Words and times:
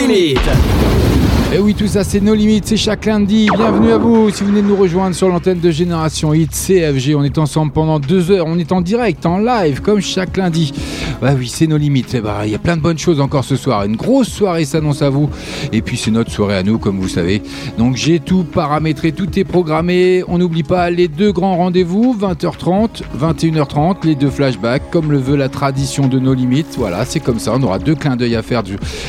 Nos 0.00 0.08
limites 0.08 1.19
et 1.52 1.56
eh 1.56 1.58
oui, 1.58 1.74
tout 1.74 1.88
ça, 1.88 2.04
c'est 2.04 2.20
nos 2.20 2.36
limites, 2.36 2.68
c'est 2.68 2.76
chaque 2.76 3.06
lundi. 3.06 3.48
Bienvenue 3.52 3.90
à 3.90 3.98
vous. 3.98 4.30
Si 4.30 4.44
vous 4.44 4.50
venez 4.50 4.62
de 4.62 4.68
nous 4.68 4.76
rejoindre 4.76 5.16
sur 5.16 5.28
l'antenne 5.28 5.58
de 5.58 5.72
Génération 5.72 6.32
Hit 6.32 6.52
CFG, 6.52 7.16
on 7.16 7.24
est 7.24 7.38
ensemble 7.38 7.72
pendant 7.72 7.98
deux 7.98 8.30
heures. 8.30 8.46
On 8.46 8.56
est 8.56 8.70
en 8.70 8.80
direct, 8.80 9.26
en 9.26 9.38
live, 9.38 9.80
comme 9.80 10.00
chaque 10.00 10.36
lundi. 10.36 10.72
Bah 11.20 11.32
oui, 11.36 11.48
c'est 11.48 11.66
nos 11.66 11.76
limites. 11.76 12.14
Eh 12.14 12.20
bah, 12.20 12.42
il 12.44 12.52
y 12.52 12.54
a 12.54 12.58
plein 12.60 12.76
de 12.76 12.82
bonnes 12.82 12.98
choses 12.98 13.20
encore 13.20 13.42
ce 13.42 13.56
soir. 13.56 13.84
Une 13.84 13.96
grosse 13.96 14.28
soirée 14.28 14.64
s'annonce 14.64 15.02
à 15.02 15.10
vous. 15.10 15.28
Et 15.72 15.82
puis, 15.82 15.96
c'est 15.96 16.12
notre 16.12 16.30
soirée 16.30 16.56
à 16.56 16.62
nous, 16.62 16.78
comme 16.78 17.00
vous 17.00 17.08
savez. 17.08 17.42
Donc, 17.78 17.96
j'ai 17.96 18.20
tout 18.20 18.44
paramétré, 18.44 19.10
tout 19.10 19.36
est 19.36 19.44
programmé. 19.44 20.22
On 20.28 20.38
n'oublie 20.38 20.62
pas 20.62 20.88
les 20.88 21.08
deux 21.08 21.32
grands 21.32 21.56
rendez-vous, 21.56 22.16
20h30, 22.16 23.02
21h30, 23.20 24.06
les 24.06 24.14
deux 24.14 24.30
flashbacks, 24.30 24.88
comme 24.92 25.10
le 25.10 25.18
veut 25.18 25.36
la 25.36 25.48
tradition 25.48 26.06
de 26.06 26.20
nos 26.20 26.32
limites. 26.32 26.76
Voilà, 26.78 27.04
c'est 27.04 27.20
comme 27.20 27.40
ça. 27.40 27.54
On 27.56 27.62
aura 27.64 27.80
deux 27.80 27.96
clins 27.96 28.14
d'œil 28.14 28.36
à 28.36 28.42
faire 28.42 28.62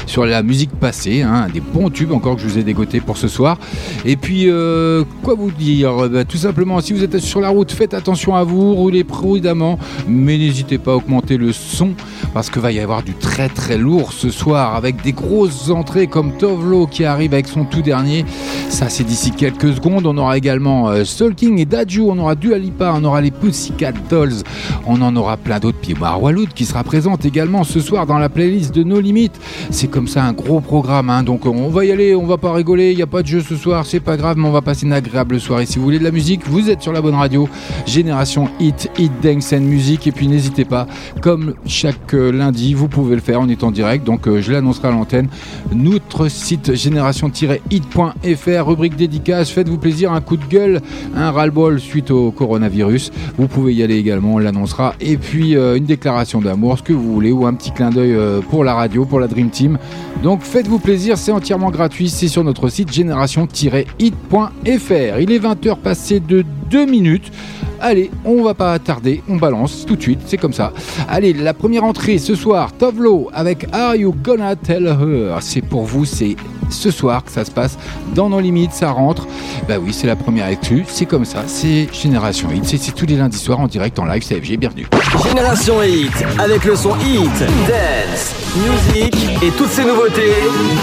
sur 0.08 0.26
la 0.26 0.42
musique 0.42 0.72
passée, 0.72 1.22
hein, 1.22 1.46
des 1.54 1.60
bons 1.60 1.92
tubes 1.92 2.12
encore 2.12 2.31
que 2.36 2.42
je 2.42 2.48
vous 2.48 2.58
ai 2.58 2.64
dégoté 2.64 3.00
pour 3.00 3.18
ce 3.18 3.28
soir. 3.28 3.58
Et 4.06 4.16
puis, 4.16 4.46
euh, 4.48 5.04
quoi 5.24 5.36
vous 5.36 5.52
dire? 5.52 6.10
Bah, 6.10 6.26
Tout 6.26 6.38
simplement, 6.38 6.82
si 6.82 6.94
vous 6.94 7.04
êtes 7.04 7.20
sur 7.20 7.42
la 7.42 7.50
route, 7.50 7.72
faites 7.72 7.94
attention 7.94 8.36
à 8.36 8.44
vous, 8.44 8.74
roulez 8.74 9.04
prudemment, 9.04 9.78
mais 10.08 10.38
n'hésitez 10.38 10.78
pas 10.78 10.92
à 10.92 10.96
augmenter 10.96 11.38
le 11.38 11.52
son 11.52 11.94
parce 12.34 12.50
que 12.50 12.60
va 12.60 12.72
y 12.72 12.80
avoir 12.80 13.04
du 13.04 13.14
très 13.14 13.50
très 13.50 13.78
lourd 13.78 14.14
ce 14.14 14.30
soir 14.30 14.76
avec 14.76 15.02
des 15.02 15.12
grosses 15.12 15.70
entrées 15.70 16.08
comme 16.08 16.38
Tovlo 16.38 16.88
qui 16.88 17.06
arrive 17.06 17.34
avec 17.34 17.48
son 17.48 17.66
tout 17.66 17.82
dernier. 17.82 18.26
Ça, 18.70 18.90
c'est 18.90 19.04
d'ici 19.04 19.32
quelques 19.32 19.74
secondes. 19.74 20.06
On 20.06 20.18
aura 20.18 20.38
également 20.38 20.90
euh, 20.90 21.04
King 21.36 21.60
et 21.60 21.66
Daju, 21.66 22.04
on 22.10 22.18
aura 22.20 22.36
Dua 22.36 22.58
Lipa, 22.58 22.94
on 22.96 23.04
aura 23.04 23.22
les 23.22 23.32
Pussycat 23.32 23.94
Dolls, 24.10 24.44
on 24.86 25.02
en 25.02 25.16
aura 25.16 25.38
plein 25.38 25.60
d'autres. 25.60 25.80
Puis 25.82 25.94
Waloud 25.94 26.50
qui 26.54 26.66
sera 26.66 26.84
présente 26.84 27.26
également 27.26 27.64
ce 27.64 27.80
soir 27.80 28.06
dans 28.06 28.18
la 28.18 28.30
playlist 28.30 28.74
de 28.74 28.84
nos 28.84 29.00
limites. 29.00 29.40
C'est 29.70 29.88
comme 29.88 30.08
ça 30.08 30.24
un 30.24 30.34
gros 30.34 30.62
programme, 30.62 31.10
hein. 31.10 31.24
donc 31.24 31.46
on 31.46 31.70
va 31.70 31.86
y 31.86 31.92
aller 31.92 32.16
on 32.22 32.28
va 32.28 32.38
pas 32.38 32.54
rigoler, 32.54 32.92
il 32.92 32.98
n'y 32.98 33.02
a 33.02 33.08
pas 33.08 33.24
de 33.24 33.28
jeu 33.28 33.42
ce 33.42 33.56
soir, 33.56 33.84
c'est 33.86 34.00
pas 34.00 34.16
grave, 34.16 34.38
mais 34.38 34.48
on 34.48 34.52
va 34.52 34.62
passer 34.62 34.86
une 34.86 34.94
agréable 34.94 35.40
soirée. 35.40 35.66
Si 35.66 35.80
vous 35.80 35.84
voulez 35.84 35.98
de 35.98 36.04
la 36.04 36.12
musique, 36.12 36.48
vous 36.48 36.70
êtes 36.70 36.82
sur 36.82 36.94
la 36.94 37.02
bonne 37.02 37.16
radio. 37.16 37.50
Génération 37.88 38.48
Hit, 38.60 38.92
Hit 39.00 39.12
Dance 39.24 39.54
and 39.54 39.62
Music. 39.62 40.06
Et 40.06 40.12
puis 40.12 40.28
n'hésitez 40.28 40.64
pas, 40.64 40.86
comme 41.20 41.56
chaque 41.66 42.14
euh, 42.14 42.32
lundi, 42.32 42.76
vous 42.76 42.88
pouvez 42.88 43.16
le 43.16 43.22
faire, 43.22 43.42
on 43.42 43.50
est 43.50 43.64
en 43.64 43.72
direct, 43.72 44.06
donc 44.06 44.28
euh, 44.28 44.40
je 44.40 44.52
l'annoncerai 44.52 44.90
à 44.90 44.92
l'antenne. 44.92 45.30
Notre 45.74 46.28
site 46.28 46.76
génération-hit.fr, 46.76 48.68
rubrique 48.68 48.96
dédicace, 48.96 49.50
faites-vous 49.50 49.80
plaisir, 49.80 50.14
un 50.14 50.22
coup 50.22 50.38
de 50.38 50.46
gueule, 50.46 50.80
un 51.16 51.32
ras-le-bol 51.32 51.80
suite 51.80 52.12
au 52.12 52.30
coronavirus. 52.30 53.12
Vous 53.40 53.48
pouvez 53.48 53.74
y 53.74 53.82
aller 53.82 53.98
également, 53.98 54.36
on 54.36 54.38
l'annoncera. 54.38 54.94
Et 55.02 55.18
puis 55.18 55.56
euh, 55.56 55.76
une 55.76 55.86
déclaration 55.86 56.40
d'amour, 56.40 56.78
ce 56.78 56.84
que 56.84 56.94
vous 56.94 57.12
voulez, 57.12 57.32
ou 57.32 57.48
un 57.48 57.56
petit 57.56 57.72
clin 57.72 57.90
d'œil 57.90 58.16
pour 58.52 58.64
la 58.64 58.76
radio, 58.76 59.06
pour 59.06 59.20
la 59.20 59.28
Dream 59.28 59.50
Team. 59.50 59.80
Donc 60.22 60.44
faites-vous 60.44 60.78
plaisir, 60.78 61.18
c'est 61.18 61.32
entièrement 61.32 61.72
gratuit 61.72 62.11
c'est 62.12 62.28
sur 62.28 62.44
notre 62.44 62.70
site 62.70 62.92
génération-hit.fr. 62.92 65.20
Il 65.20 65.32
est 65.32 65.40
20h 65.40 65.78
passé 65.78 66.20
de 66.20 66.44
2 66.70 66.86
minutes. 66.86 67.32
Allez, 67.80 68.12
on 68.26 68.44
va 68.44 68.54
pas 68.54 68.78
tarder, 68.78 69.24
on 69.28 69.38
balance 69.38 69.88
tout 69.88 69.96
de 69.96 70.02
suite, 70.02 70.20
c'est 70.28 70.38
comme 70.38 70.54
ça. 70.54 70.72
Allez, 71.08 71.34
la 71.34 71.56
première 71.56 71.84
entrée 71.84 72.20
ce 72.20 72.36
soir, 72.36 72.74
Tovlo 72.74 73.32
avec 73.34 73.66
Are 73.72 73.96
You 73.96 74.14
Gonna 74.24 74.56
Tell 74.56 74.86
Her? 74.86 75.38
C'est 75.42 75.62
pour 75.62 75.86
vous, 75.86 76.06
c'est 76.06 76.36
ce 76.72 76.92
soir 76.92 77.24
que 77.24 77.32
ça 77.32 77.46
se 77.46 77.52
passe 77.52 77.78
dans 78.16 78.30
nos 78.30 78.40
limites, 78.40 78.74
ça 78.74 78.92
rentre. 78.92 79.28
Bah 79.68 79.76
oui, 79.82 79.94
c'est 79.94 80.08
la 80.08 80.16
première 80.16 80.46
actu, 80.48 80.86
c'est 80.88 81.06
comme 81.06 81.26
ça, 81.26 81.44
c'est 81.48 81.88
Génération 81.94 82.50
Hit, 82.52 82.66
c'est 82.66 82.96
tous 82.96 83.06
les 83.06 83.16
lundis 83.16 83.38
soirs 83.38 83.60
en 83.60 83.68
direct 83.68 84.00
en 84.00 84.06
live 84.06 84.24
CFG, 84.24 84.58
bienvenue. 84.58 84.88
Génération 85.28 85.82
Hit, 85.84 86.12
avec 86.40 86.64
le 86.66 86.76
son 86.76 86.96
Hit, 86.98 87.40
Dance, 87.68 88.36
Music 88.56 89.16
et 89.44 89.50
toutes 89.52 89.72
ces 89.72 89.84
nouveautés, 89.84 90.34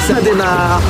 ça 0.07 0.21
démarre. 0.21 0.81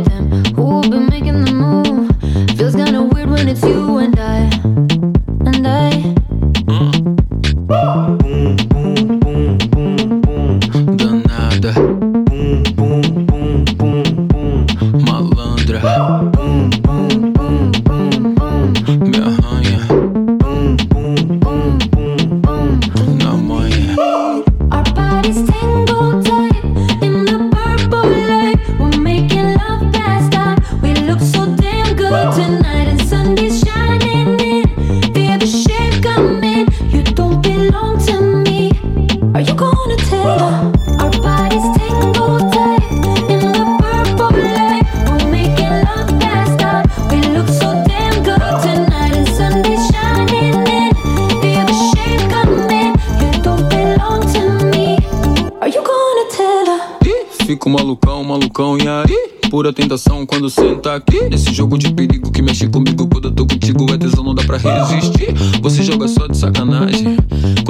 pura 59.61 59.71
tentação 59.71 60.25
quando 60.25 60.49
senta 60.49 60.95
aqui. 60.95 61.21
Nesse 61.29 61.53
jogo 61.53 61.77
de 61.77 61.93
perigo 61.93 62.31
que 62.31 62.41
mexe 62.41 62.67
comigo 62.67 63.07
quando 63.07 63.25
eu 63.27 63.31
tô 63.31 63.45
contigo. 63.45 63.85
É 63.93 63.97
tesão, 63.97 64.23
não 64.23 64.33
dá 64.33 64.43
pra 64.43 64.57
resistir. 64.57 65.35
Você 65.61 65.83
joga 65.83 66.07
só 66.07 66.25
de 66.25 66.35
sacanagem. 66.35 67.00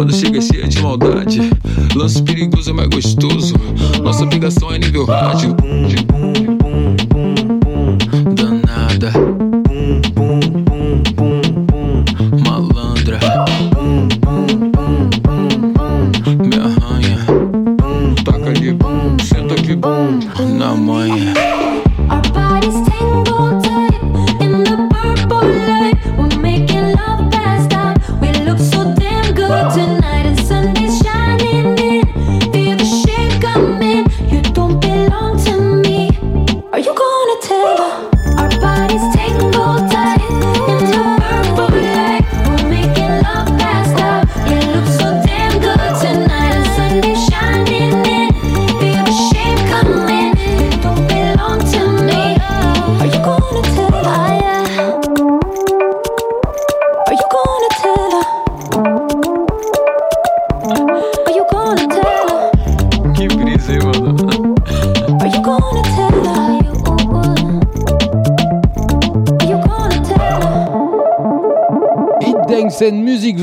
Quando 0.01 0.15
chega 0.15 0.41
cheia 0.41 0.67
de 0.67 0.81
maldade. 0.81 1.39
Lance 1.95 2.23
perigoso 2.23 2.71
é 2.71 2.73
mais 2.73 2.89
gostoso. 2.89 3.53
Nossa 4.01 4.23
obrigação 4.23 4.73
é 4.73 4.79
nível 4.79 5.05
rádio. 5.05 5.55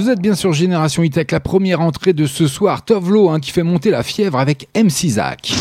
Vous 0.08 0.14
êtes 0.14 0.22
bien 0.22 0.34
sur 0.34 0.55
Génération 0.55 1.02
Hit 1.02 1.31
la 1.31 1.38
première 1.38 1.82
entrée 1.82 2.14
de 2.14 2.25
ce 2.25 2.46
soir. 2.46 2.82
Tovlo 2.82 3.28
hein, 3.28 3.40
qui 3.40 3.50
fait 3.50 3.62
monter 3.62 3.90
la 3.90 4.02
fièvre 4.02 4.38
avec 4.38 4.66
MC 4.75 5.10
Zach. 5.10 5.52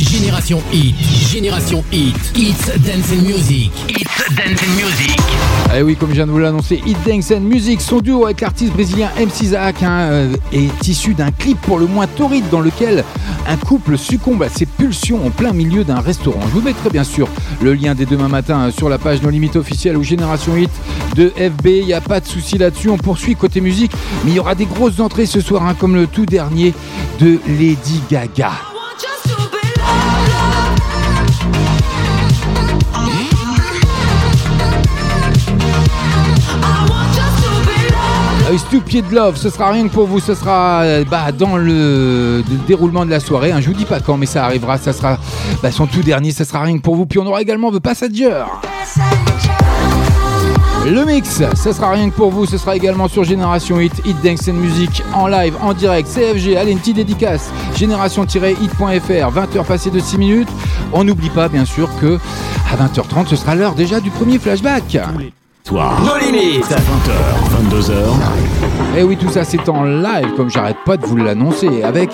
Génération 0.00 0.60
Hit, 0.72 0.96
Génération 1.30 1.84
Hit, 1.92 2.16
It's 2.34 2.66
Dance 2.80 3.12
and 3.12 3.22
Music, 3.22 3.70
It's 3.88 4.34
Dance 4.34 4.60
and 4.64 4.72
Music. 4.74 5.16
Eh 5.76 5.82
oui, 5.82 5.94
comme 5.94 6.08
je 6.08 6.14
viens 6.14 6.26
de 6.26 6.32
vous 6.32 6.40
l'annoncer, 6.40 6.82
Hit 6.84 6.96
Dance 7.06 7.30
and 7.30 7.42
Music, 7.42 7.80
son 7.80 8.00
duo 8.00 8.24
avec 8.24 8.40
l'artiste 8.40 8.72
brésilien 8.72 9.10
MC 9.16 9.44
Zach 9.44 9.80
hein, 9.84 10.08
euh, 10.10 10.36
est 10.52 10.88
issu 10.88 11.14
d'un 11.14 11.30
clip 11.30 11.60
pour 11.60 11.78
le 11.78 11.86
moins 11.86 12.08
torride 12.08 12.44
dans 12.50 12.60
lequel 12.60 13.04
un 13.46 13.56
couple 13.56 13.96
succombe 13.96 14.42
à 14.42 14.48
ses 14.48 14.66
pulsions 14.66 15.24
en 15.24 15.30
plein 15.30 15.52
milieu 15.52 15.84
d'un 15.84 16.00
restaurant. 16.00 16.40
Je 16.48 16.54
vous 16.54 16.62
mettrai 16.62 16.90
bien 16.90 17.04
sûr 17.04 17.28
le 17.62 17.74
lien 17.74 17.94
dès 17.94 18.06
demain 18.06 18.28
matin 18.28 18.72
sur 18.72 18.88
la 18.88 18.98
page 18.98 19.22
No 19.22 19.30
Limite 19.30 19.54
officielle 19.54 19.96
ou 19.96 20.02
Génération 20.02 20.56
Hit 20.56 20.70
de 21.14 21.28
FB. 21.30 21.66
Il 21.66 21.86
n'y 21.86 21.92
a 21.92 22.00
pas 22.00 22.20
de 22.20 22.26
souci 22.26 22.58
là-dessus. 22.58 22.90
On 22.90 22.98
poursuit 22.98 23.36
côté 23.36 23.60
musique, 23.60 23.92
mais 24.24 24.32
il 24.32 24.34
y 24.34 24.40
aura 24.40 24.54
des 24.54 24.66
grosses 24.66 25.00
entrées 25.00 25.26
ce 25.26 25.40
soir, 25.40 25.66
hein, 25.66 25.74
comme 25.78 25.94
le 25.94 26.06
tout 26.06 26.26
dernier 26.26 26.74
de 27.20 27.38
Lady 27.46 28.00
Gaga. 28.10 28.52
Ah 38.46 38.58
Stupid 38.58 39.10
Love, 39.10 39.36
ce 39.36 39.48
sera 39.48 39.70
rien 39.70 39.88
que 39.88 39.92
pour 39.92 40.06
vous, 40.06 40.20
ce 40.20 40.34
sera 40.34 40.82
euh, 40.82 41.04
bah, 41.10 41.32
dans 41.32 41.56
le, 41.56 42.44
déroulement 42.66 43.04
de 43.04 43.10
la 43.10 43.18
soirée. 43.18 43.52
Hein. 43.52 43.60
Je 43.60 43.68
vous 43.68 43.74
dis 43.74 43.86
pas 43.86 44.00
quand, 44.00 44.16
mais 44.16 44.26
ça 44.26 44.44
arrivera. 44.44 44.78
Ça 44.78 44.92
sera 44.92 45.18
bah, 45.62 45.72
son 45.72 45.86
tout 45.86 46.02
dernier, 46.02 46.30
ce 46.30 46.44
sera 46.44 46.60
rien 46.62 46.76
que 46.76 46.82
pour 46.82 46.94
vous. 46.94 47.06
Puis 47.06 47.18
on 47.18 47.26
aura 47.26 47.40
également 47.40 47.72
The 47.72 47.80
Passenger. 47.80 48.44
Le 50.86 51.04
mix, 51.06 51.42
ce 51.54 51.72
sera 51.72 51.92
rien 51.92 52.10
que 52.10 52.14
pour 52.14 52.30
vous, 52.30 52.44
ce 52.44 52.58
sera 52.58 52.76
également 52.76 53.08
sur 53.08 53.24
Génération 53.24 53.80
Hit, 53.80 54.02
Hit 54.04 54.20
Dance 54.22 54.48
and 54.48 54.52
Music 54.52 55.02
en 55.14 55.26
live, 55.28 55.54
en 55.62 55.72
direct, 55.72 56.06
CFG, 56.08 56.56
allez 56.58 56.72
une 56.72 56.78
petite 56.78 56.96
dédicace, 56.96 57.50
génération-hit.fr, 57.74 58.80
20h 58.82 59.64
passées 59.64 59.90
de 59.90 59.98
6 59.98 60.18
minutes. 60.18 60.48
On 60.92 61.04
n'oublie 61.04 61.30
pas 61.30 61.48
bien 61.48 61.64
sûr 61.64 61.88
que 62.00 62.18
à 62.70 62.76
20h30 62.76 63.28
ce 63.28 63.36
sera 63.36 63.54
l'heure 63.54 63.74
déjà 63.74 63.98
du 64.00 64.10
premier 64.10 64.38
flashback. 64.38 64.98
Soir. 65.66 65.98
Nos 66.02 66.18
limites. 66.18 66.66
20h, 66.66 67.70
22h. 67.70 67.92
Et 68.96 69.02
oui, 69.02 69.16
tout 69.16 69.28
ça 69.28 69.42
c'est 69.44 69.68
en 69.68 69.82
live, 69.82 70.34
comme 70.36 70.50
j'arrête 70.50 70.76
pas 70.84 70.96
de 70.96 71.04
vous 71.04 71.16
l'annoncer. 71.16 71.82
Avec, 71.82 72.10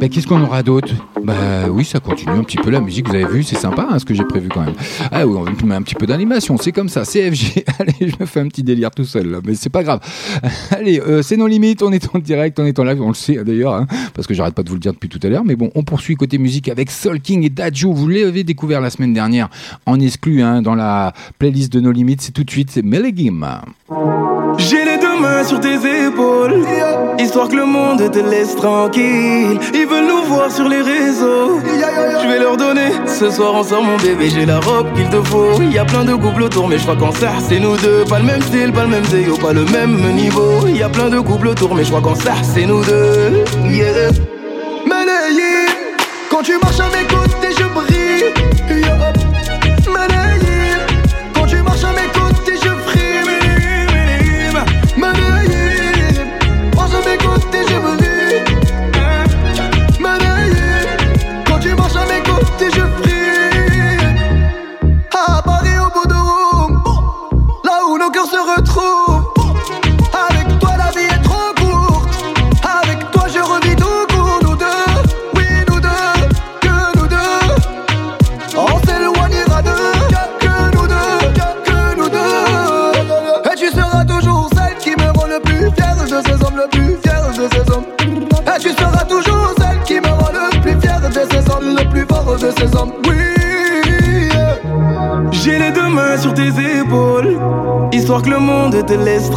ben, 0.00 0.08
qu'est-ce 0.08 0.26
qu'on 0.26 0.42
aura 0.42 0.64
d'autre? 0.64 0.92
Bah 1.22 1.34
oui, 1.70 1.84
ça 1.84 2.00
continue 2.00 2.32
un 2.32 2.42
petit 2.42 2.56
peu 2.56 2.70
la 2.70 2.80
musique, 2.80 3.08
vous 3.08 3.14
avez 3.14 3.26
vu, 3.26 3.42
c'est 3.42 3.56
sympa 3.56 3.86
hein, 3.90 3.98
ce 3.98 4.04
que 4.04 4.14
j'ai 4.14 4.24
prévu 4.24 4.48
quand 4.48 4.64
même. 4.64 4.74
Ah 5.12 5.26
oui, 5.26 5.38
on 5.62 5.66
met 5.66 5.74
un 5.74 5.82
petit 5.82 5.94
peu 5.94 6.06
d'animation, 6.06 6.56
c'est 6.56 6.72
comme 6.72 6.88
ça, 6.88 7.02
CFG. 7.02 7.64
Allez, 7.78 8.10
je 8.10 8.16
me 8.18 8.26
fais 8.26 8.40
un 8.40 8.48
petit 8.48 8.62
délire 8.62 8.90
tout 8.90 9.04
seul, 9.04 9.38
mais 9.44 9.54
c'est 9.54 9.70
pas 9.70 9.82
grave. 9.82 10.00
Allez, 10.70 11.00
euh, 11.00 11.22
c'est 11.22 11.36
nos 11.36 11.46
limites, 11.46 11.82
on 11.82 11.92
est 11.92 12.08
en 12.14 12.18
direct, 12.18 12.58
on 12.58 12.64
est 12.64 12.78
en 12.78 12.84
live, 12.84 13.00
on 13.00 13.08
le 13.08 13.14
sait 13.14 13.44
d'ailleurs, 13.44 13.74
hein, 13.74 13.86
parce 14.14 14.26
que 14.26 14.34
j'arrête 14.34 14.54
pas 14.54 14.62
de 14.62 14.68
vous 14.68 14.76
le 14.76 14.80
dire 14.80 14.92
depuis 14.92 15.08
tout 15.08 15.20
à 15.22 15.28
l'heure. 15.28 15.44
Mais 15.44 15.54
bon, 15.54 15.70
on 15.74 15.82
poursuit 15.82 16.16
côté 16.16 16.38
musique 16.38 16.68
avec 16.68 16.90
Soul 16.90 17.20
King 17.20 17.44
et 17.44 17.50
Dajou. 17.50 17.92
Vous 17.92 18.08
l'avez 18.08 18.42
découvert 18.42 18.80
la 18.80 18.90
semaine 18.90 19.12
dernière 19.12 19.48
en 19.86 20.00
exclu 20.00 20.42
hein, 20.42 20.62
dans 20.62 20.74
la 20.74 21.12
playlist 21.38 21.72
de 21.72 21.80
nos 21.80 21.92
limites. 21.92 22.22
C'est 22.22 22.32
tout 22.32 22.44
de 22.44 22.50
suite, 22.50 22.70
c'est 22.70 22.82
Melegim. 22.82 23.44
J'ai 24.58 24.84
les 24.84 24.98
deux 24.98 25.20
mains 25.20 25.44
sur 25.44 25.60
tes 25.60 25.76
histoire 27.28 27.48
que 27.48 27.56
le 27.56 27.66
monde 27.66 28.10
te 28.10 28.18
laisse 28.18 28.56
tranquille. 28.56 29.58
Ils 29.74 29.86
veulent 29.86 30.06
nous 30.06 30.22
voir 30.24 30.50
sur 30.50 30.68
les 30.68 30.80
réseaux. 30.80 31.60
Je 32.22 32.28
vais 32.28 32.38
leur 32.38 32.56
donner 32.56 32.90
ce 33.06 33.30
soir 33.30 33.54
ensemble 33.54 33.88
mon 33.88 33.96
bébé. 33.96 34.30
J'ai 34.30 34.46
la 34.46 34.60
robe 34.60 34.86
qu'il 34.94 35.08
te 35.08 35.20
faut. 35.22 35.60
Y 35.60 35.78
a 35.78 35.84
plein 35.84 36.04
de 36.04 36.14
couples 36.14 36.42
autour, 36.42 36.68
mais 36.68 36.78
je 36.78 36.84
crois 36.84 36.96
qu'en 36.96 37.12
ça 37.12 37.32
c'est 37.48 37.60
nous 37.60 37.76
deux. 37.76 38.04
Pas 38.08 38.18
le 38.18 38.24
même 38.24 38.42
style, 38.42 38.72
pas 38.72 38.84
le 38.84 38.88
même 38.88 39.04
zéo, 39.04 39.36
pas 39.36 39.52
le 39.52 39.64
même 39.66 39.96
niveau. 40.14 40.66
Y 40.66 40.82
a 40.82 40.88
plein 40.88 41.10
de 41.10 41.20
couples 41.20 41.48
autour, 41.48 41.74
mais 41.74 41.84
je 41.84 41.90
crois 41.90 42.00
qu'en 42.00 42.14
ça 42.14 42.34
c'est 42.42 42.66
nous 42.66 42.82
deux. 42.84 43.44
Yeah. 43.70 44.10
quand 46.30 46.42
tu 46.42 46.52
marches 46.62 46.80
à 46.80 46.88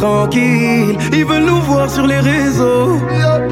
tranquille. 0.02 0.98
Ils 1.12 1.24
veulent 1.24 1.44
nous 1.44 1.62
voir 1.62 1.88
sur 1.88 2.06
les 2.06 2.18
réseaux. 2.18 2.98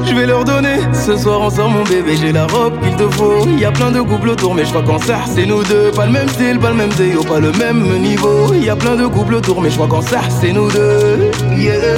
Je 0.05 0.13
vais 0.13 0.25
leur 0.25 0.43
donner 0.43 0.77
ce 0.93 1.15
soir 1.15 1.41
ensemble, 1.41 1.77
mon 1.77 1.83
bébé. 1.83 2.17
J'ai 2.19 2.33
la 2.33 2.45
robe 2.45 2.73
qu'il 2.81 2.95
te 2.97 3.07
faut. 3.15 3.47
Y 3.47 3.65
a 3.65 3.71
plein 3.71 3.91
de 3.91 4.01
couples 4.01 4.29
autour, 4.29 4.53
mais 4.53 4.65
je 4.65 4.69
crois 4.69 4.83
qu'en 4.83 4.99
ça, 4.99 5.19
c'est 5.33 5.45
nous 5.45 5.63
deux. 5.63 5.91
Pas 5.91 6.05
le 6.05 6.11
même 6.11 6.27
style, 6.27 6.59
pas 6.59 6.71
le 6.71 6.75
même 6.75 6.93
déo, 6.97 7.23
pas 7.23 7.39
le 7.39 7.53
même 7.53 7.81
niveau. 7.99 8.53
Y 8.53 8.69
a 8.69 8.75
plein 8.75 8.97
de 8.97 9.07
couples 9.07 9.35
autour, 9.35 9.61
mais 9.61 9.69
je 9.69 9.75
crois 9.75 9.87
qu'en 9.87 10.01
ça, 10.01 10.19
c'est 10.41 10.51
nous 10.51 10.69
deux. 10.69 11.31
Yeah. 11.57 11.95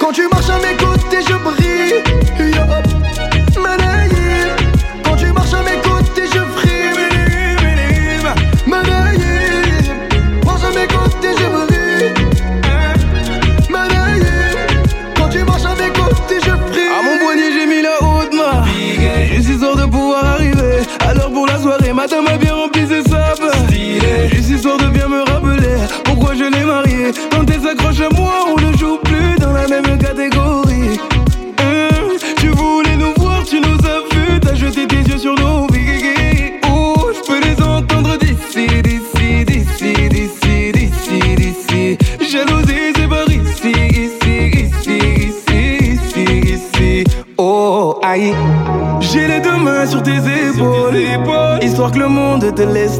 quand 0.00 0.12
tu 0.12 0.26
marches 0.28 0.50
à 0.50 0.58
mes 0.58 0.76
côtés, 0.76 1.22
je 1.28 1.34
brille. 1.34 1.63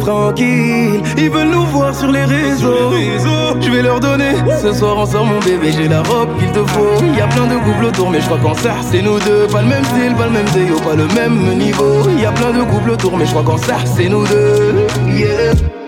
Tranquille. 0.04 1.02
Ils 1.16 1.30
veulent 1.30 1.50
nous 1.50 1.66
voir 1.66 1.94
sur 1.94 2.10
les 2.10 2.24
réseaux. 2.24 2.92
Je 3.60 3.70
vais 3.70 3.82
leur 3.82 4.00
donner 4.00 4.32
ce 4.62 4.72
soir 4.72 4.98
ensemble, 4.98 5.32
mon 5.34 5.40
bébé. 5.40 5.72
J'ai 5.72 5.88
la 5.88 6.02
robe 6.02 6.36
qu'il 6.38 6.50
te 6.52 6.64
faut. 6.70 7.02
Y 7.16 7.20
a 7.20 7.26
plein 7.26 7.46
de 7.46 7.56
couples 7.64 7.86
autour, 7.86 8.10
mais 8.10 8.20
je 8.20 8.26
crois 8.26 8.38
qu'en 8.38 8.54
ça, 8.54 8.74
c'est 8.90 9.02
nous 9.02 9.18
deux. 9.20 9.46
Pas 9.50 9.62
le 9.62 9.68
même 9.68 9.84
style, 9.84 10.14
pas 10.16 10.26
le 10.26 10.32
même 10.32 10.48
déo, 10.54 10.78
pas 10.80 10.94
le 10.94 11.06
même 11.08 11.58
niveau. 11.58 12.08
Y 12.18 12.26
a 12.26 12.32
plein 12.32 12.52
de 12.52 12.62
couples 12.64 12.90
autour, 12.90 13.16
mais 13.16 13.26
je 13.26 13.30
crois 13.30 13.42
qu'en 13.42 13.58
ça, 13.58 13.76
c'est 13.96 14.08
nous 14.08 14.26
deux. 14.26 14.86
Yeah. 15.08 15.83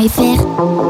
www.génération-hit.fr. 0.00 0.89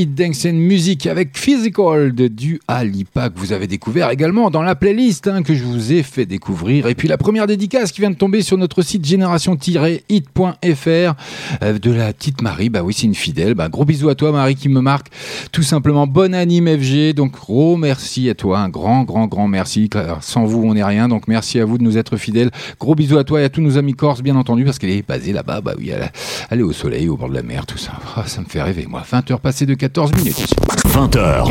一 0.00 0.06
Dance 0.20 0.44
Music 0.44 1.06
avec 1.06 1.38
Physical 1.38 2.12
Du 2.12 2.60
Alipa 2.68 3.30
que 3.30 3.38
vous 3.38 3.54
avez 3.54 3.66
découvert 3.66 4.10
également 4.10 4.50
dans 4.50 4.60
la 4.60 4.74
playlist 4.74 5.26
hein, 5.28 5.42
que 5.42 5.54
je 5.54 5.64
vous 5.64 5.94
ai 5.94 6.02
fait 6.02 6.26
découvrir. 6.26 6.88
Et 6.88 6.94
puis 6.94 7.08
la 7.08 7.16
première 7.16 7.46
dédicace 7.46 7.90
qui 7.90 8.02
vient 8.02 8.10
de 8.10 8.16
tomber 8.16 8.42
sur 8.42 8.58
notre 8.58 8.82
site 8.82 9.06
génération-hit.fr 9.06 11.14
euh, 11.62 11.78
de 11.78 11.90
la 11.90 12.12
petite 12.12 12.42
Marie. 12.42 12.68
Bah 12.68 12.82
oui, 12.82 12.92
c'est 12.92 13.06
une 13.06 13.14
fidèle. 13.14 13.54
Bah, 13.54 13.70
gros 13.70 13.86
bisous 13.86 14.10
à 14.10 14.14
toi 14.14 14.30
Marie 14.30 14.56
qui 14.56 14.68
me 14.68 14.82
marque 14.82 15.06
tout 15.52 15.62
simplement. 15.62 16.06
Bonne 16.06 16.34
anime 16.34 16.68
FG. 16.68 17.14
Donc 17.14 17.32
gros 17.32 17.78
merci 17.78 18.28
à 18.28 18.34
toi. 18.34 18.58
Un 18.58 18.68
grand, 18.68 19.04
grand, 19.04 19.26
grand 19.26 19.48
merci. 19.48 19.88
Sans 20.20 20.44
vous, 20.44 20.64
on 20.64 20.74
n'est 20.74 20.84
rien. 20.84 21.08
Donc 21.08 21.28
merci 21.28 21.60
à 21.60 21.64
vous 21.64 21.78
de 21.78 21.82
nous 21.82 21.96
être 21.96 22.18
fidèles. 22.18 22.50
Gros 22.78 22.94
bisous 22.94 23.16
à 23.16 23.24
toi 23.24 23.40
et 23.40 23.44
à 23.44 23.48
tous 23.48 23.62
nos 23.62 23.78
amis 23.78 23.94
corses, 23.94 24.20
bien 24.20 24.36
entendu, 24.36 24.64
parce 24.64 24.78
qu'elle 24.78 24.90
est 24.90 25.08
basée 25.08 25.32
là-bas. 25.32 25.62
Bah 25.62 25.72
oui, 25.78 25.88
elle, 25.88 26.12
elle 26.50 26.60
est 26.60 26.64
au 26.64 26.72
soleil, 26.72 27.08
au 27.08 27.16
bord 27.16 27.30
de 27.30 27.34
la 27.34 27.42
mer, 27.42 27.64
tout 27.64 27.78
ça. 27.78 27.92
Ah, 28.16 28.24
ça 28.26 28.42
me 28.42 28.46
fait 28.46 28.60
rêver, 28.60 28.84
moi. 28.86 29.02
20h 29.10 29.40
passées 29.40 29.64
de 29.64 29.72
14 29.72 30.09
minutes. 30.16 30.54
20h, 30.88 31.44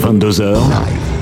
22h, 0.00 0.56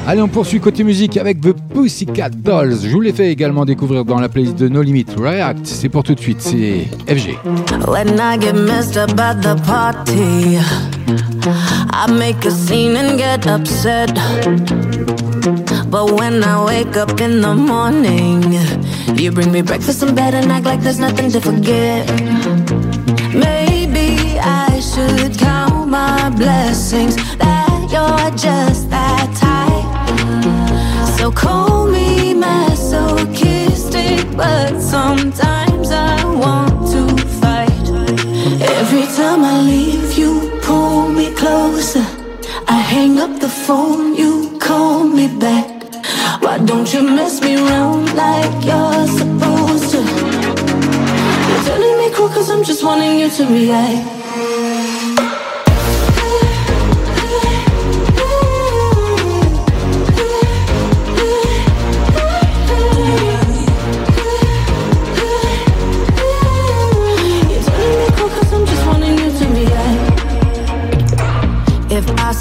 Allez, 0.09 0.23
on 0.23 0.29
poursuit 0.29 0.61
côté 0.61 0.85
musique 0.85 1.17
avec 1.17 1.41
The 1.41 1.53
Pussycat 1.75 2.29
Dolls. 2.31 2.77
Je 2.85 2.91
vous 2.91 3.01
l'ai 3.01 3.13
fait 3.13 3.33
également 3.33 3.65
découvrir 3.65 4.05
dans 4.05 4.21
la 4.21 4.29
playlist 4.29 4.57
de 4.57 4.69
No 4.69 4.81
Limit 4.81 5.07
React. 5.19 5.67
C'est 5.67 5.89
pour 5.89 6.05
tout 6.05 6.15
de 6.15 6.21
suite, 6.21 6.41
c'est 6.41 6.87
FG. 7.09 7.37
When 7.89 8.21
I 8.21 8.39
get 8.41 8.53
messed 8.53 8.97
up 8.97 9.19
at 9.19 9.41
the 9.41 9.61
party, 9.67 10.59
I 11.93 12.13
make 12.13 12.47
a 12.47 12.51
scene 12.51 12.97
and 12.97 13.19
get 13.19 13.49
upset. 13.49 14.15
But 15.91 16.13
when 16.13 16.45
I 16.45 16.65
wake 16.65 16.97
up 16.97 17.21
in 17.21 17.41
the 17.41 17.55
morning, 17.55 18.45
you 19.17 19.33
bring 19.33 19.51
me 19.51 19.63
breakfast 19.63 20.05
in 20.05 20.15
bed 20.15 20.35
and 20.35 20.53
act 20.53 20.67
like 20.67 20.83
there's 20.83 21.01
nothing 21.01 21.33
to 21.33 21.41
forget. 21.41 22.07
Maybe 23.35 24.39
I 24.39 24.79
should 24.79 25.37
count 25.37 25.66
my 25.97 26.29
blessings 26.43 27.15
that 27.43 27.79
you're 27.93 28.31
just 28.47 28.83
that 28.97 29.29
type. 29.47 29.89
So 31.17 31.25
call 31.45 31.87
me 31.97 32.35
masochistic, 32.35 34.19
but 34.43 34.73
sometimes 34.95 35.89
I 36.13 36.17
want 36.45 36.77
to 36.95 37.03
fight. 37.41 37.87
Every 38.79 39.07
time 39.21 39.41
I 39.53 39.57
leave, 39.73 40.09
you 40.21 40.33
pull 40.69 40.99
me 41.19 41.27
closer. 41.43 42.07
I 42.77 42.79
hang 42.95 43.13
up 43.25 43.33
the 43.45 43.53
phone, 43.65 44.07
you 44.23 44.33
call 44.69 44.99
me 45.19 45.27
back. 45.47 45.69
Why 46.45 46.57
don't 46.71 46.89
you 46.95 47.03
mess 47.19 47.35
me 47.47 47.53
around 47.63 48.05
like 48.25 48.55
you're 48.69 49.07
supposed 49.21 49.87
to? 49.95 50.01
You're 51.49 51.65
telling 51.71 51.97
me 52.01 52.07
cool 52.17 52.31
cause 52.37 52.49
I'm 52.55 52.65
just 52.71 52.83
wanting 52.89 53.15
you 53.21 53.29
to 53.39 53.43
react 53.59 54.26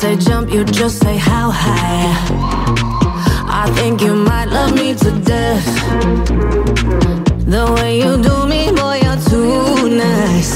say 0.06 0.16
jump, 0.18 0.54
you 0.54 0.64
just 0.66 1.00
say 1.00 1.18
how 1.18 1.50
high. 1.50 2.14
I 3.64 3.66
think 3.78 4.02
you 4.02 4.14
might 4.14 4.50
love 4.58 4.74
me 4.76 4.94
to 5.04 5.12
death. 5.34 5.68
The 7.54 7.64
way 7.76 7.92
you 8.04 8.12
do 8.28 8.36
me, 8.54 8.62
boy, 8.80 8.98
you're 9.06 9.22
too 9.32 9.90
nice. 10.08 10.52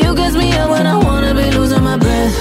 You 0.00 0.08
gets 0.20 0.34
me 0.42 0.48
up 0.60 0.68
when 0.74 0.86
I 0.94 0.96
wanna 1.06 1.32
be 1.40 1.46
losing 1.58 1.84
my 1.90 1.98
breath. 2.04 2.38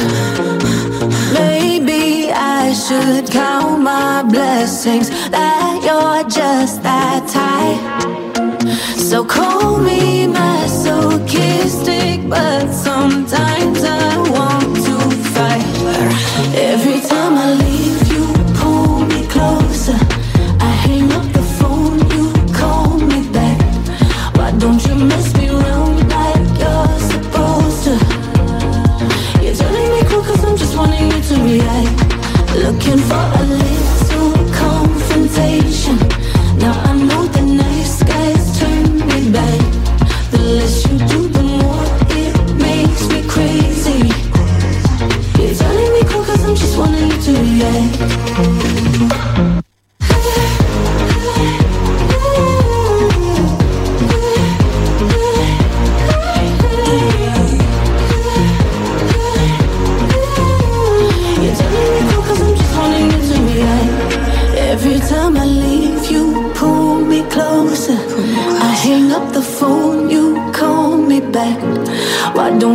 Maybe 1.39 2.31
I 2.31 2.73
should 2.83 3.25
count 3.39 3.81
my 3.81 4.23
blessings 4.35 5.07
that 5.35 5.71
you're 5.87 6.23
just 6.39 6.75
that 6.83 7.21
tight. 7.37 7.79
So 9.09 9.17
call 9.25 9.77
me 9.89 10.27
masochistic, 10.27 12.15
but 12.33 12.65
sometimes 12.87 13.83
I 13.83 14.17
want. 14.35 14.68
Every 16.55 17.01
time 17.01 17.35
I 17.37 17.53
leave, 17.53 18.07
you 18.11 18.25
pull 18.55 19.05
me 19.05 19.27
closer. 19.27 19.97
I 20.59 20.71
hang 20.85 21.11
up 21.11 21.25
the 21.33 21.43
phone, 21.57 21.99
you 22.13 22.31
call 22.53 22.97
me 22.97 23.27
back. 23.29 23.59
Why 24.35 24.51
don't 24.57 24.81
you 24.87 24.95
mess 24.95 25.35
me 25.37 25.49
around 25.49 25.97
like 26.09 26.59
you're 26.61 26.99
supposed 27.11 27.83
to? 27.85 27.95
You're 29.43 29.55
telling 29.55 29.89
me 29.93 30.01
cool 30.09 30.23
cause 30.23 30.43
I'm 30.45 30.57
just 30.57 30.75
wanting 30.77 31.07
you 31.11 31.21
to 31.29 31.35
react. 31.49 31.97
Looking 32.63 32.99
for 33.09 33.38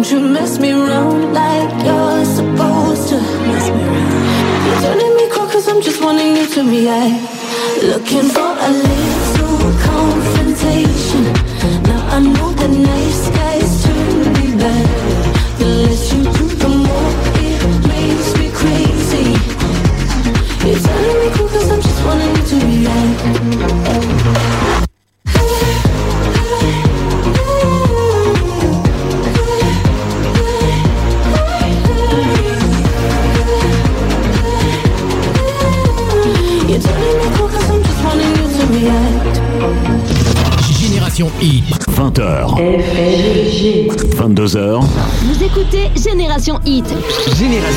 don't 0.05 0.23
you 0.23 0.29
mess 0.29 0.59
me 0.59 0.71
around 0.71 1.33
like 1.33 1.71
you're 1.83 2.25
supposed 2.27 3.09
to? 3.09 3.15
You're 3.15 4.81
turning 4.83 5.17
me 5.17 5.29
cool 5.31 5.47
cause 5.47 5.67
I'm 5.67 5.81
just 5.81 6.03
wanting 6.03 6.37
you 6.37 6.47
to 6.47 6.63
react. 6.63 7.83
Looking 7.83 8.29
for 8.29 8.51
a 8.69 8.71
little 8.71 9.73
confrontation. 9.89 11.25
Now 11.85 12.17
I 12.17 12.21
know 12.21 12.54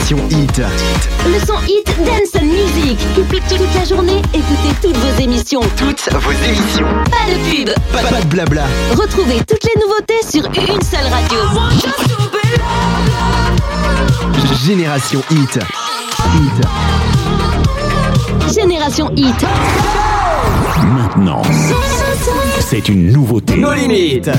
Hit. 0.10 0.62
le 1.26 1.46
son 1.46 1.60
hit 1.68 1.86
Dance 1.98 2.42
Music. 2.42 2.98
Toute 3.14 3.76
la 3.76 3.84
journée, 3.84 4.22
écoutez 4.34 4.74
toutes 4.82 4.96
vos 4.96 5.22
émissions. 5.22 5.60
Toutes 5.76 6.08
vos 6.14 6.32
émissions. 6.32 6.88
Pas 7.12 7.30
de 7.30 7.36
pub. 7.50 7.70
Pas, 7.92 8.04
pas 8.04 8.22
de 8.22 8.28
blabla. 8.28 8.64
Retrouvez 8.92 9.42
toutes 9.46 9.66
les 9.66 9.82
nouveautés 9.82 10.22
sur 10.26 10.46
une 10.46 10.82
seule 10.82 11.12
radio. 11.12 11.40
Génération 14.66 15.22
Hit. 15.30 15.60
Hit. 16.36 16.68
Génération 18.56 19.12
Hit. 19.14 19.46
Maintenant, 20.96 21.42
c'est 22.62 22.88
une 22.88 23.12
nouveauté. 23.12 23.58
Nos 23.58 23.74
limites. 23.74 24.30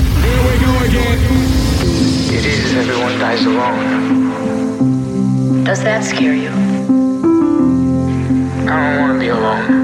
It 2.31 2.45
is 2.45 2.73
everyone 2.75 3.19
dies 3.19 3.45
alone. 3.45 4.28
Does 5.69 5.83
that 5.83 6.03
scare 6.03 6.33
you? 6.33 6.49
I 8.67 8.73
don't 8.73 9.01
want 9.01 9.13
to 9.13 9.19
be 9.19 9.27
alone. 9.27 9.78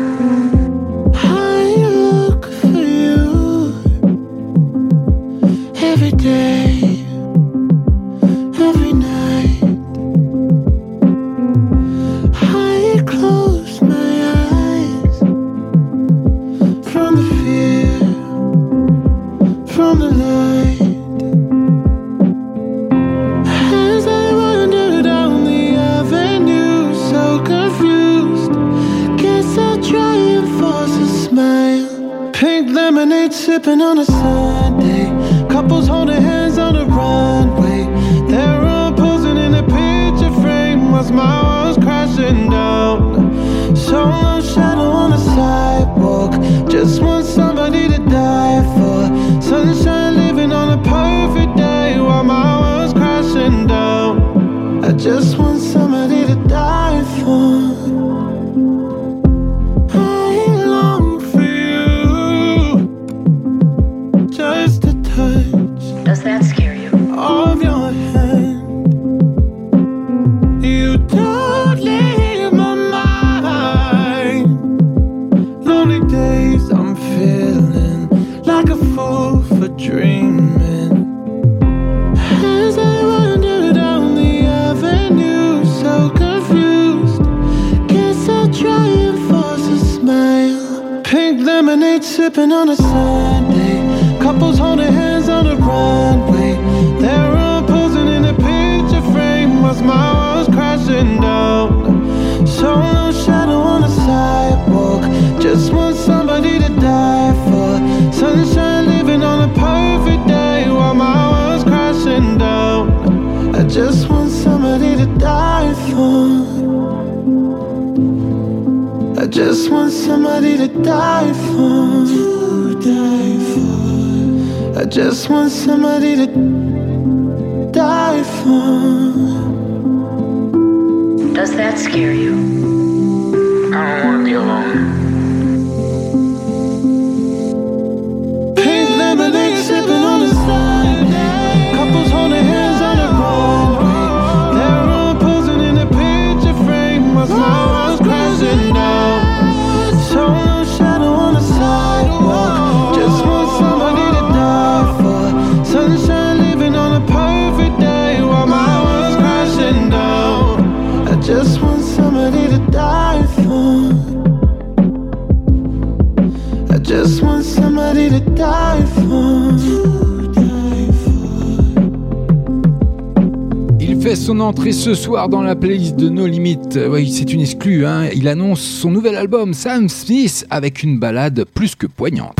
Ce 174.71 174.95
soir 174.95 175.30
dans 175.30 175.41
la 175.41 175.56
playlist 175.56 175.95
de 175.95 176.10
No 176.10 176.25
Limit. 176.25 176.60
Oui, 176.89 177.12
c'est 177.12 177.32
une 177.32 177.41
exclue. 177.41 177.86
Hein. 177.86 178.10
Il 178.15 178.28
annonce 178.28 178.62
son 178.62 178.89
nouvel 178.89 179.15
album 179.15 179.54
Sam 179.54 179.89
Smith 179.89 180.45
avec 180.49 180.82
une 180.82 180.97
balade 180.97 181.45
plus 181.54 181.75
que 181.75 181.86
poignante. 181.88 182.36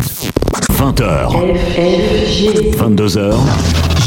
20h, 0.72 1.30
22h, 2.78 3.36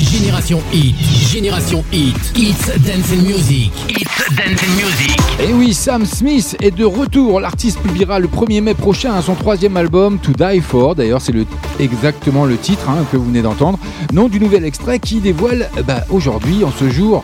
Génération 0.01 0.61
Hit, 0.73 0.95
Génération 1.31 1.85
Hit, 1.93 2.15
It's 2.37 2.67
Dance 2.85 3.13
and 3.13 3.23
Music, 3.23 3.73
It's 3.89 4.35
Dance 4.37 4.63
and 4.63 4.75
Music. 4.77 5.19
Et 5.41 5.53
oui, 5.53 5.75
Sam 5.75 6.05
Smith 6.05 6.57
est 6.61 6.71
de 6.71 6.85
retour. 6.85 7.41
L'artiste 7.41 7.79
publiera 7.81 8.19
le 8.19 8.27
1er 8.27 8.61
mai 8.61 8.75
prochain 8.75 9.21
son 9.23 9.35
troisième 9.35 9.77
album, 9.77 10.19
To 10.19 10.33
Die 10.33 10.61
For. 10.61 10.95
D'ailleurs, 10.95 11.21
c'est 11.21 11.33
le, 11.33 11.47
exactement 11.79 12.45
le 12.45 12.57
titre 12.57 12.89
hein, 12.89 13.05
que 13.13 13.17
vous 13.17 13.27
venez 13.27 13.43
d'entendre. 13.43 13.79
Nom 14.13 14.29
du 14.29 14.41
nouvel 14.41 14.65
extrait 14.65 14.99
qui 14.99 15.21
dévoile 15.21 15.69
bah, 15.87 16.05
aujourd'hui, 16.11 16.65
en 16.65 16.71
ce 16.71 16.89
jour, 16.91 17.23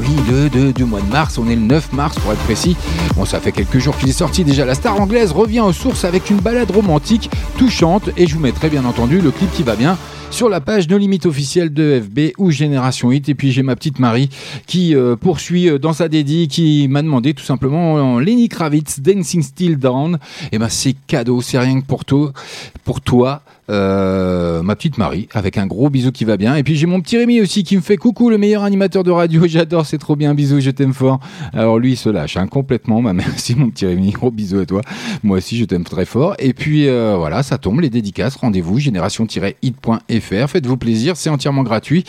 oui, 0.00 0.08
le 0.28 0.48
2 0.48 0.72
du 0.72 0.84
mois 0.84 1.00
de 1.00 1.10
mars. 1.10 1.38
On 1.38 1.48
est 1.48 1.54
le 1.54 1.62
9 1.62 1.92
mars 1.92 2.18
pour 2.18 2.32
être 2.32 2.42
précis. 2.42 2.76
Bon, 3.16 3.24
ça 3.24 3.40
fait 3.40 3.52
quelques 3.52 3.78
jours 3.78 3.96
qu'il 3.96 4.08
est 4.08 4.12
sorti 4.12 4.44
déjà. 4.44 4.64
La 4.64 4.74
star 4.74 5.00
anglaise 5.00 5.32
revient 5.32 5.60
aux 5.60 5.72
sources 5.72 6.04
avec 6.04 6.30
une 6.30 6.38
balade 6.38 6.70
romantique 6.70 7.30
touchante. 7.56 8.10
Et 8.16 8.26
je 8.26 8.34
vous 8.34 8.40
mettrai 8.40 8.68
bien 8.68 8.84
entendu 8.84 9.20
le 9.20 9.30
clip 9.30 9.50
qui 9.52 9.62
va 9.62 9.76
bien 9.76 9.96
sur 10.30 10.48
la 10.48 10.60
page 10.60 10.88
No 10.88 10.98
Limite 10.98 11.26
officielle 11.26 11.72
de 11.72 12.02
FB 12.02 12.32
ou 12.38 12.50
Génération 12.50 13.10
Hit. 13.12 13.28
Et 13.28 13.34
puis 13.34 13.52
j'ai 13.52 13.62
ma 13.62 13.76
petite 13.76 13.98
Marie 13.98 14.28
qui 14.66 14.94
euh, 14.94 15.16
poursuit 15.16 15.68
euh, 15.68 15.78
dans 15.78 15.92
sa 15.92 16.08
dédie, 16.08 16.48
qui 16.48 16.88
m'a 16.88 17.02
demandé 17.02 17.32
tout 17.32 17.44
simplement 17.44 17.94
en 17.94 18.18
Lenny 18.18 18.48
Kravitz, 18.48 19.00
Dancing 19.00 19.42
Still 19.42 19.78
Down. 19.78 20.18
Et 20.52 20.58
ben 20.58 20.68
c'est 20.68 20.94
cadeau, 21.06 21.40
c'est 21.40 21.58
rien 21.58 21.80
que 21.80 21.86
pour 21.86 22.04
toi. 22.04 23.42
Euh, 23.68 24.62
ma 24.62 24.76
petite 24.76 24.98
Marie 24.98 25.28
avec 25.32 25.58
un 25.58 25.66
gros 25.66 25.90
bisou 25.90 26.12
qui 26.12 26.24
va 26.24 26.36
bien. 26.36 26.56
Et 26.56 26.62
puis 26.62 26.76
j'ai 26.76 26.86
mon 26.86 27.00
petit 27.00 27.16
Rémi 27.16 27.40
aussi 27.40 27.64
qui 27.64 27.76
me 27.76 27.80
fait 27.80 27.96
coucou 27.96 28.30
le 28.30 28.38
meilleur 28.38 28.64
animateur 28.64 29.04
de 29.04 29.10
radio. 29.10 29.42
J'adore 29.46 29.86
c'est 29.86 29.98
trop 29.98 30.16
bien. 30.16 30.34
Bisous 30.34 30.60
je 30.60 30.70
t'aime 30.70 30.94
fort. 30.94 31.20
Alors 31.52 31.78
lui 31.78 31.92
il 31.92 31.96
se 31.96 32.08
lâche 32.08 32.36
hein, 32.36 32.46
complètement. 32.46 33.02
Bah, 33.02 33.12
merci 33.14 33.54
mon 33.54 33.70
petit 33.70 33.86
Rémi. 33.86 34.10
Gros 34.10 34.30
bisous 34.30 34.60
à 34.60 34.66
toi. 34.66 34.82
Moi 35.22 35.38
aussi 35.38 35.56
je 35.56 35.64
t'aime 35.64 35.84
très 35.84 36.04
fort. 36.04 36.34
Et 36.38 36.52
puis 36.52 36.88
euh, 36.88 37.16
voilà 37.16 37.42
ça 37.42 37.58
tombe 37.58 37.80
les 37.80 37.90
dédicaces 37.90 38.36
rendez-vous 38.36 38.78
génération-hit.fr 38.78 40.48
faites-vous 40.48 40.76
plaisir 40.76 41.16
c'est 41.16 41.30
entièrement 41.30 41.62
gratuit. 41.62 42.04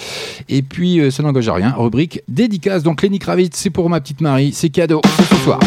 Et 0.49 0.61
puis 0.61 0.99
euh, 0.99 1.11
ça 1.11 1.23
n'engage 1.23 1.49
à 1.49 1.53
rien. 1.53 1.73
Rubrique 1.77 2.21
dédicace. 2.27 2.83
Donc 2.83 3.01
Lenny 3.01 3.19
Kravitz 3.19 3.57
c'est 3.57 3.69
pour 3.69 3.89
ma 3.89 3.99
petite 3.99 4.21
Marie. 4.21 4.51
C'est 4.53 4.69
cadeau 4.69 5.01
ce 5.29 5.35
soir 5.37 5.59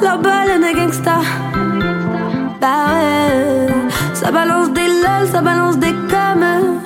La 0.00 0.16
balle 0.16 0.58
des 0.58 0.72
gangsta. 0.72 1.20
Bah 2.58 2.86
ouais, 2.88 3.66
ça 4.14 4.30
balance 4.30 4.70
des 4.70 4.86
lol, 4.86 5.28
ça 5.30 5.42
balance 5.42 5.76
des 5.76 5.92
coms. 5.92 6.80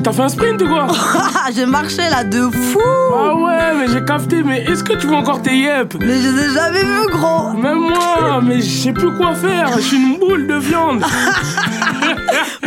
t'as 0.02 0.12
fait 0.12 0.22
un 0.22 0.28
sprint 0.28 0.60
ou 0.62 0.68
quoi 0.68 0.86
ah, 1.14 1.48
J'ai 1.54 1.66
marché 1.66 2.02
là 2.10 2.24
de 2.24 2.42
fou. 2.50 2.80
Ah 3.14 3.34
ouais, 3.34 3.74
mais 3.78 3.88
j'ai 3.92 4.04
capté, 4.04 4.42
mais 4.42 4.62
est-ce 4.64 4.84
que 4.84 4.94
tu 4.94 5.06
veux 5.06 5.14
encore 5.14 5.40
tes 5.40 5.56
yep? 5.56 5.94
Mais 6.00 6.20
je 6.20 6.28
les 6.28 6.42
ai 6.42 6.52
jamais 6.52 6.82
vu 6.82 7.06
gros. 7.10 7.52
Même 7.52 7.78
moi, 7.78 8.40
mais 8.42 8.60
je 8.60 8.68
sais 8.68 8.92
plus 8.92 9.16
quoi 9.16 9.34
faire, 9.34 9.70
je 9.76 9.82
suis 9.82 9.96
une 9.96 10.18
boule 10.18 10.46
de 10.46 10.56
viande. 10.56 11.02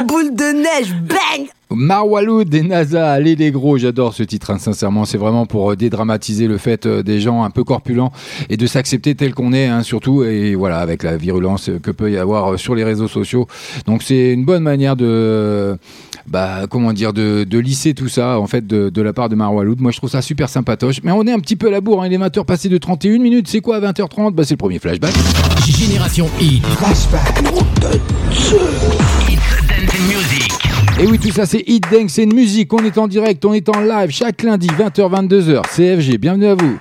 Boule 0.08 0.34
de 0.36 0.52
neige, 0.52 0.96
bang! 1.08 1.48
Marwalou 1.70 2.44
des 2.44 2.64
NASA, 2.64 3.12
allez 3.12 3.36
les 3.36 3.52
gros, 3.52 3.78
j'adore 3.78 4.14
ce 4.14 4.24
titre, 4.24 4.52
hein, 4.52 4.58
sincèrement, 4.58 5.06
c'est 5.06 5.18
vraiment 5.18 5.46
pour 5.46 5.72
euh, 5.72 5.76
dédramatiser 5.76 6.48
le 6.48 6.58
fait 6.58 6.86
euh, 6.86 7.02
des 7.02 7.22
gens 7.22 7.44
un 7.44 7.50
peu 7.50 7.64
corpulents 7.64 8.12
et 8.50 8.58
de 8.58 8.68
s'accepter 8.68 9.16
tel 9.16 9.34
qu'on 9.34 9.54
est, 9.54 9.68
hein, 9.68 9.84
surtout, 9.84 10.24
et 10.24 10.56
voilà, 10.56 10.80
avec 10.80 11.04
la 11.04 11.16
virulence 11.16 11.70
que 11.82 11.92
peut 11.92 12.12
y 12.12 12.18
avoir 12.18 12.54
euh, 12.54 12.58
sur 12.58 12.76
les 12.76 12.84
réseaux 12.84 13.08
sociaux. 13.08 13.48
Donc 13.86 14.04
c'est 14.04 14.34
une 14.34 14.44
bonne 14.44 14.64
manière 14.64 14.96
de 14.96 15.78
bah, 16.28 16.68
comment 16.70 16.94
dire, 16.94 17.14
de, 17.14 17.44
de, 17.44 17.60
lisser 17.60 17.94
tout 17.94 18.08
ça, 18.08 18.40
en 18.40 18.48
fait, 18.48 18.66
de, 18.66 19.02
la 19.02 19.14
part 19.14 19.30
de 19.30 19.36
Maroualoud. 19.36 19.80
Moi, 19.80 19.92
je 19.92 19.98
trouve 19.98 20.10
ça 20.10 20.22
super 20.22 20.50
sympatoche. 20.50 20.98
Mais 21.04 21.12
on 21.12 21.26
est 21.26 21.32
un 21.32 21.40
petit 21.40 21.56
peu 21.56 21.68
à 21.68 21.72
la 21.72 21.82
bourre, 21.82 22.04
hein. 22.04 22.08
il 22.08 22.14
est 22.14 22.18
20h 22.18 22.46
passé 22.46 22.70
de 22.70 22.78
31 22.78 23.20
minutes. 23.20 23.48
C'est 23.48 23.62
quoi 23.62 23.80
20h30 23.80 24.34
Bah, 24.34 24.44
c'est 24.44 24.54
le 24.54 24.58
premier 24.58 24.80
flashback. 24.80 25.14
Génération 25.66 26.30
Hit. 26.40 26.66
Flashback. 26.66 27.44
Et 31.00 31.08
oui, 31.08 31.18
tout 31.18 31.32
ça, 31.32 31.46
c'est 31.46 31.64
Hit 31.66 31.84
Dang, 31.92 32.08
c'est 32.08 32.24
une 32.24 32.34
musique. 32.34 32.72
On 32.74 32.84
est 32.84 32.98
en 32.98 33.08
direct, 33.08 33.44
on 33.46 33.54
est 33.54 33.68
en 33.70 33.80
live 33.80 34.12
chaque 34.12 34.44
lundi, 34.44 34.68
20h, 34.68 35.28
22h. 35.28 35.62
CFG, 35.76 36.18
bienvenue 36.18 36.48
à 36.48 36.56
vous. 36.56 36.78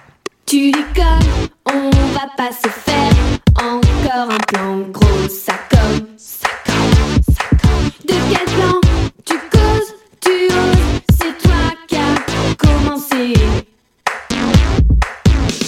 Tu 0.46 0.70
déconnes, 0.72 1.48
on 1.66 1.90
va 2.12 2.29
pas 2.37 2.50
se 2.53 2.68
faire 2.68 3.12
encore 3.57 4.31
un 4.31 4.38
plan 4.46 4.79
gros. 4.92 5.29
Ça 5.29 5.55
comme, 5.70 6.07
ça 6.16 6.48
comme, 6.66 7.35
ça 7.35 7.44
comme. 7.62 8.07
De 8.07 8.14
quel 8.31 8.44
plan 8.44 8.79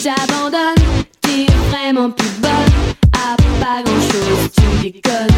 J'abandonne, 0.02 0.74
t'es 1.20 1.46
vraiment 1.70 2.10
plus 2.10 2.28
bonne. 2.40 2.50
À 3.12 3.36
pas 3.60 3.82
grand 3.84 4.00
chose, 4.00 4.50
tu 4.56 4.90
déconnes. 4.90 5.28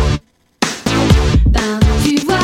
Ben, 1.48 1.78
tu 2.02 2.16
vois, 2.24 2.38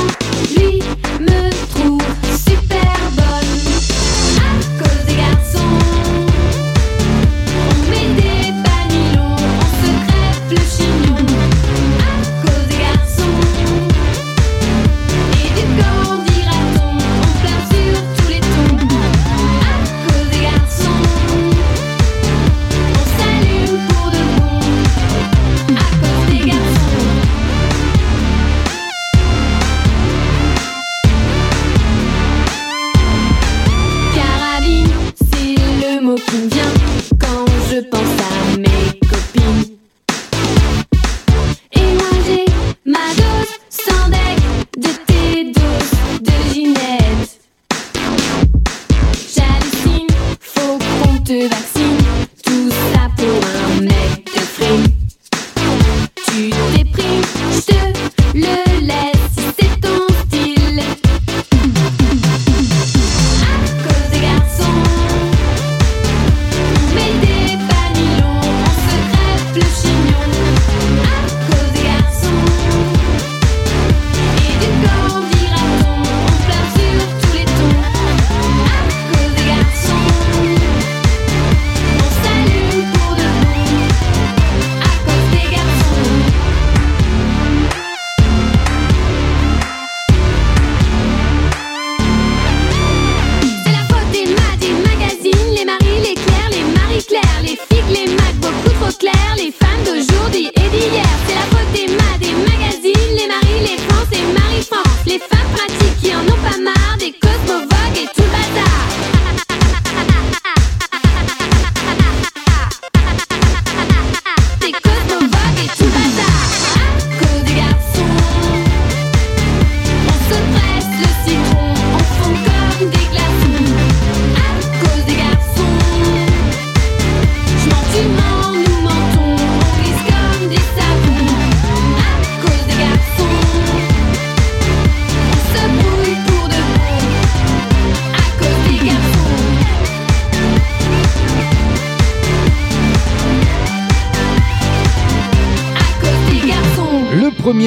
lui 0.55 0.83
me 1.21 1.51
trouve 1.71 2.03
super 2.37 2.99
bonne. 3.17 3.55
À 4.37 4.53
cause 4.79 5.05
des 5.07 5.17
garçons. 5.17 5.90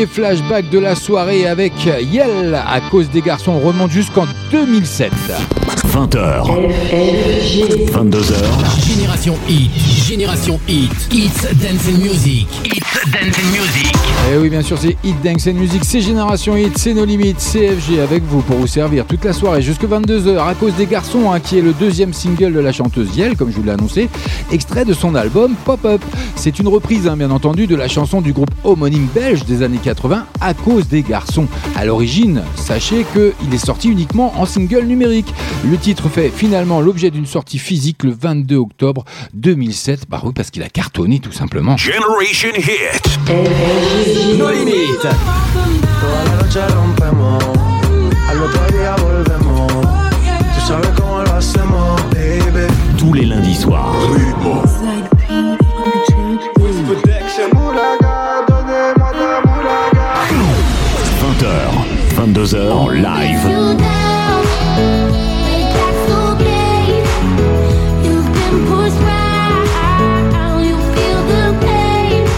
Premier 0.06 0.08
flashback 0.08 0.70
de 0.70 0.80
la 0.80 0.96
soirée 0.96 1.48
avec 1.48 1.74
Yel 1.86 2.56
à 2.56 2.82
cause 2.90 3.10
des 3.10 3.22
garçons. 3.22 3.52
On 3.52 3.60
remonte 3.60 3.92
jusqu'en 3.92 4.26
2007. 4.52 5.12
20h. 5.94 6.48
22h. 7.92 8.84
Génération 8.84 9.36
Hit, 9.48 9.72
Génération 10.08 10.60
Hit, 10.68 10.92
It's 11.12 11.44
Dance 11.62 11.88
and 11.88 12.00
Music, 12.00 12.48
It's 12.66 13.12
Dance 13.12 13.38
and 13.38 13.52
Music. 13.52 13.94
Et 14.26 14.36
Eh 14.36 14.38
oui, 14.40 14.50
bien 14.50 14.64
sûr, 14.64 14.78
c'est 14.80 14.98
Hit 15.04 15.22
Dance 15.24 15.46
and 15.48 15.54
Music, 15.54 15.84
c'est 15.86 16.02
Génération 16.02 16.58
Hit, 16.58 16.78
c'est 16.78 16.94
nos 16.94 17.06
limites, 17.06 17.38
CFG 17.38 18.00
avec 18.02 18.24
vous 18.24 18.42
pour 18.42 18.58
vous 18.58 18.68
servir 18.68 19.06
toute 19.06 19.24
la 19.24 19.34
soirée 19.34 19.62
jusque 19.62 19.84
22h 19.84 20.40
à 20.40 20.56
cause 20.56 20.74
des 20.76 20.88
garçons, 20.88 21.32
hein, 21.32 21.40
qui 21.40 21.60
est 21.60 21.62
le 21.62 21.74
deuxième 21.74 22.14
single 22.14 22.54
de 22.54 22.60
la 22.60 22.72
chanteuse 22.72 23.16
Yel, 23.16 23.36
comme 23.36 23.52
je 23.52 23.58
vous 23.58 23.64
l'ai 23.64 23.72
annoncé, 23.72 24.10
extrait 24.52 24.86
de 24.86 24.94
son 24.94 25.14
album 25.14 25.54
Pop 25.66 25.86
Up. 25.86 26.02
C'est 26.36 26.58
une 26.58 26.70
reprise, 26.70 27.08
hein, 27.08 27.18
bien 27.18 27.30
entendu, 27.30 27.68
de 27.68 27.76
la 27.76 27.88
chanson 27.88 28.22
du 28.22 28.34
groupe 28.34 28.52
homonyme 28.64 29.08
belge 29.14 29.46
des 29.46 29.62
années 29.62 29.80
80, 29.84 29.93
à 30.42 30.54
cause 30.54 30.88
des 30.88 31.02
garçons. 31.02 31.48
À 31.76 31.86
l'origine, 31.86 32.44
sachez 32.56 33.06
qu'il 33.14 33.54
est 33.54 33.66
sorti 33.66 33.90
uniquement 33.90 34.34
en 34.40 34.46
single 34.46 34.84
numérique. 34.86 35.34
Le 35.70 35.78
titre 35.78 36.10
fait 36.10 36.30
finalement 36.30 36.82
l'objet 36.82 37.12
d'une 37.12 37.26
sortie 37.26 37.60
physique 37.60 38.04
le 38.04 38.12
22 38.12 38.56
octobre 38.56 39.06
2007. 39.34 40.06
Bah 40.10 40.22
oui, 40.24 40.32
parce 40.36 40.50
qu'il 40.52 40.64
a 40.64 40.70
cartonné 40.70 41.20
tout 41.20 41.32
simplement. 41.32 41.78
Generation 41.78 42.50
Hit. 42.58 43.20
No. 44.38 44.48
Tous 52.98 53.14
les 53.14 53.26
lundis 53.26 53.56
soirs. 53.56 53.96
22h 62.44 62.72
en 62.74 62.90
live. 62.90 63.40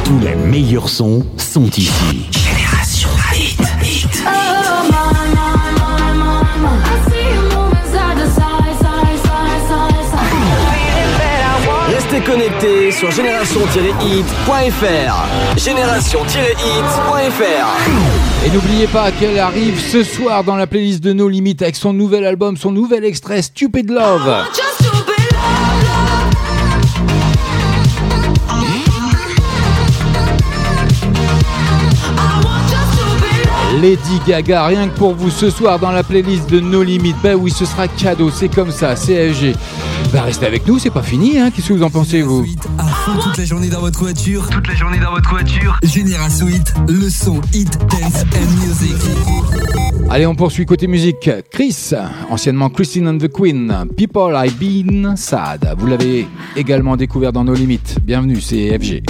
Tous 0.03 0.19
les 0.19 0.35
meilleurs 0.35 0.89
sons 0.89 1.25
sont 1.37 1.65
ici. 1.71 2.44
Connectés 12.25 12.91
sur 12.91 13.11
génération-hit.fr. 13.11 15.57
Génération-hit.fr. 15.57 18.45
Et 18.45 18.49
n'oubliez 18.49 18.87
pas 18.87 19.11
qu'elle 19.11 19.37
arrive 19.37 19.79
ce 19.79 20.03
soir 20.03 20.43
dans 20.43 20.55
la 20.55 20.65
playlist 20.65 21.03
de 21.03 21.13
nos 21.13 21.29
limites 21.29 21.61
avec 21.61 21.75
son 21.75 21.93
nouvel 21.93 22.25
album, 22.25 22.57
son 22.57 22.71
nouvel 22.71 23.05
extrait 23.05 23.43
Stupid 23.43 23.91
Love. 23.91 24.43
Lady 33.85 34.19
Gaga, 34.25 34.65
rien 34.65 34.87
que 34.87 34.97
pour 34.97 35.13
vous 35.13 35.29
ce 35.29 35.51
soir 35.51 35.77
dans 35.77 35.91
la 35.91 36.01
playlist 36.01 36.49
de 36.49 36.59
nos 36.59 36.81
limites. 36.81 37.17
Ben 37.21 37.35
oui, 37.35 37.51
ce 37.51 37.65
sera 37.65 37.87
cadeau, 37.87 38.31
c'est 38.31 38.49
comme 38.49 38.71
ça, 38.71 38.95
CFG. 38.95 39.53
Ben 40.11 40.23
restez 40.23 40.47
avec 40.47 40.67
nous, 40.67 40.79
c'est 40.79 40.89
pas 40.89 41.03
fini, 41.03 41.37
hein. 41.37 41.51
Qu'est-ce 41.51 41.67
que 41.67 41.73
vous 41.73 41.83
en 41.83 41.91
pensez, 41.91 42.23
vous 42.23 42.43
À 42.79 42.87
fond 42.87 43.11
toute 43.21 43.37
la 43.37 43.45
journée 43.45 43.69
dans 43.69 43.81
votre 43.81 43.99
voiture. 43.99 44.49
Toute 44.49 44.67
la 44.67 44.73
journée 44.73 44.97
dans 44.97 45.11
votre 45.11 45.29
voiture. 45.29 45.77
Génération 45.83 46.47
Hit, 46.47 46.73
le 46.87 47.07
son 47.11 47.39
Hit, 47.53 47.77
Dance 47.77 48.23
and 48.33 48.65
Music. 48.65 48.95
Allez, 50.09 50.25
on 50.25 50.33
poursuit 50.33 50.65
côté 50.65 50.87
musique. 50.87 51.29
Chris, 51.51 51.91
anciennement 52.31 52.71
Christine 52.71 53.07
and 53.07 53.19
the 53.19 53.31
Queen, 53.31 53.71
People 53.95 54.33
I've 54.35 54.55
Been 54.55 55.13
Sad. 55.15 55.75
Vous 55.77 55.85
l'avez 55.85 56.27
également 56.55 56.97
découvert 56.97 57.31
dans 57.31 57.43
nos 57.43 57.53
limites. 57.53 57.99
Bienvenue, 58.01 58.41
c'est 58.41 58.79
FG. 58.79 59.03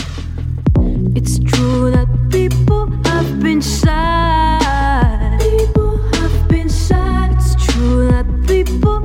It's 1.15 1.39
true 1.39 1.93
that 1.93 2.07
people 2.29 2.89
have 3.05 3.39
been 3.39 3.61
sad. 3.61 4.54
True 8.63 8.73
that 8.81 9.04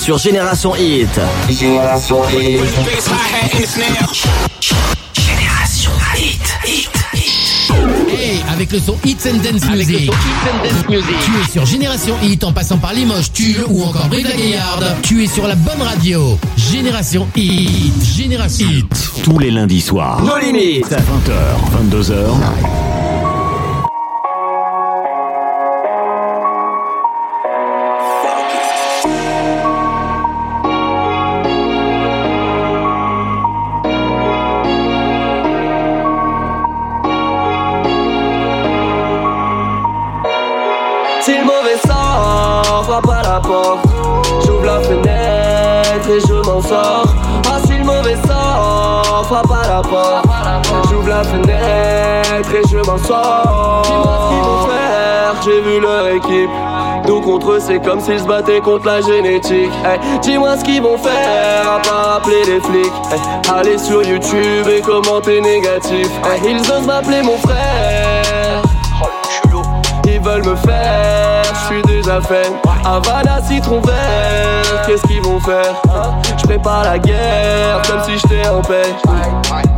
sur 0.00 0.16
Génération 0.16 0.74
Hit. 0.76 1.08
Génération 1.50 2.22
Hit. 2.30 2.60
Génération 5.14 5.90
Hit. 6.16 6.58
Hey, 8.08 8.40
avec 8.50 8.72
le 8.72 8.78
son 8.78 8.96
Hits 9.04 9.18
and 9.28 9.38
Dance 9.44 9.70
Music. 9.70 10.10
Tu 10.88 10.94
es 10.96 11.52
sur 11.52 11.66
Génération 11.66 12.14
Hit 12.22 12.44
en 12.44 12.52
passant 12.52 12.78
par 12.78 12.94
Limoges, 12.94 13.30
Tulle 13.32 13.64
ou 13.68 13.82
encore 13.84 14.08
Brive 14.08 14.26
la 14.28 14.36
Gaillarde. 14.36 14.96
Tu 15.02 15.22
es 15.22 15.26
sur 15.26 15.46
la 15.46 15.54
bonne 15.54 15.82
radio. 15.82 16.38
Génération 16.56 17.28
Hit. 17.36 18.02
Génération 18.16 18.66
Hit. 18.68 19.10
Tous 19.22 19.38
les 19.38 19.50
lundis 19.50 19.82
soirs. 19.82 20.22
Nos 20.22 20.38
limites. 20.38 20.90
20h, 20.90 21.90
22h. 21.90 22.79
J'ouvre 44.44 44.64
la 44.64 44.80
fenêtre 44.80 46.10
et 46.10 46.20
je 46.20 46.34
m'en 46.34 46.60
sors. 46.60 47.14
Ah, 47.46 47.58
si 47.64 47.78
le 47.78 47.84
mauvais 47.84 48.16
sort, 48.26 49.24
frappe 49.28 49.52
à 49.52 49.68
la 49.68 49.82
porte. 49.82 50.26
J'ouvre 50.90 51.08
la 51.08 51.22
fenêtre 51.22 52.52
et 52.52 52.68
je 52.68 52.78
m'en 52.78 52.98
sors. 52.98 53.82
Dis-moi 53.84 54.18
ce 54.18 54.28
qu'ils 54.34 54.42
vont 54.42 54.66
faire, 54.66 55.34
j'ai 55.44 55.60
vu 55.60 55.80
leur 55.80 56.08
équipe. 56.08 56.50
Nous 57.06 57.20
contre 57.20 57.52
eux, 57.52 57.60
c'est 57.60 57.78
comme 57.80 58.00
s'ils 58.00 58.18
se 58.18 58.24
battaient 58.24 58.60
contre 58.60 58.86
la 58.86 59.00
génétique. 59.00 59.70
Dis-moi 60.22 60.56
ce 60.56 60.64
qu'ils 60.64 60.82
vont 60.82 60.98
faire, 60.98 61.72
à 61.76 61.80
part 61.82 62.16
appeler 62.16 62.44
les 62.46 62.60
flics. 62.60 62.92
Hey, 63.12 63.20
aller 63.56 63.78
sur 63.78 64.02
YouTube 64.02 64.66
et 64.68 64.80
commenter 64.80 65.40
négatif. 65.40 66.08
Hey, 66.24 66.40
ils 66.50 66.60
osent 66.72 66.86
m'appeler 66.86 67.22
mon 67.22 67.38
frère. 67.38 67.69
Veulent 70.20 70.44
me 70.44 70.56
faire, 70.56 71.42
je 71.44 71.66
suis 71.66 71.82
déjà 71.82 72.20
fait. 72.20 72.50
Havana, 72.84 73.40
citron 73.42 73.80
vert, 73.80 74.69
qu'est-ce 74.90 75.06
qu'ils 75.06 75.22
vont 75.22 75.38
faire 75.40 75.80
Je 76.36 76.46
prépare 76.46 76.82
la 76.82 76.98
guerre 76.98 77.80
comme 77.88 78.02
si 78.04 78.18
j'étais 78.18 78.48
en 78.48 78.60
paix. 78.60 78.94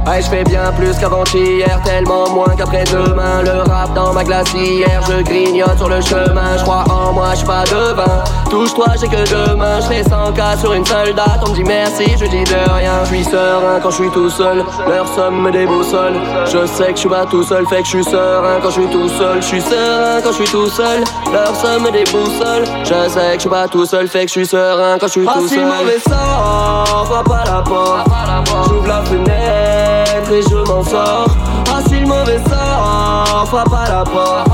Ouais, 0.07 0.21
je 0.21 0.27
fais 0.27 0.45
bien 0.45 0.73
plus 0.77 0.97
qu'avant-hier, 0.99 1.81
tellement 1.85 2.29
moins 2.31 2.55
qu'après-demain. 2.57 3.43
Le 3.45 3.71
rap 3.71 3.95
dans 3.95 4.13
ma 4.13 4.25
glacière, 4.25 5.01
je 5.09 5.23
grignote 5.23 5.77
sur 5.77 5.89
le 5.89 6.01
chemin. 6.01 6.57
Je 6.57 6.63
crois 6.63 6.85
en 6.91 7.13
moi, 7.13 7.35
je 7.39 7.45
pas 7.45 7.65
devin. 7.65 8.25
Touche-toi, 8.51 8.87
j'ai 9.01 9.09
que 9.09 9.51
demain. 9.51 9.81
Je 9.81 9.87
fais 9.87 10.03
100 10.03 10.33
cas 10.33 10.57
sur 10.57 10.73
une 10.73 10.85
seule 10.85 11.15
date. 11.15 11.41
On 11.47 11.51
me 11.51 11.55
dit 11.55 11.65
merci, 11.65 12.05
je 12.19 12.27
dis 12.27 12.45
de 12.45 12.71
rien. 12.73 12.93
Je 13.05 13.15
suis 13.15 13.25
serein 13.25 13.81
quand 13.83 13.91
je 13.91 13.97
suis 13.97 14.11
tout 14.11 14.31
seul. 14.31 14.65
Leur 14.89 15.07
somme 15.15 15.43
me 15.43 15.51
déboussole. 15.51 16.15
Je 16.47 16.67
sais 16.67 16.87
que 16.87 16.95
je 16.95 17.01
suis 17.01 17.09
pas 17.09 17.27
tout 17.27 17.43
seul, 17.43 17.67
fait 17.67 17.79
que 17.79 17.85
je 17.85 17.91
suis 17.91 18.05
serein 18.05 18.59
quand 18.63 18.71
je 18.71 18.81
suis 18.81 18.91
tout 18.91 19.09
seul. 19.09 19.41
Je 19.41 19.47
suis 19.47 19.61
serein 19.61 20.21
quand 20.23 20.33
je 20.33 20.43
suis 20.43 20.53
tout 20.53 20.69
seul. 20.69 21.05
Leur 21.33 21.55
somme 21.57 21.85
me 21.85 21.91
déboussole. 21.93 22.65
Je 22.85 23.09
sais 23.09 23.29
que 23.29 23.35
je 23.35 23.41
suis 23.41 23.51
pas 23.51 23.69
tout 23.69 23.87
seul, 23.87 24.09
fait 24.09 24.23
que 24.23 24.29
je 24.29 24.33
suis 24.33 24.47
serein 24.47 24.99
quand 25.03 25.09
je 25.09 25.13
suis 25.13 25.27
tout 25.27 25.49
seul. 25.49 25.59
Ah, 25.65 25.75
si 25.75 25.83
mauvais 25.83 25.99
sort, 25.99 27.07
frappe 27.07 27.33
à 27.33 27.51
la 27.51 27.63
porte. 27.63 28.07
J'ouvre 28.69 28.87
la 28.87 29.03
fenêtre 29.03 30.33
et 30.33 30.43
je 30.43 30.55
m'en 30.55 30.85
sors. 30.85 31.27
Ah, 31.69 31.81
si 31.89 32.01
le 32.01 32.07
mauvais 32.07 32.39
sort, 32.49 33.45
frappe 33.49 33.73
à 33.73 33.91
la 33.91 34.05
porte. 34.05 34.49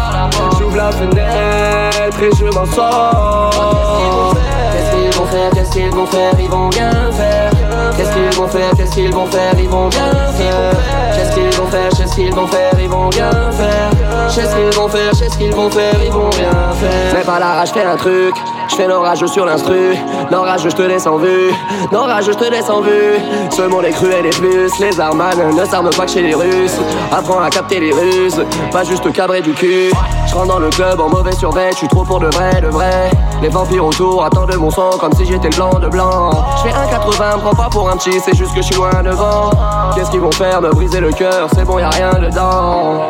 J'ouvre 0.58 0.76
la 0.76 0.90
fenêtre 0.90 2.22
et 2.22 2.30
je 2.34 2.44
m'en 2.46 2.64
sors. 2.64 4.34
Qu'est-ce 4.72 4.90
qu'ils 4.96 5.18
vont 5.18 5.26
faire, 5.26 5.50
qu'est-ce 5.50 5.70
qu'ils 5.70 5.90
vont 5.90 6.06
faire, 6.06 6.32
ils 6.40 6.48
vont 6.48 6.70
rien 6.70 6.92
faire. 7.12 7.50
Qu'est-ce 7.96 8.12
qu'ils 8.12 8.38
vont 8.38 8.48
faire, 8.48 8.70
qu'est-ce 8.76 8.92
qu'ils 8.92 9.12
vont 9.12 9.26
faire, 9.26 9.52
ils 9.58 9.68
vont 9.68 9.90
rien 9.90 10.10
faire. 10.32 10.72
Qu'est-ce 11.14 11.34
qu'ils 11.34 11.60
vont 11.60 11.66
faire, 11.66 11.90
qu'est-ce 11.90 12.14
qu'ils 12.14 12.34
vont 12.34 12.46
faire, 12.46 12.72
ils 12.80 12.88
vont 12.88 13.10
rien 13.10 13.30
faire. 13.52 13.90
Qu'est-ce 14.34 14.54
qu'ils 14.54 14.78
vont 14.78 14.88
faire, 14.88 15.10
qu'est-ce 15.10 15.36
qu'ils 15.36 15.54
vont 15.54 15.70
faire, 15.70 15.94
ils 16.02 16.12
vont 16.12 16.30
rien 16.30 16.50
faire. 16.80 17.12
Mais 17.12 17.24
pas 17.24 17.38
la 17.38 17.54
rage, 17.54 17.72
fais 17.72 17.84
un 17.84 17.96
truc. 17.96 18.34
Fais 18.78 18.86
l'orage 18.86 19.26
sur 19.26 19.44
l'instru. 19.44 19.96
L'orage, 20.30 20.60
je 20.62 20.68
te 20.68 20.82
laisse 20.82 21.08
en 21.08 21.16
vue. 21.16 21.50
L'orage, 21.90 22.26
je 22.26 22.30
te 22.30 22.48
laisse 22.48 22.70
en 22.70 22.80
vue. 22.80 23.18
Ce 23.50 23.62
monde 23.62 23.84
est 23.84 23.90
cruel 23.90 24.24
et 24.24 24.30
plus. 24.30 24.70
Les 24.78 25.00
armanes 25.00 25.52
ne 25.52 25.64
s'arment 25.64 25.90
pas 25.90 26.04
que 26.04 26.12
chez 26.12 26.22
les 26.22 26.32
Russes. 26.32 26.78
Apprends 27.10 27.40
à 27.40 27.50
capter 27.50 27.80
les 27.80 27.92
ruses. 27.92 28.40
Pas 28.70 28.84
juste 28.84 29.12
cabrer 29.12 29.40
du 29.40 29.52
cul. 29.52 29.90
Je 30.28 30.32
rentre 30.32 30.46
dans 30.46 30.60
le 30.60 30.70
club 30.70 31.00
en 31.00 31.08
mauvais 31.08 31.32
survêt. 31.32 31.70
Je 31.72 31.78
suis 31.78 31.88
trop 31.88 32.04
pour 32.04 32.20
de 32.20 32.28
vrai, 32.28 32.60
de 32.60 32.68
vrai. 32.68 33.10
Les 33.42 33.48
vampires 33.48 33.84
autour 33.84 34.22
attendent 34.22 34.54
mon 34.54 34.70
sang 34.70 34.90
comme 35.00 35.12
si 35.12 35.24
j'étais 35.24 35.50
blanc 35.50 35.76
de 35.80 35.88
blanc. 35.88 36.30
Je 36.58 36.68
fais 36.68 36.76
1,80, 36.76 37.34
me 37.34 37.40
prends 37.40 37.56
pas 37.56 37.68
pour 37.68 37.90
un 37.90 37.96
petit. 37.96 38.20
C'est 38.20 38.36
juste 38.36 38.54
que 38.54 38.62
je 38.62 38.66
suis 38.66 38.76
loin 38.76 39.02
devant. 39.04 39.50
Qu'est-ce 39.96 40.12
qu'ils 40.12 40.20
vont 40.20 40.30
faire 40.30 40.62
Me 40.62 40.70
briser 40.70 41.00
le 41.00 41.10
cœur? 41.10 41.48
C'est 41.52 41.64
bon, 41.64 41.80
y 41.80 41.82
a 41.82 41.90
rien 41.90 42.12
dedans. 42.12 43.02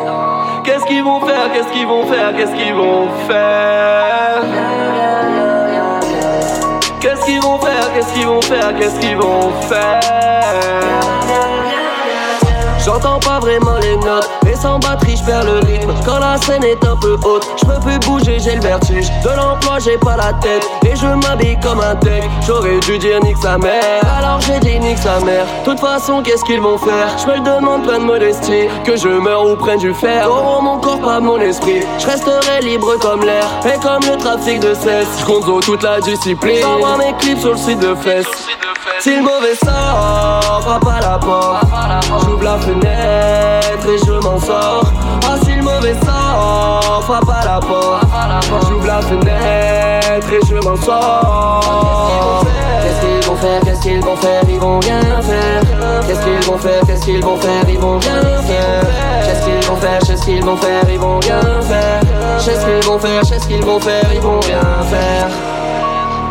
Qu'est-ce 0.64 0.86
qu'ils 0.86 1.04
vont 1.04 1.20
faire? 1.20 1.52
Qu'est-ce 1.52 1.70
qu'ils 1.74 1.86
vont 1.86 2.06
faire? 2.06 2.34
Qu'est-ce 2.34 2.54
qu'ils 2.54 2.74
vont 2.74 3.08
faire? 3.28 4.87
Qu'est-ce 7.98 8.14
qu'ils 8.14 8.26
vont 8.28 8.40
faire? 8.42 8.76
Qu'est-ce 8.78 9.00
qu'ils 9.00 9.16
vont 9.16 9.50
faire? 9.62 11.27
J'entends 12.84 13.18
pas 13.20 13.38
vraiment 13.40 13.76
les 13.80 13.96
notes. 13.96 14.28
Et 14.50 14.56
sans 14.56 14.78
batterie 14.78 15.16
je 15.16 15.24
perds 15.24 15.44
le 15.44 15.58
rythme. 15.66 15.92
Quand 16.04 16.18
la 16.18 16.36
scène 16.38 16.64
est 16.64 16.84
un 16.84 16.96
peu 16.96 17.16
haute 17.24 17.46
Je 17.60 17.66
peux 17.66 17.80
plus 17.80 17.98
bouger 18.00 18.38
j'ai 18.38 18.54
le 18.54 18.60
vertige. 18.60 19.08
De 19.22 19.30
l'emploi 19.36 19.78
j'ai 19.78 19.98
pas 19.98 20.16
la 20.16 20.32
tête. 20.34 20.66
Et 20.86 20.96
je 20.96 21.06
m'habille 21.06 21.58
comme 21.60 21.80
un 21.80 21.96
tech 21.96 22.24
J'aurais 22.46 22.78
dû 22.80 22.98
dire 22.98 23.20
nique 23.22 23.36
sa 23.38 23.58
mère. 23.58 24.02
Alors 24.18 24.40
j'ai 24.40 24.58
dit 24.60 24.78
nique 24.78 24.98
sa 24.98 25.20
mère. 25.20 25.46
Toute 25.64 25.80
façon 25.80 26.22
qu'est-ce 26.22 26.44
qu'ils 26.44 26.60
vont 26.60 26.78
faire? 26.78 27.08
Je 27.18 27.26
me 27.30 27.36
le 27.36 27.40
demande 27.40 27.84
plein 27.84 27.98
de 27.98 28.04
modestie. 28.04 28.68
Que 28.84 28.96
je 28.96 29.08
meurs 29.08 29.44
ou 29.44 29.56
prenne 29.56 29.78
du 29.78 29.94
fer. 29.94 30.28
Auront 30.28 30.62
mon 30.62 30.78
corps 30.78 31.00
pas 31.00 31.20
mon 31.20 31.40
esprit. 31.40 31.82
Je 31.98 32.06
resterai 32.06 32.60
libre 32.62 32.96
comme 33.00 33.22
l'air. 33.22 33.44
Et 33.64 33.78
comme 33.80 34.02
le 34.10 34.16
trafic 34.16 34.60
de 34.60 34.74
cesse 34.74 35.08
Je 35.18 35.60
toute 35.60 35.82
la 35.82 36.00
discipline. 36.00 36.62
J'envoie 36.62 36.96
mes 36.96 37.12
clips 37.18 37.40
sur 37.40 37.52
le 37.52 37.58
site 37.58 37.80
de 37.80 37.94
fesses 37.94 38.26
si 39.00 39.16
le 39.16 39.22
mauvais 39.22 39.54
sort, 39.54 40.60
frappe 40.62 40.88
à 40.88 41.00
la 41.00 41.18
porte. 41.18 41.64
J'ouvre 42.24 42.44
la 42.44 42.58
fenêtre 42.58 43.88
et 43.88 43.98
je 43.98 44.12
m'en 44.12 44.38
sors. 44.38 44.84
Ah, 45.24 45.36
si 45.44 45.54
le 45.54 45.62
mauvais 45.62 45.94
sort, 46.04 47.02
frappe 47.04 47.28
à 47.28 47.44
la 47.44 47.60
porte. 47.60 48.04
J'ouvre 48.68 48.86
la 48.86 49.00
fenêtre 49.00 50.32
et 50.32 50.46
je 50.46 50.54
m'en 50.56 50.76
sors. 50.76 52.44
Qu'est-ce 52.82 53.00
qu'ils 53.00 53.28
vont 53.28 53.36
faire, 53.36 53.60
qu'est-ce 53.64 53.80
qu'ils 53.80 54.00
vont 54.00 54.16
faire, 54.16 54.42
ils 54.48 54.58
vont 54.58 54.80
rien 54.80 55.00
faire. 55.22 55.62
Qu'est-ce 56.06 56.20
qu'ils 56.20 56.50
vont 56.50 56.58
faire, 56.58 56.80
qu'est-ce 56.86 57.04
qu'ils 57.04 57.24
vont 57.24 57.36
faire, 57.36 57.68
ils 57.68 57.78
vont 57.78 57.98
bien 57.98 58.22
faire. 58.46 58.84
Qu'est-ce 59.24 59.44
qu'ils 59.44 59.68
vont 59.68 59.76
faire, 59.76 59.98
qu'est-ce 60.00 60.24
qu'ils 60.24 60.44
vont 60.44 60.56
faire, 60.56 60.90
ils 60.90 60.98
vont 60.98 61.18
bien 61.18 61.40
faire. 61.62 62.00
Qu'est-ce 62.44 62.64
qu'ils 62.64 62.88
vont 62.88 62.98
faire, 62.98 63.22
qu'est-ce 63.22 63.46
qu'ils 63.46 63.64
vont 63.64 63.80
faire, 63.80 64.12
ils 64.12 64.20
vont 64.20 64.40
bien 64.40 64.60
faire. 64.90 65.57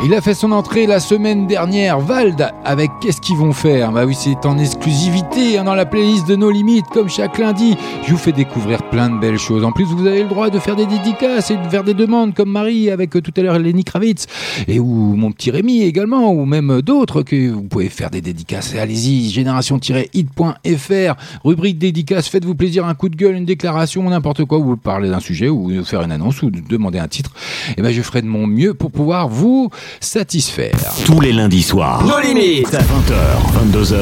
Il 0.03 0.13
a 0.13 0.21
fait 0.21 0.35
son 0.35 0.51
entrée 0.51 0.85
la 0.85 0.99
semaine 0.99 1.47
dernière, 1.47 1.99
Vald, 1.99 2.53
avec 2.63 2.91
Qu'est-ce 3.01 3.19
qu'ils 3.19 3.35
vont 3.35 3.51
faire? 3.51 3.91
Bah 3.91 4.05
oui, 4.05 4.15
c'est 4.15 4.45
en 4.45 4.57
exclusivité 4.59 5.57
hein, 5.57 5.63
dans 5.63 5.73
la 5.73 5.85
playlist 5.85 6.27
de 6.27 6.35
nos 6.35 6.51
limites, 6.51 6.85
comme 6.93 7.09
chaque 7.09 7.39
lundi. 7.39 7.75
Je 8.05 8.11
vous 8.11 8.17
fais 8.17 8.31
découvrir 8.31 8.83
plein 8.89 9.09
de 9.09 9.19
belles 9.19 9.39
choses. 9.39 9.63
En 9.63 9.71
plus, 9.71 9.85
vous 9.85 10.05
avez 10.05 10.21
le 10.21 10.29
droit 10.29 10.51
de 10.51 10.59
faire 10.59 10.75
des 10.75 10.85
dédicaces 10.85 11.49
et 11.49 11.57
de 11.57 11.67
faire 11.67 11.83
des 11.83 11.95
demandes, 11.95 12.35
comme 12.35 12.51
Marie 12.51 12.91
avec 12.91 13.15
euh, 13.15 13.21
tout 13.21 13.33
à 13.37 13.41
l'heure 13.41 13.57
Lenny 13.57 13.83
Kravitz, 13.83 14.27
et 14.67 14.79
ou 14.79 14.85
mon 14.85 15.31
petit 15.31 15.49
Rémi 15.49 15.81
également, 15.81 16.31
ou 16.31 16.45
même 16.45 16.81
d'autres 16.83 17.23
que 17.23 17.49
vous 17.49 17.63
pouvez 17.63 17.89
faire 17.89 18.11
des 18.11 18.21
dédicaces. 18.21 18.75
Allez-y, 18.75 19.29
génération-hit.fr, 19.31 21.15
rubrique 21.43 21.79
dédicace, 21.79 22.27
faites-vous 22.27 22.55
plaisir, 22.55 22.85
un 22.85 22.93
coup 22.93 23.09
de 23.09 23.15
gueule, 23.15 23.35
une 23.35 23.45
déclaration, 23.45 24.07
n'importe 24.09 24.45
quoi, 24.45 24.59
vous 24.59 24.77
parlez 24.77 25.09
d'un 25.09 25.19
sujet, 25.19 25.49
ou 25.49 25.83
faire 25.83 26.03
une 26.03 26.11
annonce, 26.11 26.43
ou 26.43 26.51
demander 26.51 26.99
un 26.99 27.07
titre. 27.07 27.31
Et 27.77 27.81
ben, 27.81 27.91
je 27.91 28.01
ferai 28.03 28.21
de 28.21 28.27
mon 28.27 28.45
mieux 28.45 28.75
pour 28.75 28.91
pouvoir 28.91 29.27
vous 29.27 29.69
satisfaire. 29.99 30.75
Tous 31.05 31.19
les 31.19 31.33
lundis 31.33 31.63
soirs. 31.63 32.05
Nos 32.05 32.19
limites. 32.19 32.67
20h, 32.71 33.71
22h. 33.71 33.95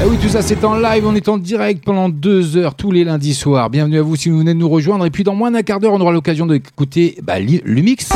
Ah 0.00 0.04
oui, 0.06 0.16
tout 0.20 0.28
ça 0.28 0.42
c'est 0.42 0.64
en 0.64 0.76
live, 0.76 1.04
on 1.06 1.14
est 1.14 1.28
en 1.28 1.38
direct 1.38 1.84
pendant 1.84 2.08
deux 2.08 2.56
heures 2.56 2.74
tous 2.74 2.92
les 2.92 3.04
lundis 3.04 3.34
soirs. 3.34 3.70
Bienvenue 3.70 3.98
à 3.98 4.02
vous 4.02 4.16
si 4.16 4.28
vous 4.28 4.38
venez 4.38 4.54
de 4.54 4.58
nous 4.58 4.68
rejoindre. 4.68 5.06
Et 5.06 5.10
puis 5.10 5.24
dans 5.24 5.34
moins 5.34 5.50
d'un 5.50 5.62
quart 5.62 5.80
d'heure, 5.80 5.92
on 5.92 6.00
aura 6.00 6.12
l'occasion 6.12 6.46
d'écouter 6.46 7.16
bah, 7.22 7.38
Lumix. 7.38 8.08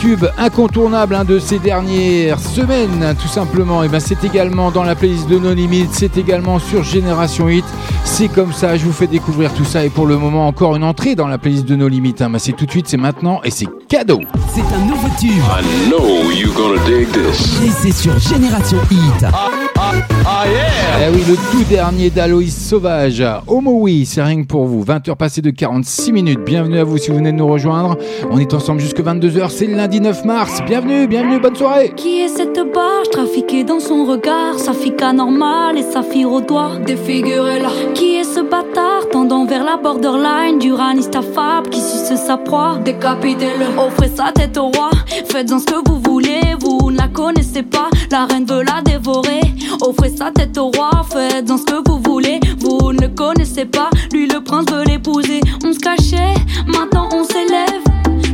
Tube 0.00 0.24
incontournable 0.38 1.14
hein, 1.14 1.24
de 1.24 1.38
ces 1.38 1.58
dernières 1.58 2.38
semaines, 2.38 3.14
tout 3.20 3.28
simplement. 3.28 3.82
Et 3.82 3.88
ben 3.88 4.00
c'est 4.00 4.24
également 4.24 4.70
dans 4.70 4.84
la 4.84 4.94
playlist 4.94 5.28
de 5.28 5.38
No 5.38 5.52
Limites, 5.52 5.90
c'est 5.92 6.16
également 6.16 6.58
sur 6.58 6.82
Génération 6.82 7.48
Hit. 7.48 7.64
C'est 8.04 8.28
comme 8.28 8.52
ça, 8.52 8.76
je 8.76 8.84
vous 8.84 8.92
fais 8.92 9.06
découvrir 9.06 9.52
tout 9.52 9.64
ça. 9.64 9.84
Et 9.84 9.90
pour 9.90 10.06
le 10.06 10.16
moment, 10.16 10.46
encore 10.46 10.76
une 10.76 10.84
entrée 10.84 11.14
dans 11.14 11.26
la 11.26 11.38
playlist 11.38 11.66
de 11.66 11.76
No 11.76 11.88
Limites. 11.88 12.22
Hein. 12.22 12.30
Ben, 12.30 12.38
c'est 12.38 12.52
tout 12.52 12.66
de 12.66 12.70
suite, 12.70 12.88
c'est 12.88 12.96
maintenant 12.96 13.40
et 13.44 13.50
c'est 13.50 13.68
cadeau. 13.88 14.20
C'est 14.54 14.74
un 14.74 14.86
nouveau 14.86 15.08
tube. 15.18 15.30
I 15.30 15.88
know 15.88 16.30
you 16.30 16.52
gonna 16.52 16.82
dig 16.84 17.08
this. 17.12 17.60
Et 17.62 17.70
c'est 17.70 17.92
sur 17.92 18.18
Génération 18.18 18.78
Hit. 18.90 19.65
Eh 19.88 21.14
oui, 21.14 21.22
le 21.28 21.36
tout 21.52 21.64
dernier 21.68 22.10
d'Aloïs 22.10 22.68
Sauvage. 22.68 23.22
Homo 23.46 23.78
oui, 23.80 24.06
c'est 24.06 24.22
rien 24.22 24.42
que 24.42 24.46
pour 24.46 24.64
vous. 24.64 24.84
20h 24.84 25.14
passées 25.16 25.42
de 25.42 25.50
46 25.50 26.12
minutes. 26.12 26.40
Bienvenue 26.44 26.78
à 26.78 26.84
vous 26.84 26.98
si 26.98 27.10
vous 27.10 27.16
venez 27.16 27.32
de 27.32 27.36
nous 27.36 27.46
rejoindre. 27.46 27.96
On 28.30 28.38
est 28.38 28.52
ensemble 28.54 28.80
jusque 28.80 29.00
22h. 29.00 29.50
C'est 29.50 29.66
le 29.66 29.74
lundi 29.76 30.00
9 30.00 30.24
mars. 30.24 30.60
Bienvenue, 30.66 31.06
bienvenue, 31.06 31.38
bonne 31.38 31.54
soirée. 31.54 31.92
Qui 31.96 32.22
est 32.22 32.28
cette 32.28 32.56
barge 32.74 33.10
trafiquée 33.10 33.64
dans 33.64 33.80
son 33.80 34.04
regard? 34.04 34.58
Sa 34.58 34.72
fille 34.72 34.94
normale 35.14 35.78
et 35.78 35.82
sa 35.82 36.02
fille 36.02 36.24
au 36.24 36.40
doigt 36.40 36.72
Défigurez-la 36.84 37.70
Qui 37.94 38.16
est 38.16 38.24
ce 38.24 38.40
bâtard? 38.40 38.95
Vers 39.28 39.64
la 39.64 39.76
borderline 39.76 40.58
Du 40.58 40.72
raniste 40.72 41.16
affable 41.16 41.68
qui 41.70 41.80
suce 41.80 42.16
sa 42.16 42.36
proie. 42.36 42.78
Décapitez-le 42.84 43.78
Offrez 43.78 44.10
sa 44.14 44.30
tête 44.32 44.56
au 44.56 44.68
roi. 44.68 44.90
Faites-en 45.28 45.58
ce 45.58 45.64
que 45.64 45.88
vous 45.88 46.00
voulez 46.00 46.40
Vous 46.60 46.90
ne 46.90 46.96
la 46.96 47.08
connaissez 47.08 47.62
pas. 47.62 47.88
La 48.10 48.26
reine 48.26 48.44
veut 48.44 48.62
la 48.62 48.82
dévorer 48.82 49.40
Offrez 49.80 50.10
sa 50.10 50.30
tête 50.30 50.56
au 50.58 50.70
roi. 50.70 50.90
Faites-en 51.10 51.56
ce 51.58 51.64
que 51.64 51.88
vous 51.88 52.00
voulez 52.04 52.38
Vous 52.60 52.92
ne 52.92 53.08
connaissez 53.08 53.64
pas. 53.64 53.90
Lui 54.12 54.28
le 54.28 54.40
prince 54.42 54.66
veut 54.70 54.84
l'épouser. 54.84 55.40
On 55.64 55.72
se 55.72 55.78
cachait 55.78 56.34
Maintenant 56.66 57.08
on 57.12 57.24
s'élève. 57.24 57.82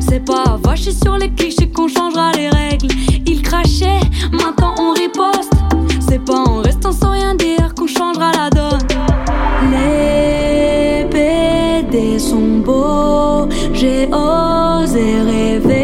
C'est 0.01 0.20
pas 0.20 0.59
vacher 0.62 0.93
sur 0.93 1.16
les 1.16 1.30
clichés 1.30 1.70
qu'on 1.70 1.88
changera 1.88 2.32
les 2.32 2.51
règles. 2.51 2.88
Il 3.26 3.40
crachait, 3.40 4.01
maintenant 4.30 4.74
on 4.78 4.93
riposte. 4.93 5.53
C'est 6.07 6.22
pas 6.22 6.38
en 6.38 6.61
restant 6.61 6.93
sans 6.93 7.12
rien 7.12 7.34
dire 7.34 7.62
sont 12.23 12.61
beaux, 12.64 13.49
j'ai 13.75 14.07
osé 14.07 15.20
rêver 15.23 15.82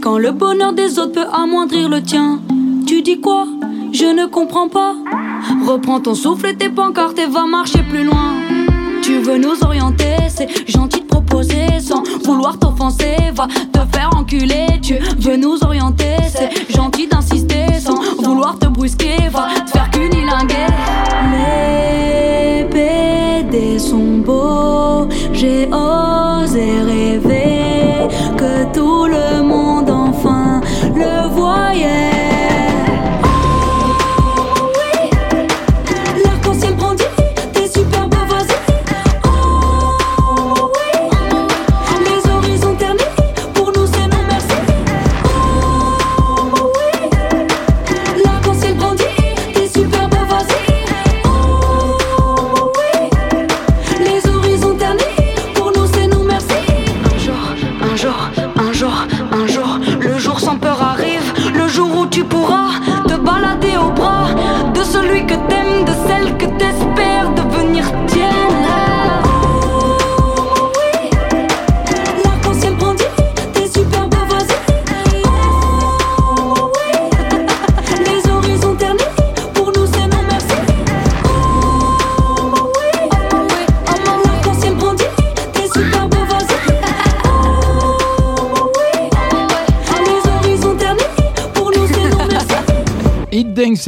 Quand 0.00 0.16
le 0.16 0.32
bonheur 0.32 0.72
des 0.72 0.98
autres 0.98 1.12
peut 1.12 1.26
amoindrir 1.32 1.88
le 1.88 2.02
tien 2.02 2.40
Tu 2.86 3.02
dis 3.02 3.20
quoi? 3.20 3.46
Je 3.92 4.06
ne 4.06 4.26
comprends 4.26 4.68
pas. 4.68 4.94
Reprends 5.66 6.00
ton 6.00 6.14
souffle 6.14 6.46
et 6.46 6.56
tes 6.56 6.70
pancartes 6.70 7.18
et 7.18 7.26
va 7.26 7.44
marcher 7.44 7.82
plus 7.82 8.04
loin. 8.04 8.32
Tu 9.02 9.18
veux 9.18 9.36
nous 9.36 9.62
orienter, 9.62 10.16
c'est 10.28 10.48
gentil 10.66 11.00
de 11.00 11.06
proposer 11.06 11.80
sans 11.80 12.02
vouloir 12.24 12.58
t'offenser. 12.58 13.16
Va 13.34 13.46
te 13.46 13.80
faire 13.94 14.10
enculer, 14.16 14.80
tu 14.80 14.94
veux 15.18 15.36
nous 15.36 15.62
orienter, 15.62 16.16
c'est 16.28 16.72
gentil 16.72 17.06
d'insister 17.06 17.66
sans 17.78 18.00
vouloir 18.22 18.58
te 18.58 18.68
brusquer. 18.68 19.28
Va 19.30 19.48
te 19.66 19.70
faire 19.72 19.90
cunilinguer. 19.90 20.68
Les 21.32 22.64
PD 22.70 23.78
sont 23.78 24.18
beaux, 24.24 25.06
j'ai 25.34 25.66
osé 25.66 26.80
rêver 26.80 27.61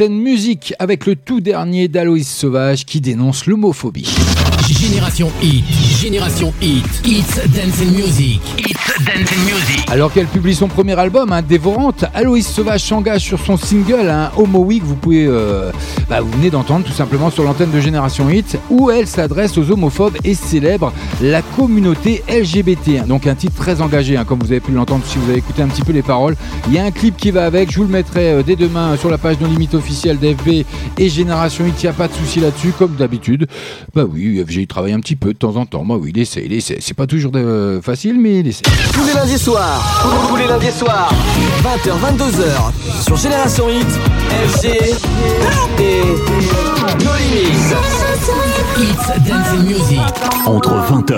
And 0.01 0.09
Music 0.09 0.73
avec 0.79 1.05
le 1.05 1.15
tout 1.15 1.41
dernier 1.41 1.87
d'Aloïs 1.87 2.27
Sauvage 2.27 2.85
qui 2.85 3.01
dénonce 3.01 3.45
l'homophobie. 3.45 4.15
Génération 4.67 5.31
Hit, 5.43 5.63
Génération 6.01 6.51
Hit, 6.59 6.85
It's 7.05 7.35
Dance 7.49 7.81
and 7.81 7.91
Music, 7.91 8.41
It's 8.57 9.05
Dance 9.05 9.31
and 9.31 9.45
Music. 9.45 9.85
Alors 9.91 10.11
qu'elle 10.11 10.25
publie 10.25 10.55
son 10.55 10.67
premier 10.67 10.97
album, 10.97 11.31
hein, 11.31 11.43
Dévorante, 11.43 12.05
Aloïs 12.15 12.47
Sauvage 12.47 12.81
s'engage 12.81 13.21
sur 13.21 13.39
son 13.39 13.57
single 13.57 14.09
hein, 14.09 14.31
Homo 14.35 14.59
Week. 14.59 14.81
Vous 14.83 14.95
pouvez, 14.95 15.27
euh, 15.27 15.71
bah, 16.09 16.21
vous 16.21 16.31
venez 16.31 16.49
d'entendre 16.49 16.83
tout 16.83 16.93
simplement 16.93 17.29
sur 17.29 17.43
l'antenne 17.43 17.69
de 17.69 17.79
Génération 17.79 18.27
Hit, 18.27 18.57
où 18.71 18.89
elle 18.89 19.05
s'adresse 19.05 19.55
aux 19.59 19.69
homophobes 19.69 20.17
et 20.23 20.33
célèbre 20.33 20.91
la 21.21 21.43
communauté 21.43 22.23
LGBT. 22.27 23.05
Donc 23.05 23.27
un 23.27 23.35
titre 23.35 23.55
très 23.55 23.81
engagé, 23.81 24.17
hein, 24.17 24.25
comme 24.25 24.39
vous 24.39 24.51
avez 24.51 24.61
pu 24.61 24.71
l'entendre 24.71 25.03
si 25.05 25.19
vous 25.19 25.29
avez 25.29 25.37
écouté 25.37 25.61
un 25.61 25.67
petit 25.67 25.83
peu 25.83 25.93
les 25.93 26.01
paroles. 26.01 26.35
Il 26.67 26.73
y 26.73 26.79
a 26.79 26.83
un 26.83 26.91
clip 26.91 27.17
qui 27.17 27.29
va 27.29 27.45
avec. 27.45 27.71
Je 27.71 27.77
vous 27.77 27.83
le 27.83 27.89
mettrai 27.89 28.31
euh, 28.31 28.41
dès 28.43 28.55
demain 28.55 28.97
sur 28.97 29.11
la 29.11 29.19
page 29.19 29.39
No 29.39 29.47
Limite 29.47 29.75
officielle 29.75 30.17
d'FB 30.17 30.65
et 30.97 31.09
Génération 31.09 31.67
Hit. 31.67 31.83
Il 31.83 31.85
n'y 31.85 31.89
a 31.89 31.93
pas 31.93 32.07
de 32.07 32.13
souci 32.13 32.39
là-dessus, 32.39 32.71
comme 32.71 32.95
d'habitude. 32.95 33.45
Bah 33.93 34.05
oui, 34.11 34.39
travaille 34.67 34.93
un 34.93 34.99
petit 34.99 35.15
peu 35.15 35.33
de 35.33 35.37
temps 35.37 35.55
en 35.57 35.65
temps. 35.65 35.83
Moi, 35.83 35.97
oui, 35.97 36.11
il 36.15 36.21
essaie, 36.21 36.43
il 36.45 36.53
essaie. 36.53 36.77
C'est 36.79 36.93
pas 36.95 37.05
toujours 37.07 37.31
de- 37.31 37.79
facile, 37.83 38.19
mais 38.19 38.39
il 38.39 38.47
essaie. 38.47 38.63
Tous 38.93 39.05
les 39.05 39.13
lundis 39.13 39.37
soirs, 39.37 39.81
tous 40.29 40.35
les 40.37 40.47
lundis 40.47 40.71
soirs, 40.71 41.11
20h, 41.63 41.93
22h, 41.99 43.03
sur 43.03 43.15
Génération 43.17 43.65
Hit, 43.69 43.87
FG 44.49 44.65
et 45.79 46.03
No 47.03 47.11
Limites. 47.19 47.75
It's 48.77 49.07
Dancing 49.27 49.63
Music. 49.65 49.99
Entre 50.45 50.73
20h 50.89 51.13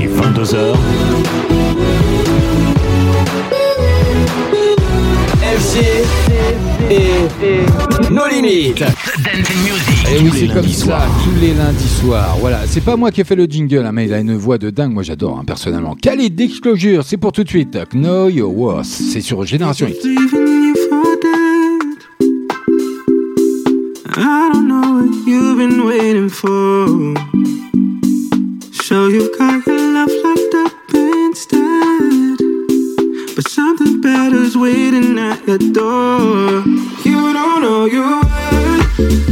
et 0.00 0.08
22h, 0.08 0.74
et 6.92 8.12
No 8.12 8.22
Limites. 8.30 8.80
Dancing 8.80 9.56
Music. 9.64 10.06
Et 10.10 10.18
oui, 10.22 10.30
c'est 10.34 10.52
comme 10.52 10.68
ça, 10.68 11.06
tous 11.24 11.40
les 11.40 11.54
lundis 11.54 11.88
soirs. 11.88 12.36
Voilà, 12.40 12.60
c'est 12.66 12.82
pas 12.82 12.96
moi 12.96 13.10
qui 13.10 13.20
ai 13.20 13.24
fait 13.24 13.36
le 13.36 13.44
jingle, 13.44 13.84
hein, 13.86 13.92
mais 13.92 14.06
il 14.06 14.12
a 14.12 14.18
une 14.18 14.36
voix 14.36 14.58
de 14.58 14.70
dingue. 14.70 14.92
Moi, 14.92 15.02
j'adore, 15.02 15.38
hein, 15.38 15.44
personnellement. 15.46 15.94
Khalid 15.94 16.34
Disclosure, 16.34 17.04
c'est 17.04 17.16
pour 17.16 17.32
tout 17.32 17.44
de 17.44 17.48
suite. 17.48 17.78
Know 17.92 18.28
Your 18.28 18.54
Worth. 18.56 18.86
C'est 18.86 19.20
sur 19.20 19.44
Génération 19.44 19.86
Hit. 19.86 20.04
I 24.14 24.50
don't 24.52 24.68
know 24.68 25.00
what 25.00 25.26
you've 25.26 25.56
been 25.56 25.86
waiting 25.86 26.28
for. 26.28 26.86
So 28.72 29.08
you've 29.08 29.30
got 29.38 29.66
your 29.66 29.78
love 29.94 30.10
locked 30.22 30.54
up 30.54 30.72
instead. 30.94 31.91
But 33.34 33.48
something 33.48 34.02
better's 34.02 34.58
waiting 34.58 35.18
at 35.18 35.46
your 35.46 35.56
door. 35.56 36.62
You 37.02 37.32
don't 37.32 37.62
know 37.62 37.86
your 37.86 38.20
worth. 38.20 39.31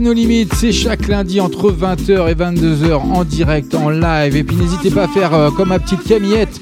C'est 0.00 0.06
nos 0.06 0.12
limites. 0.14 0.54
C'est 0.54 0.72
chaque 0.72 1.08
lundi 1.08 1.40
entre 1.40 1.70
20h 1.70 2.30
et 2.30 2.34
22h 2.34 2.94
en 2.94 3.24
direct, 3.24 3.74
en 3.74 3.90
live. 3.90 4.34
Et 4.34 4.44
puis 4.44 4.56
n'hésitez 4.56 4.90
pas 4.90 5.04
à 5.04 5.08
faire 5.08 5.34
euh, 5.34 5.50
comme 5.50 5.68
ma 5.68 5.78
petite 5.78 6.02
Camillette 6.04 6.58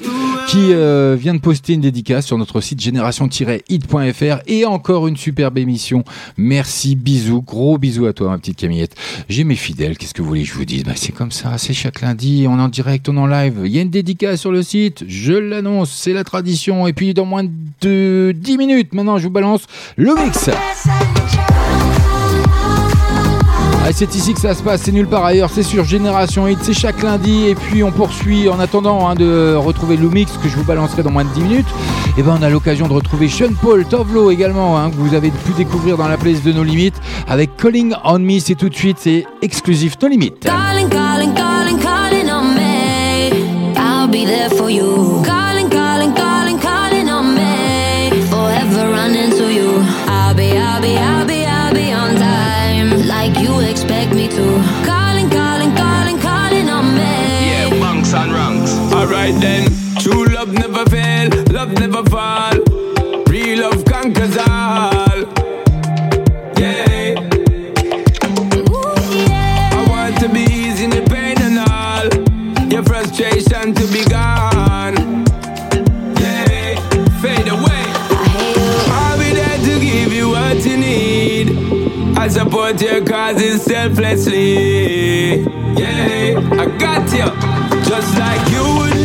qui 0.47 0.73
euh, 0.73 1.15
vient 1.17 1.33
de 1.35 1.39
poster 1.39 1.73
une 1.73 1.81
dédicace 1.81 2.25
sur 2.25 2.37
notre 2.37 2.59
site 2.59 2.81
génération-hit.fr 2.81 4.41
et 4.47 4.65
encore 4.65 5.07
une 5.07 5.15
superbe 5.15 5.57
émission. 5.57 6.03
Merci, 6.37 6.95
bisous, 6.95 7.41
gros 7.41 7.77
bisous 7.77 8.07
à 8.07 8.13
toi 8.13 8.29
ma 8.29 8.37
petite 8.39 8.57
Camillette. 8.57 8.95
J'ai 9.29 9.43
mes 9.43 9.55
fidèles, 9.55 9.97
qu'est-ce 9.97 10.13
que 10.13 10.21
vous 10.21 10.27
voulez 10.27 10.43
que 10.43 10.49
je 10.49 10.55
vous 10.55 10.65
dise? 10.65 10.83
Bah, 10.83 10.93
C'est 10.95 11.13
comme 11.13 11.31
ça, 11.31 11.57
c'est 11.57 11.73
chaque 11.73 12.01
lundi, 12.01 12.45
on 12.49 12.57
est 12.57 12.61
en 12.61 12.67
direct, 12.67 13.07
on 13.09 13.15
est 13.15 13.19
en 13.19 13.27
live. 13.27 13.61
Il 13.63 13.71
y 13.71 13.79
a 13.79 13.83
une 13.83 13.89
dédicace 13.89 14.41
sur 14.41 14.51
le 14.51 14.63
site, 14.63 15.05
je 15.07 15.33
l'annonce, 15.33 15.91
c'est 15.91 16.13
la 16.13 16.23
tradition. 16.23 16.87
Et 16.87 16.93
puis 16.93 17.13
dans 17.13 17.25
moins 17.25 17.45
de 17.81 18.33
10 18.35 18.57
minutes, 18.57 18.93
maintenant 18.93 19.17
je 19.17 19.25
vous 19.25 19.33
balance 19.33 19.61
le 19.97 20.15
mix. 20.15 20.49
Ah, 23.89 23.91
c'est 23.91 24.13
ici 24.13 24.35
que 24.35 24.39
ça 24.39 24.53
se 24.53 24.61
passe, 24.61 24.83
c'est 24.83 24.91
nulle 24.91 25.07
part 25.07 25.25
ailleurs, 25.25 25.49
c'est 25.51 25.63
sur 25.63 25.83
Génération 25.83 26.47
Hit, 26.47 26.59
c'est 26.61 26.75
chaque 26.75 27.01
lundi 27.01 27.47
et 27.47 27.55
puis 27.55 27.81
on 27.81 27.91
poursuit 27.91 28.47
en 28.47 28.59
attendant 28.59 29.09
hein, 29.09 29.15
de 29.15 29.55
retrouver 29.55 29.97
Lumix 29.97 30.31
que 30.37 30.47
je 30.47 30.55
vous 30.55 30.63
balancerai 30.63 31.01
dans 31.01 31.09
moins 31.09 31.23
de 31.23 31.29
10 31.29 31.41
minutes. 31.41 31.65
Et 32.15 32.21
ben 32.21 32.37
on 32.39 32.43
a 32.43 32.51
l'occasion 32.51 32.87
de 32.87 32.93
retrouver 32.93 33.29
Sean 33.29 33.51
Paul 33.59 33.83
Tovlo 33.85 34.29
également 34.29 34.77
hein, 34.77 34.91
que 34.91 34.95
vous 34.95 35.15
avez 35.15 35.31
pu 35.31 35.53
découvrir 35.57 35.97
dans 35.97 36.07
la 36.07 36.17
playlist 36.17 36.45
de 36.45 36.53
nos 36.53 36.63
limites 36.63 37.01
avec 37.27 37.57
Calling 37.57 37.95
on 38.03 38.19
Me, 38.19 38.37
c'est 38.37 38.53
tout 38.53 38.69
de 38.69 38.75
suite, 38.75 38.97
c'est 38.99 39.25
exclusif 39.41 39.95
No 40.03 40.07
Limites. 40.07 40.41
Calling, 40.41 40.87
calling, 40.87 41.33
calling, 41.33 41.79
calling 41.79 42.29
on 42.29 42.53
me. 42.53 43.75
I'll 43.75 44.07
be 44.07 44.23
there 44.23 44.51
for 44.51 44.69
you. 44.69 45.23
Alright 59.29 59.43
then, 59.43 59.69
true 59.99 60.25
love 60.25 60.51
never 60.53 60.83
fail, 60.89 61.29
love 61.51 61.71
never 61.73 62.03
fall. 62.09 62.57
Real 63.27 63.59
love 63.59 63.85
conquers 63.85 64.35
all. 64.37 65.19
Yeah. 66.57 67.13
I 69.71 69.85
want 69.87 70.17
to 70.21 70.29
be 70.29 70.41
easy 70.41 70.85
in 70.85 70.89
the 70.89 71.05
pain 71.07 71.37
and 71.41 71.59
all. 71.59 72.09
Your 72.71 72.81
frustration 72.81 73.75
to 73.75 73.87
be 73.93 74.03
gone. 74.05 74.97
Yeah, 76.17 76.79
fade 77.21 77.49
away. 77.49 77.85
I'll 78.89 79.19
be 79.19 79.31
there 79.35 79.57
to 79.59 79.79
give 79.79 80.11
you 80.11 80.29
what 80.29 80.65
you 80.65 80.77
need. 80.77 82.17
I 82.17 82.29
support 82.29 82.81
your 82.81 83.05
causes 83.05 83.61
selflessly. 83.61 85.41
Yeah, 85.77 86.39
I 86.53 86.65
got 86.79 87.13
you. 87.13 87.59
Just 87.89 88.17
like 88.19 88.51
you 88.51 88.63
would 88.77 88.98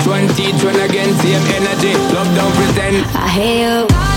Twenty 0.00 0.52
twenty 0.58 0.78
one, 0.78 0.90
again, 0.90 1.14
same 1.20 1.42
energy. 1.54 1.92
Love 2.14 2.34
don't 2.34 2.54
pretend. 2.54 3.06
I 3.14 3.28
hear 3.28 3.80
you. 3.80 4.11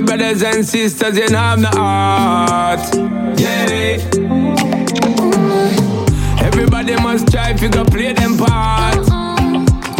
Your 0.00 0.06
brothers 0.06 0.42
and 0.42 0.64
sisters, 0.64 1.16
you 1.18 1.28
know 1.28 1.38
I'm 1.38 1.60
the 1.60 1.68
heart. 1.68 2.80
Yeah. 3.38 3.98
Everybody 6.42 6.94
must 6.96 7.30
try 7.30 7.50
if 7.50 7.60
you 7.62 7.68
go 7.68 7.84
play 7.84 8.12
them 8.12 8.36
part. 8.36 9.08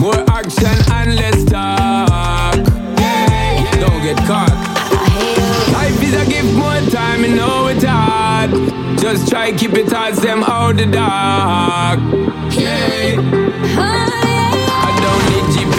More 0.00 0.24
action 0.30 0.76
and 0.92 1.16
less 1.16 1.44
talk. 1.44 2.56
Yeah. 2.98 3.80
Don't 3.80 4.02
get 4.02 4.16
caught. 4.26 4.56
Life 5.72 6.02
is 6.02 6.14
a 6.14 6.24
gift, 6.26 6.54
more 6.54 6.80
time, 6.90 7.24
you 7.24 7.36
know 7.36 7.68
it's 7.68 7.84
hard. 7.84 8.50
Just 8.98 9.28
try 9.28 9.52
keep 9.52 9.72
it 9.74 9.92
as 9.92 10.20
them 10.20 10.42
out 10.44 10.76
the 10.76 10.86
dark. 10.86 12.00
Yeah. 12.54 13.59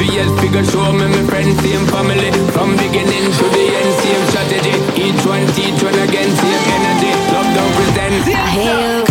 Need 0.02 0.40
figure 0.40 0.66
show 0.66 0.92
me 0.94 1.06
my 1.06 1.24
friends, 1.30 1.62
same 1.62 1.86
family. 1.86 2.32
From 2.54 2.72
beginning 2.76 3.28
to 3.38 3.46
the 3.54 3.66
end, 3.80 3.94
same 4.02 4.24
strategy. 4.30 4.76
Each 4.98 5.26
one 5.28 5.46
teach 5.54 5.84
one 5.84 5.94
again, 5.94 6.30
same 6.42 6.64
energy. 6.76 7.12
Love 7.32 7.50
don't 7.54 7.74
pretend. 7.76 8.34
I 8.34 8.50
hear 8.50 8.98
you 8.98 9.11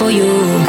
for 0.00 0.10
you. 0.10 0.59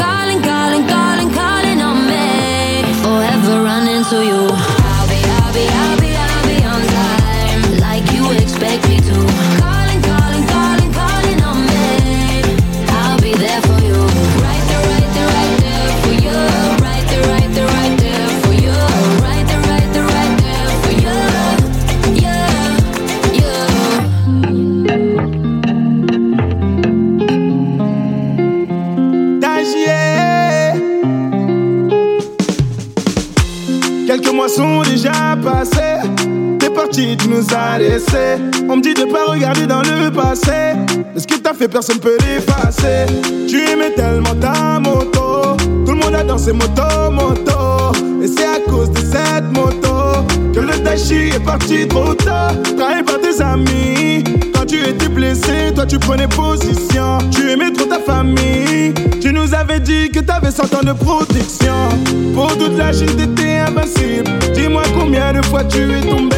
Fait, 41.61 41.67
personne 41.67 41.99
peut 41.99 42.17
l'effacer. 42.21 43.05
Tu 43.47 43.61
aimais 43.69 43.91
tellement 43.95 44.35
ta 44.35 44.79
moto. 44.79 45.57
Tout 45.85 45.93
le 45.93 45.99
monde 45.99 46.15
a 46.15 46.23
dansé 46.23 46.53
moto, 46.53 47.11
moto. 47.11 47.91
Et 48.23 48.27
c'est 48.27 48.45
à 48.45 48.59
cause 48.69 48.89
de 48.91 48.99
cette 48.99 49.51
moto 49.53 50.25
que 50.53 50.59
le 50.59 50.79
Dashi 50.83 51.29
est 51.35 51.43
parti 51.43 51.87
trop 51.87 52.13
tard. 52.13 52.53
Trahi 52.77 53.03
par 53.03 53.19
tes 53.19 53.41
amis. 53.41 54.23
Quand 54.53 54.65
tu 54.65 54.77
étais 54.87 55.09
blessé, 55.09 55.71
toi 55.75 55.85
tu 55.85 55.99
prenais 55.99 56.27
position. 56.27 57.19
Tu 57.31 57.51
aimais 57.51 57.71
trop 57.71 57.85
ta 57.85 57.99
famille. 57.99 58.93
Tu 59.21 59.31
nous 59.31 59.53
avais 59.53 59.79
dit 59.79 60.09
que 60.09 60.19
t'avais 60.19 60.51
100 60.51 60.73
ans 60.73 60.83
de 60.83 60.93
protection. 60.93 61.89
Pour 62.33 62.57
toute 62.57 62.77
la 62.77 62.91
Chine, 62.91 63.15
t'étais 63.15 63.59
invincible. 63.59 64.31
Dis-moi 64.53 64.83
combien 64.99 65.33
de 65.33 65.45
fois 65.45 65.63
tu 65.63 65.79
es 65.79 66.01
tombé. 66.01 66.37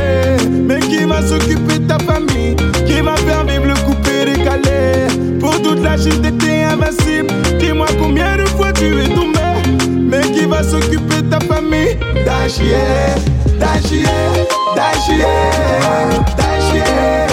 Mais 0.67 0.79
qui 0.79 1.05
va 1.05 1.21
s'occuper 1.21 1.79
de 1.79 1.87
ta 1.87 1.97
famille? 1.99 2.55
Qui 2.85 3.01
va 3.01 3.15
faire 3.15 3.45
vivre 3.45 3.67
le 3.67 3.75
coupé 3.85 4.25
décalé? 4.25 4.92
Pour 5.43 5.61
toute 5.61 5.83
la 5.83 5.97
Chine, 5.97 6.21
t'étais 6.21 6.63
invincible. 6.63 7.27
Dis-moi 7.59 7.87
combien 7.99 8.37
de 8.37 8.45
fois 8.45 8.71
tu 8.71 9.01
es 9.01 9.09
tombé. 9.09 9.41
Mais 9.89 10.21
qui 10.31 10.45
va 10.45 10.63
s'occuper 10.63 11.21
de 11.21 11.29
ta 11.29 11.39
famille 11.41 11.97
Dachier, 12.25 12.77
Dachier, 13.59 14.05
Dachier, 14.73 15.25
Dachier. 16.37 17.32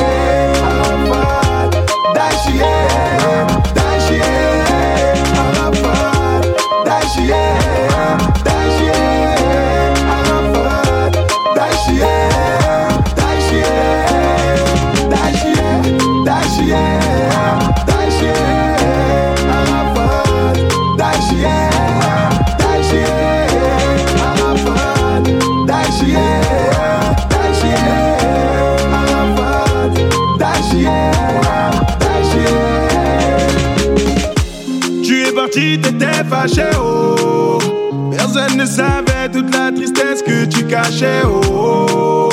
Fâché, 36.50 36.68
oh. 36.78 37.58
Personne 38.10 38.56
ne 38.56 38.66
savait 38.66 39.28
toute 39.32 39.54
la 39.54 39.72
tristesse 39.72 40.22
que 40.22 40.44
tu 40.44 40.64
cachais, 40.64 41.22
oh. 41.24 42.28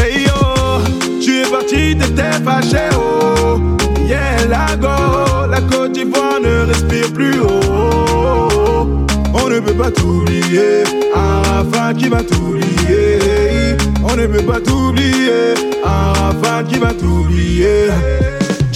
Hey, 0.00 0.26
oh. 0.40 0.80
Tu 1.20 1.40
es 1.40 1.50
parti, 1.50 1.96
t'étais 1.96 2.42
fâché, 2.44 2.88
oh. 2.96 3.58
Yeah, 4.06 4.46
la 4.48 4.76
go, 4.76 5.46
la 5.50 5.60
Côte 5.60 5.92
d'Ivoire 5.92 6.40
ne 6.42 6.66
respire 6.66 7.12
plus, 7.12 7.40
oh. 7.40 9.06
On 9.34 9.48
ne 9.48 9.60
peut 9.60 9.74
pas 9.74 9.90
t'oublier, 9.90 10.84
Arafat 11.14 11.94
qui 11.94 12.08
va 12.08 12.22
t'oublier. 12.22 13.76
On 14.04 14.16
ne 14.16 14.26
peut 14.26 14.42
pas 14.42 14.60
t'oublier, 14.60 15.54
Arafat 15.84 16.64
qui 16.68 16.78
va 16.78 16.92
t'oublier. 16.92 17.88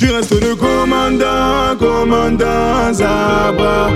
Tu 0.02 0.10
restes 0.10 0.34
le 0.42 0.56
commandant, 0.56 1.76
commandant 1.78 2.92
Zaba. 2.92 3.88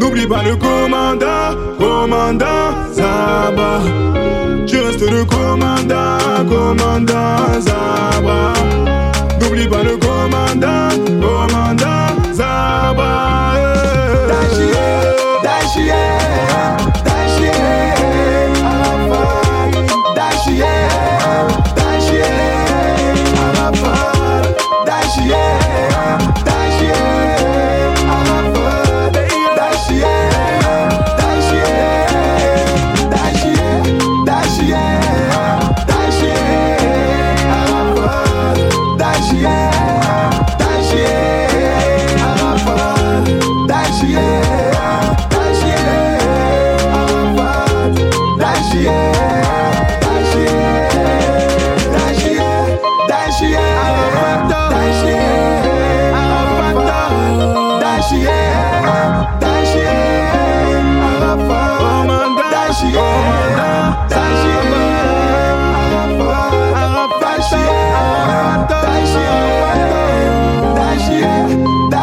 N'oublie 0.00 0.26
pas 0.26 0.42
le 0.42 0.56
commandant, 0.56 1.54
commandant 1.78 2.74
Zaba. 2.92 3.78
Tu 4.66 4.76
restes 4.78 5.08
le 5.08 5.24
commandant, 5.24 6.18
commandant 6.48 7.60
Zaba. 7.60 8.54
N'oublie 9.40 9.68
pas 9.68 9.84
le 9.84 9.96
commandant, 9.98 10.10
commandant 10.10 10.79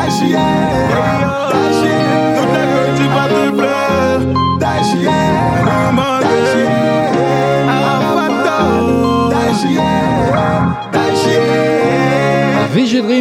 yeah. 0.10 1.17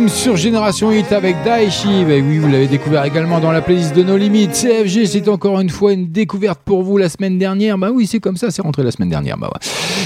Sur 0.09 0.37
Génération 0.37 0.91
Hit 0.93 1.13
avec 1.13 1.37
Daichi. 1.45 2.05
Bah 2.05 2.15
oui, 2.23 2.39
vous 2.39 2.49
l'avez 2.49 2.67
découvert 2.67 3.05
également 3.05 3.39
dans 3.41 3.53
la 3.53 3.61
playlist 3.61 3.95
de 3.95 4.03
nos 4.03 4.17
limites. 4.17 4.53
CFG, 4.53 5.07
c'est 5.07 5.29
encore 5.29 5.61
une 5.61 5.71
fois 5.71 5.93
une 5.93 6.09
découverte 6.09 6.61
pour 6.65 6.83
vous 6.83 6.97
la 6.99 7.09
semaine 7.09 7.39
dernière. 7.39 7.79
Bah 7.79 7.91
oui, 7.93 8.07
c'est 8.07 8.19
comme 8.21 8.37
ça, 8.37 8.51
c'est 8.51 8.63
rentré 8.63 8.83
la 8.83 8.91
semaine 8.91 9.11
dernière. 9.11 9.37
Bah 9.37 9.49
ouais. 9.53 9.61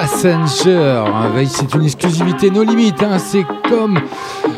Passenger. 0.04 1.02
Hein, 1.06 1.32
C'est 1.48 1.74
une 1.74 1.84
exclusivité 1.84 2.50
no 2.50 2.62
limites. 2.62 3.02
hein, 3.02 3.18
C'est 3.18 3.46
comme 3.70 3.98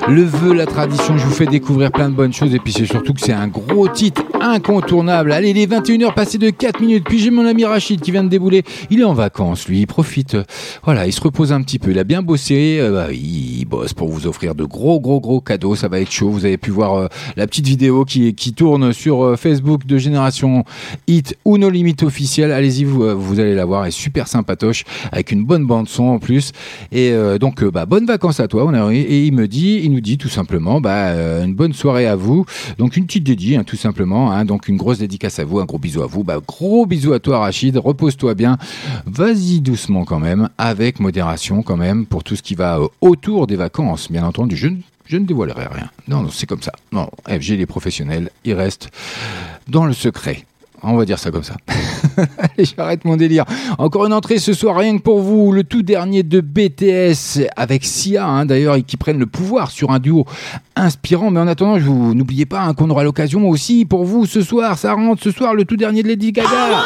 le 0.09 0.23
veut 0.23 0.55
la 0.55 0.67
tradition. 0.67 1.19
Je 1.19 1.25
vous 1.25 1.33
fais 1.33 1.47
découvrir 1.47 1.91
plein 1.91 2.09
de 2.09 2.15
bonnes 2.15 2.33
choses. 2.33 2.55
Et 2.55 2.59
puis 2.59 2.73
c'est 2.73 2.87
surtout 2.87 3.13
que 3.13 3.21
c'est 3.21 3.33
un 3.33 3.49
gros 3.49 3.89
titre 3.89 4.23
incontournable. 4.41 5.33
Allez, 5.33 5.53
les 5.53 5.67
21h 5.67 6.15
passées 6.15 6.39
de 6.39 6.51
4 6.51 6.81
minutes. 6.81 7.05
Puis 7.05 7.19
j'ai 7.19 7.31
mon 7.31 7.45
ami 7.45 7.65
Rachid 7.65 8.01
qui 8.01 8.13
vient 8.13 8.23
de 8.23 8.29
débouler. 8.29 8.63
Il 8.91 9.01
est 9.01 9.05
en 9.05 9.15
vacances, 9.15 9.67
lui. 9.69 9.81
Il 9.81 9.87
profite. 9.87 10.37
Voilà, 10.85 11.07
il 11.07 11.13
se 11.13 11.21
repose 11.21 11.53
un 11.53 11.61
petit 11.63 11.79
peu. 11.79 11.91
Il 11.91 11.99
a 11.99 12.05
bien 12.05 12.23
bossé. 12.23 12.79
Euh, 12.81 12.93
bah, 12.93 13.13
il 13.13 13.65
bosse 13.65 13.95
pour 13.95 14.09
vous 14.09 14.27
offrir 14.27 14.55
de 14.55 14.65
gros, 14.65 15.01
gros, 15.01 15.21
gros 15.21 15.41
cadeaux. 15.41 15.75
Ça 15.75 15.89
va 15.89 16.01
être 16.01 16.11
chaud. 16.11 16.31
Vous 16.31 16.45
avez 16.45 16.59
pu 16.59 16.71
voir 16.71 16.95
euh, 16.95 17.09
la 17.37 17.47
petite 17.47 17.67
vidéo 17.67 18.05
qui, 18.05 18.35
tourne 18.57 18.93
sur 18.93 19.25
euh, 19.25 19.37
Facebook 19.37 19.87
de 19.87 19.99
Génération 19.99 20.65
Hit 21.09 21.37
ou 21.45 21.59
No 21.59 21.69
Limite 21.69 22.05
officiel. 22.05 22.53
Allez-y, 22.53 22.85
vous, 22.85 23.41
allez 23.41 23.55
la 23.55 23.65
voir. 23.65 23.83
Elle 23.83 23.89
est 23.89 23.91
super 23.91 24.29
sympatoche 24.29 24.85
avec 25.11 25.33
une 25.33 25.45
bonne 25.45 25.67
bande 25.67 25.89
son 25.89 26.05
en 26.05 26.19
plus. 26.19 26.53
Et 26.93 27.13
donc, 27.41 27.65
bah, 27.65 27.87
bonnes 27.87 28.07
vacances 28.07 28.41
à 28.41 28.49
toi. 28.49 28.65
On 28.67 28.75
a, 28.75 28.93
et 28.93 29.25
il 29.25 29.33
me 29.33 29.49
dit, 29.49 29.81
il 29.83 29.96
dit 30.01 30.19
tout 30.19 30.29
simplement, 30.29 30.81
bah, 30.81 31.09
euh, 31.09 31.45
une 31.45 31.55
bonne 31.55 31.73
soirée 31.73 32.07
à 32.07 32.17
vous. 32.17 32.45
Donc, 32.79 32.97
une 32.97 33.07
petite 33.07 33.25
dédie, 33.25 33.57
hein, 33.57 33.65
tout 33.65 33.77
simplement. 33.77 34.31
hein. 34.33 34.45
donc, 34.45 34.69
une 34.69 34.77
grosse 34.77 34.99
dédicace 34.99 35.39
à 35.39 35.45
vous, 35.45 35.59
un 35.61 35.65
gros 35.65 35.79
bisou 35.79 36.03
à 36.03 36.07
vous. 36.07 36.25
Bah, 36.25 36.41
gros 36.47 36.87
bisou 36.87 37.13
à 37.13 37.21
toi, 37.21 37.39
Rachid. 37.41 37.77
Repose-toi 37.77 38.35
bien. 38.35 38.59
Vas-y 39.07 39.61
doucement 39.61 40.05
quand 40.05 40.21
même, 40.21 40.49
avec 40.59 41.01
modération 41.01 41.63
quand 41.63 41.77
même, 41.77 42.07
pour 42.07 42.25
tout 42.25 42.37
ce 42.37 42.43
qui 42.43 42.55
va 42.55 42.79
euh, 42.79 42.89
autour 43.01 43.47
des 43.47 43.57
vacances. 43.57 44.11
Bien 44.11 44.25
entendu, 44.25 44.57
je 44.57 44.69
ne 44.69 44.77
je 45.07 45.19
ne 45.19 45.25
dévoilerai 45.25 45.67
rien. 45.71 45.89
Non, 46.09 46.23
non, 46.23 46.31
c'est 46.33 46.47
comme 46.47 46.63
ça. 46.63 46.73
Non, 46.91 47.09
FG, 47.29 47.51
les 47.57 47.67
professionnels, 47.67 48.31
ils 48.45 48.55
restent 48.55 48.89
dans 49.69 49.87
le 49.87 49.93
secret. 49.93 50.45
On 50.89 50.97
va 50.97 51.05
dire 51.05 51.19
ça 51.19 51.31
comme 51.33 51.43
ça. 51.43 51.57
Allez, 52.17 52.65
j'arrête 52.65 53.05
mon 53.05 53.17
délire. 53.17 53.45
Encore 53.79 54.07
une 54.07 54.13
entrée 54.13 54.39
ce 54.39 54.53
soir, 54.53 54.77
rien 54.77 54.97
que 54.97 55.03
pour 55.03 55.21
vous, 55.21 55.51
le 55.51 55.65
tout 55.65 55.83
dernier 55.83 56.23
de 56.23 56.41
BTS 56.41 57.49
avec 57.57 57.85
Sia, 57.85 58.25
hein, 58.25 58.47
d'ailleurs, 58.47 58.77
et 58.77 58.83
qui 58.83 58.97
prennent 58.97 59.19
le 59.19 59.27
pouvoir 59.27 59.71
sur 59.71 59.91
un 59.91 59.99
duo 59.99 60.25
inspirant. 60.77 61.33
Mais 61.33 61.41
en 61.41 61.49
attendant, 61.49 61.79
je 61.79 61.85
vous 61.85 62.15
n'oubliez 62.15 62.47
pas 62.47 62.63
hein, 62.63 62.75
qu'on 62.75 62.89
aura 62.91 63.03
l'occasion 63.03 63.49
aussi 63.49 63.85
pour 63.85 64.05
vous 64.05 64.27
ce 64.27 64.43
soir. 64.43 64.79
Ça 64.79 64.95
rentre 64.95 65.23
ce 65.23 65.33
soir, 65.33 65.55
le 65.55 65.65
tout 65.65 65.77
dernier 65.77 66.05
de 66.05 66.09
Lady 66.09 66.31
Gaga. 66.31 66.85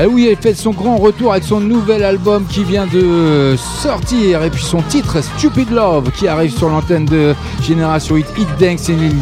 Eh 0.00 0.06
oui, 0.06 0.26
elle 0.30 0.36
fait 0.36 0.54
son 0.54 0.70
grand 0.70 0.96
retour 0.96 1.32
avec 1.32 1.44
son 1.44 1.60
nouvel 1.60 2.02
album 2.02 2.46
qui 2.46 2.64
vient 2.64 2.86
de 2.86 3.54
sortir 3.56 4.42
et 4.42 4.48
puis 4.48 4.62
son 4.62 4.80
titre 4.80 5.22
Stupid 5.22 5.70
Love 5.70 6.10
qui 6.12 6.28
arrive 6.28 6.50
sur 6.56 6.70
l'antenne 6.70 7.04
de 7.04 7.34
Génération 7.62 8.16
Hit 8.16 8.26
Hit 8.38 8.48
Dance. 8.58 8.80
C'est 8.84 8.94
une 8.94 9.12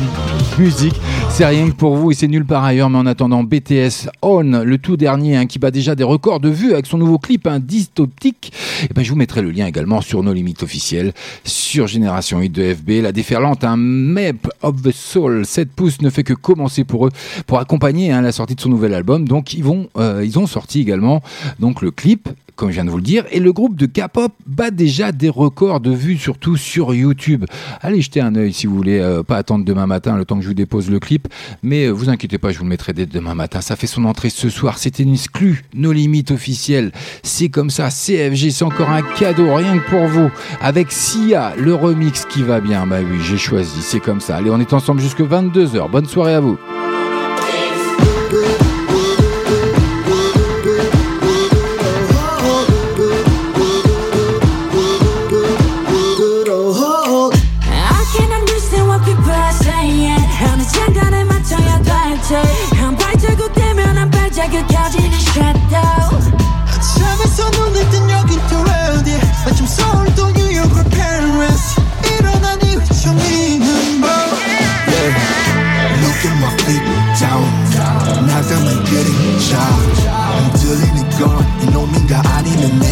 musique. 0.59 0.95
C'est 1.29 1.47
rien 1.47 1.71
que 1.71 1.75
pour 1.75 1.97
vous 1.97 2.11
et 2.11 2.15
c'est 2.15 2.29
nul 2.29 2.45
par 2.45 2.65
ailleurs. 2.65 2.89
Mais 2.89 2.99
en 2.99 3.07
attendant, 3.07 3.43
BTS 3.43 4.09
On, 4.23 4.43
le 4.43 4.79
tout 4.79 4.97
dernier, 4.97 5.37
hein, 5.37 5.47
qui 5.47 5.59
bat 5.59 5.71
déjà 5.71 5.95
des 5.95 6.05
records 6.05 6.41
de 6.41 6.49
vues 6.49 6.73
avec 6.73 6.87
son 6.87 6.99
nouveau 6.99 7.19
clip, 7.19 7.47
un 7.47 7.59
dystoptique. 7.59 8.53
Et 8.85 8.95
ben, 8.95 9.03
je 9.03 9.11
vous 9.11 9.17
mettrai 9.17 9.43
le 9.43 9.51
lien 9.51 9.67
également 9.67 10.01
sur 10.01 10.23
nos 10.23 10.33
limites 10.33 10.63
officielles, 10.63 11.13
sur 11.45 11.87
Génération 11.87 12.41
Hit 12.41 12.53
de 12.53 12.75
FB. 12.75 13.03
La 13.03 13.13
déferlante, 13.13 13.65
un 13.65 13.77
Map 13.77 14.51
of 14.63 14.83
the 14.83 14.93
Soul, 14.93 15.45
7 15.45 15.73
pouces 15.73 16.01
ne 16.01 16.11
fait 16.11 16.25
que 16.25 16.35
commencer 16.35 16.85
pour 16.85 17.07
eux, 17.07 17.11
pour 17.47 17.59
accompagner 17.59 18.13
hein, 18.13 18.21
la 18.23 18.33
sortie 18.33 18.55
de 18.55 18.61
son 18.61 18.69
nouvel 18.69 18.95
album. 18.95 19.27
Donc, 19.27 19.55
ils 19.55 19.65
vont, 19.65 19.89
euh, 19.97 20.23
ils 20.25 20.39
ont 20.39 20.47
sorti 20.47 20.60
également 20.75 21.23
donc 21.59 21.83
le 21.83 21.91
clip 21.91 22.29
comme 22.61 22.69
je 22.69 22.75
viens 22.75 22.85
de 22.85 22.91
vous 22.91 22.99
le 22.99 23.03
dire, 23.03 23.25
et 23.31 23.41
le 23.41 23.55
groupe 23.55 23.75
de 23.75 23.87
K-pop 23.87 24.35
bat 24.47 24.71
déjà 24.71 25.13
des 25.13 25.31
records 25.31 25.81
de 25.81 25.93
vues, 25.93 26.19
surtout 26.19 26.59
sur 26.59 26.93
YouTube. 26.93 27.47
Allez 27.81 28.03
jeter 28.03 28.21
un 28.21 28.35
œil 28.35 28.53
si 28.53 28.67
vous 28.67 28.77
voulez, 28.77 28.99
euh, 28.99 29.23
pas 29.23 29.39
attendre 29.39 29.65
demain 29.65 29.87
matin 29.87 30.15
le 30.15 30.27
temps 30.27 30.37
que 30.37 30.43
je 30.43 30.49
vous 30.49 30.55
dépose 30.55 30.91
le 30.91 31.01
clip, 31.01 31.27
mais 31.63 31.87
euh, 31.87 31.91
vous 31.91 32.11
inquiétez 32.11 32.37
pas, 32.37 32.53
je 32.53 32.59
vous 32.59 32.65
le 32.65 32.69
mettrai 32.69 32.93
dès 32.93 33.07
demain 33.07 33.35
matin. 33.35 33.63
Ça 33.63 33.77
fait 33.77 33.87
son 33.87 34.05
entrée 34.05 34.29
ce 34.29 34.51
soir, 34.51 34.77
c'était 34.77 35.05
une 35.05 35.15
exclue, 35.15 35.65
nos 35.73 35.93
limites 35.93 36.33
officielles. 36.33 36.93
C'est 37.23 37.49
comme 37.49 37.71
ça, 37.71 37.89
CFG, 37.89 38.51
c'est 38.51 38.65
encore 38.65 38.91
un 38.91 39.01
cadeau, 39.19 39.55
rien 39.55 39.79
que 39.79 39.89
pour 39.89 40.07
vous, 40.07 40.31
avec 40.61 40.93
Sia, 40.93 41.55
le 41.57 41.75
remix 41.75 42.27
qui 42.27 42.43
va 42.43 42.61
bien. 42.61 42.87
Bah 42.87 42.99
oui, 43.01 43.21
j'ai 43.23 43.39
choisi, 43.39 43.81
c'est 43.81 44.01
comme 44.01 44.21
ça. 44.21 44.37
Allez, 44.37 44.51
on 44.51 44.61
est 44.61 44.75
ensemble 44.75 45.01
jusque 45.01 45.23
22h. 45.23 45.91
Bonne 45.91 46.07
soirée 46.07 46.35
à 46.35 46.41
vous. 46.41 46.59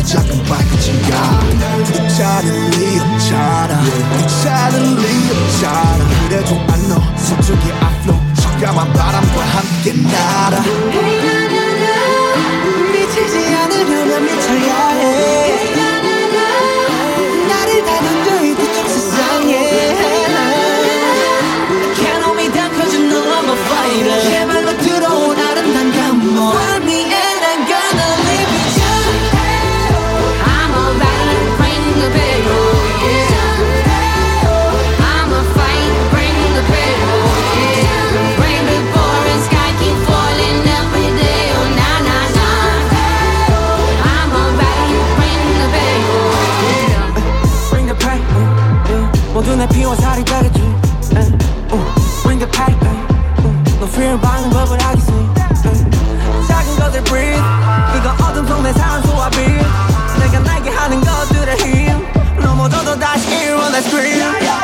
작은 0.08 0.42
발끝인가. 0.44 1.40
그 1.84 2.08
차는 2.16 2.70
리 2.70 2.98
없잖아. 2.98 3.78
그 3.82 4.26
차는 4.42 4.96
리 4.96 5.30
없잖아. 5.30 6.28
그래도 6.28 6.54
know 6.86 7.16
서쪽의 7.18 7.72
앞로 7.72 8.14
차가운 8.34 8.90
바람과 8.94 9.40
함께 9.42 9.92
날아. 9.92 11.17
모두 49.37 49.55
내 49.55 49.67
피와 49.67 49.95
살이 49.95 50.23
되겠지 50.23 50.59
uh, 50.61 51.35
uh, 51.73 51.85
Bring 52.23 52.39
the 52.39 52.49
pain 52.51 52.77
uh, 52.81 53.79
너 53.79 53.85
fear 53.87 54.19
받는 54.19 54.49
법을 54.49 54.77
알겠지 54.81 55.11
uh, 55.11 56.47
작은 56.47 56.75
것들 56.79 57.03
breathe 57.03 57.41
이건 57.97 58.21
어둠 58.21 58.47
속내 58.47 58.73
산소와 58.73 59.29
빛 59.31 59.39
내가 60.19 60.39
날게 60.39 60.69
하는 60.69 61.01
것들의 61.01 61.57
힘 61.57 62.13
넘어져도 62.39 62.97
다시 62.99 63.27
일어나 63.45 63.77
scream 63.79 64.19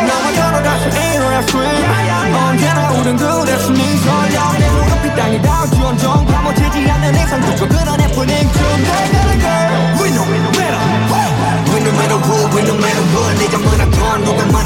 넘어져도 0.08 0.64
다시 0.64 0.90
일어나 0.90 1.40
scream 1.40 2.36
언제나 2.36 2.92
우린 2.92 3.18
그랬어 3.18 3.72
네 3.72 3.98
설령 3.98 4.58
내 4.60 4.70
눈앞이 4.70 5.16
땅이 5.16 5.42
닿을지언정 5.42 6.26
파묻히지 6.26 6.90
않는 6.92 7.16
이상 7.16 7.42
그저 7.42 7.68
끌어내뿐인 7.68 8.52
중 8.52 8.60
We 10.02 10.12
know 10.12 10.26
better 10.54 10.80
We 11.72 11.80
no 11.82 11.92
matter 11.92 12.18
who, 12.18 12.36
we 12.56 12.62
no 12.64 12.74
matter 12.76 13.04
what 13.14 13.40
네가 13.40 13.58
뭐라던 13.58 14.24
누가 14.24 14.46
말 14.52 14.63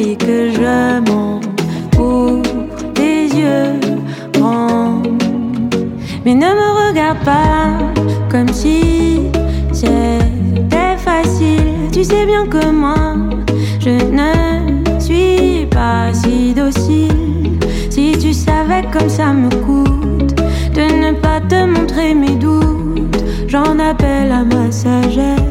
que 0.00 0.50
je 0.50 1.00
monte 1.10 1.46
pour 1.92 2.42
tes 2.94 3.24
yeux 3.24 3.78
grands. 4.32 5.02
Mais 6.24 6.34
ne 6.34 6.46
me 6.60 6.88
regarde 6.88 7.18
pas 7.24 7.78
comme 8.30 8.48
si 8.48 9.20
c'était 9.72 10.96
facile. 10.96 11.90
Tu 11.92 12.04
sais 12.04 12.24
bien 12.24 12.46
que 12.46 12.70
moi, 12.70 13.16
je 13.78 13.90
ne 13.90 15.00
suis 15.00 15.66
pas 15.66 16.12
si 16.14 16.54
docile. 16.54 17.58
Si 17.90 18.12
tu 18.18 18.32
savais 18.32 18.84
comme 18.92 19.10
ça 19.10 19.32
me 19.32 19.50
coûte 19.66 20.34
de 20.74 20.86
ne 21.04 21.12
pas 21.12 21.40
te 21.40 21.66
montrer 21.66 22.14
mes 22.14 22.36
doutes, 22.36 23.22
j'en 23.48 23.78
appelle 23.78 24.32
à 24.32 24.44
ma 24.44 24.70
sagesse. 24.70 25.49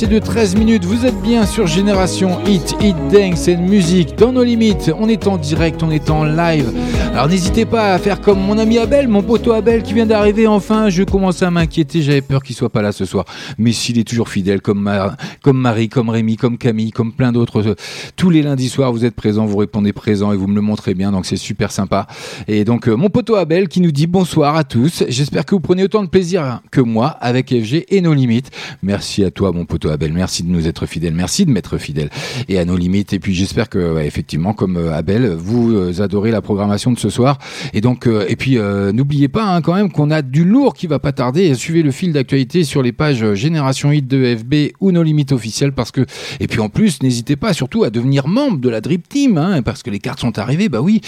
Savais. 0.00 0.06
21h 0.06 0.06
passées 0.06 0.06
de 0.06 0.18
13 0.18 0.56
minutes, 0.56 0.84
vous 0.84 1.06
êtes 1.06 1.20
bien 1.20 1.46
sur 1.46 1.66
Génération 1.66 2.38
Hit, 2.46 2.74
Hit 2.80 2.96
Dance 3.12 3.48
and 3.48 3.62
Music, 3.62 4.16
dans 4.16 4.32
nos 4.32 4.44
limites, 4.44 4.90
on 4.98 5.08
est 5.08 5.26
en 5.26 5.36
direct, 5.36 5.82
on 5.82 5.90
est 5.90 6.10
en 6.10 6.24
live. 6.24 6.72
Alors 7.20 7.28
n'hésitez 7.28 7.66
pas 7.66 7.92
à 7.92 7.98
faire 7.98 8.22
comme 8.22 8.40
mon 8.40 8.56
ami 8.56 8.78
Abel, 8.78 9.06
mon 9.06 9.22
poteau 9.22 9.52
Abel 9.52 9.82
qui 9.82 9.92
vient 9.92 10.06
d'arriver 10.06 10.46
enfin, 10.46 10.88
je 10.88 11.02
commence 11.02 11.42
à 11.42 11.50
m'inquiéter, 11.50 12.00
j'avais 12.00 12.22
peur 12.22 12.42
qu'il 12.42 12.56
soit 12.56 12.70
pas 12.70 12.80
là 12.80 12.92
ce 12.92 13.04
soir. 13.04 13.26
Mais 13.58 13.72
s'il 13.72 13.98
est 13.98 14.08
toujours 14.08 14.30
fidèle, 14.30 14.62
comme, 14.62 14.80
Ma- 14.80 15.18
comme 15.42 15.58
Marie, 15.58 15.90
comme 15.90 16.08
Rémi, 16.08 16.38
comme 16.38 16.56
Camille, 16.56 16.92
comme 16.92 17.12
plein 17.12 17.30
d'autres, 17.30 17.72
euh, 17.72 17.74
tous 18.16 18.30
les 18.30 18.40
lundis 18.40 18.70
soirs 18.70 18.90
vous 18.90 19.04
êtes 19.04 19.14
présents, 19.14 19.44
vous 19.44 19.58
répondez 19.58 19.92
présent 19.92 20.32
et 20.32 20.36
vous 20.38 20.46
me 20.46 20.54
le 20.54 20.62
montrez 20.62 20.94
bien, 20.94 21.12
donc 21.12 21.26
c'est 21.26 21.36
super 21.36 21.72
sympa. 21.72 22.06
Et 22.48 22.64
donc 22.64 22.88
euh, 22.88 22.96
mon 22.96 23.10
poteau 23.10 23.34
Abel 23.34 23.68
qui 23.68 23.82
nous 23.82 23.92
dit 23.92 24.06
bonsoir 24.06 24.56
à 24.56 24.64
tous, 24.64 25.04
j'espère 25.10 25.44
que 25.44 25.54
vous 25.54 25.60
prenez 25.60 25.82
autant 25.84 26.02
de 26.02 26.08
plaisir 26.08 26.62
que 26.70 26.80
moi 26.80 27.08
avec 27.20 27.50
FG 27.50 27.84
et 27.90 28.00
nos 28.00 28.14
limites. 28.14 28.50
Merci 28.82 29.24
à 29.24 29.30
toi 29.30 29.52
mon 29.52 29.66
poteau 29.66 29.90
Abel, 29.90 30.14
merci 30.14 30.42
de 30.42 30.48
nous 30.48 30.66
être 30.66 30.86
fidèles, 30.86 31.12
merci 31.12 31.44
de 31.44 31.50
m'être 31.50 31.76
fidèle 31.76 32.08
et 32.48 32.58
à 32.58 32.64
nos 32.64 32.78
limites. 32.78 33.12
Et 33.12 33.18
puis 33.18 33.34
j'espère 33.34 33.68
que 33.68 33.98
effectivement 34.00 34.54
comme 34.54 34.78
euh, 34.78 34.94
Abel, 34.94 35.34
vous 35.34 36.00
adorez 36.00 36.30
la 36.30 36.40
programmation 36.40 36.92
de 36.92 36.98
ce 36.98 37.09
soir. 37.10 37.38
Et 37.72 37.80
donc 37.80 38.06
euh, 38.06 38.24
et 38.28 38.36
puis 38.36 38.58
euh, 38.58 38.92
n'oubliez 38.92 39.28
pas 39.28 39.44
hein, 39.44 39.60
quand 39.60 39.74
même 39.74 39.90
qu'on 39.90 40.10
a 40.10 40.22
du 40.22 40.44
lourd 40.44 40.74
qui 40.74 40.86
va 40.86 40.98
pas 40.98 41.12
tarder. 41.12 41.54
Suivez 41.54 41.82
le 41.82 41.90
fil 41.90 42.12
d'actualité 42.12 42.64
sur 42.64 42.82
les 42.82 42.92
pages 42.92 43.22
euh, 43.22 43.34
Génération 43.34 43.92
Hit 43.92 44.06
de 44.06 44.36
FB 44.36 44.72
ou 44.80 44.92
nos 44.92 45.02
limites 45.02 45.32
officielles 45.32 45.72
parce 45.72 45.90
que 45.90 46.06
et 46.40 46.46
puis 46.46 46.60
en 46.60 46.68
plus 46.68 47.02
n'hésitez 47.02 47.36
pas 47.36 47.52
surtout 47.52 47.84
à 47.84 47.90
devenir 47.90 48.28
membre 48.28 48.58
de 48.58 48.68
la 48.68 48.80
Drip 48.80 49.08
Team 49.08 49.38
hein, 49.38 49.62
parce 49.62 49.82
que 49.82 49.90
les 49.90 49.98
cartes 49.98 50.20
sont 50.20 50.38
arrivées. 50.38 50.68
Bah 50.68 50.80
oui, 50.80 51.00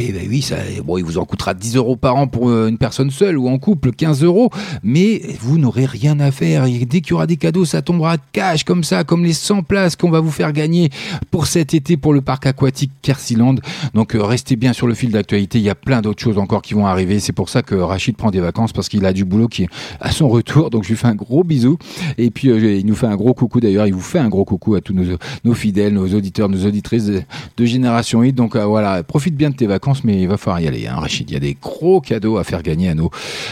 et 0.00 0.12
bah 0.12 0.20
oui 0.28 0.42
ça 0.42 0.56
bon 0.84 0.98
il 0.98 1.04
vous 1.04 1.18
en 1.18 1.24
coûtera 1.24 1.54
10 1.54 1.76
euros 1.76 1.96
par 1.96 2.16
an 2.16 2.26
pour 2.26 2.50
une 2.50 2.78
personne 2.78 3.10
seule 3.10 3.38
ou 3.38 3.48
en 3.48 3.58
couple 3.58 3.92
15 3.92 4.22
euros, 4.22 4.50
mais 4.82 5.20
vous 5.40 5.58
n'aurez 5.58 5.86
rien 5.86 6.20
à 6.20 6.30
faire. 6.30 6.64
Et 6.64 6.84
dès 6.84 7.00
qu'il 7.00 7.10
y 7.10 7.14
aura 7.14 7.26
des 7.26 7.36
cadeaux 7.36 7.64
ça 7.64 7.82
tombera 7.82 8.16
cash 8.32 8.64
comme 8.64 8.84
ça, 8.84 9.04
comme 9.04 9.24
les 9.24 9.32
100 9.32 9.62
places 9.62 9.96
qu'on 9.96 10.10
va 10.10 10.20
vous 10.20 10.30
faire 10.30 10.52
gagner 10.52 10.90
pour 11.30 11.46
cet 11.46 11.74
été 11.74 11.96
pour 11.96 12.12
le 12.12 12.20
parc 12.20 12.46
aquatique 12.46 12.92
Kersiland. 13.02 13.56
Donc 13.94 14.14
restez 14.14 14.56
bien 14.56 14.72
sur 14.72 14.86
le 14.86 14.94
fil 14.94 15.10
d'actualité, 15.10 15.47
il 15.54 15.60
y 15.60 15.70
a 15.70 15.74
plein 15.74 16.00
d'autres 16.00 16.22
choses 16.22 16.38
encore 16.38 16.62
qui 16.62 16.74
vont 16.74 16.86
arriver. 16.86 17.20
C'est 17.20 17.32
pour 17.32 17.48
ça 17.48 17.62
que 17.62 17.74
Rachid 17.74 18.16
prend 18.16 18.30
des 18.30 18.40
vacances 18.40 18.72
parce 18.72 18.88
qu'il 18.88 19.04
a 19.06 19.12
du 19.12 19.24
boulot 19.24 19.48
qui 19.48 19.64
est 19.64 19.68
à 20.00 20.10
son 20.10 20.28
retour. 20.28 20.70
Donc 20.70 20.84
je 20.84 20.90
lui 20.90 20.96
fais 20.96 21.08
un 21.08 21.14
gros 21.14 21.44
bisou 21.44 21.78
et 22.16 22.30
puis 22.30 22.48
euh, 22.48 22.76
il 22.76 22.86
nous 22.86 22.94
fait 22.94 23.06
un 23.06 23.16
gros 23.16 23.34
coucou 23.34 23.60
d'ailleurs, 23.60 23.86
il 23.86 23.94
vous 23.94 24.00
fait 24.00 24.18
un 24.18 24.28
gros 24.28 24.44
coucou 24.44 24.74
à 24.74 24.80
tous 24.80 24.92
nos, 24.92 25.16
nos 25.44 25.54
fidèles, 25.54 25.94
nos 25.94 26.14
auditeurs, 26.14 26.48
nos 26.48 26.66
auditrices 26.66 27.06
de, 27.06 27.22
Génération 27.64 28.22
Hit. 28.22 28.34
Donc 28.34 28.56
euh, 28.56 28.64
voilà, 28.64 29.02
profite 29.02 29.36
bien 29.36 29.50
de 29.50 29.56
tes 29.56 29.66
vacances 29.66 30.04
mais 30.04 30.22
il 30.22 30.28
va 30.28 30.36
falloir 30.36 30.60
y 30.60 30.68
aller 30.68 30.86
hein, 30.86 30.96
Rachid. 30.96 31.30
Il 31.30 31.34
y 31.34 31.36
a 31.36 31.40
des 31.40 31.56
gros 31.60 32.00
cadeaux 32.00 32.38
à 32.38 32.44
faire 32.44 32.62
gagner 32.62 32.88
à 32.88 32.94
nos 32.94 33.10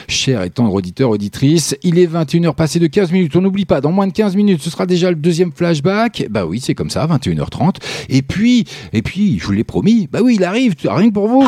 chers 0.09 0.43
et 0.43 0.51
tendres 0.51 0.75
auditeurs, 0.75 1.11
auditrices. 1.11 1.77
Il 1.83 1.99
est 1.99 2.07
21h 2.07 2.55
passé 2.55 2.79
de 2.79 2.87
15 2.87 3.13
minutes. 3.13 3.37
On 3.37 3.41
n'oublie 3.41 3.65
pas, 3.65 3.81
dans 3.81 3.93
moins 3.93 4.07
de 4.07 4.13
15 4.13 4.37
minutes, 4.37 4.63
ce 4.63 4.71
sera 4.71 4.87
déjà 4.87 5.11
le 5.11 5.17
deuxième 5.17 5.53
flashback. 5.53 6.27
Bah 6.31 6.47
oui, 6.47 6.61
c'est 6.61 6.75
comme 6.75 6.91
ça, 6.91 7.07
21h30. 7.07 7.77
Et 8.09 8.23
puis, 8.23 8.65
et 8.93 9.03
puis, 9.03 9.39
je 9.39 9.47
vous 9.47 9.53
l'ai 9.53 9.65
promis, 9.65 10.09
bah 10.11 10.21
oui, 10.23 10.37
il 10.37 10.45
arrive, 10.45 10.75
rien 10.85 11.09
que 11.09 11.15
pour 11.15 11.29
vous. 11.29 11.47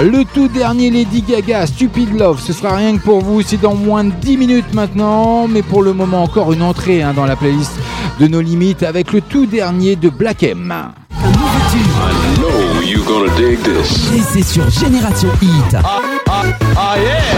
Le 0.00 0.24
tout 0.24 0.46
dernier 0.46 0.90
Lady 0.90 1.22
Gaga, 1.22 1.66
Stupid 1.66 2.16
Love, 2.16 2.40
ce 2.40 2.52
sera 2.52 2.76
rien 2.76 2.96
que 2.96 3.02
pour 3.02 3.20
vous, 3.20 3.42
c'est 3.42 3.60
dans 3.60 3.74
moins 3.74 4.04
de 4.04 4.12
10 4.12 4.36
minutes 4.36 4.72
maintenant, 4.72 5.48
mais 5.48 5.62
pour 5.62 5.82
le 5.82 5.92
moment 5.92 6.22
encore 6.22 6.52
une 6.52 6.62
entrée 6.62 7.02
hein, 7.02 7.12
dans 7.14 7.26
la 7.26 7.34
playlist 7.34 7.72
de 8.20 8.28
nos 8.28 8.40
limites 8.40 8.84
avec 8.84 9.12
le 9.12 9.20
tout 9.20 9.46
dernier 9.46 9.96
de 9.96 10.08
Black 10.08 10.44
M. 10.44 10.92
I 11.10 12.38
know 12.38 12.80
you 12.82 13.02
gonna 13.04 13.28
dig 13.36 13.60
this. 13.62 14.12
Et 14.14 14.20
c'est 14.20 14.42
sur 14.42 14.70
Génération 14.70 15.30
Hit. 15.42 15.76
Ah 15.76 16.94
yeah 16.96 17.37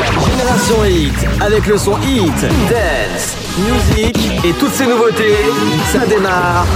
Génération 0.51 1.15
avec 1.41 1.67
le 1.67 1.79
son 1.79 1.97
Hit, 2.03 2.35
Dance, 2.69 3.37
Music 3.59 4.17
et 4.45 4.53
toutes 4.55 4.73
ces 4.73 4.87
nouveautés, 4.87 5.37
ça 5.93 6.05
démarre. 6.07 6.67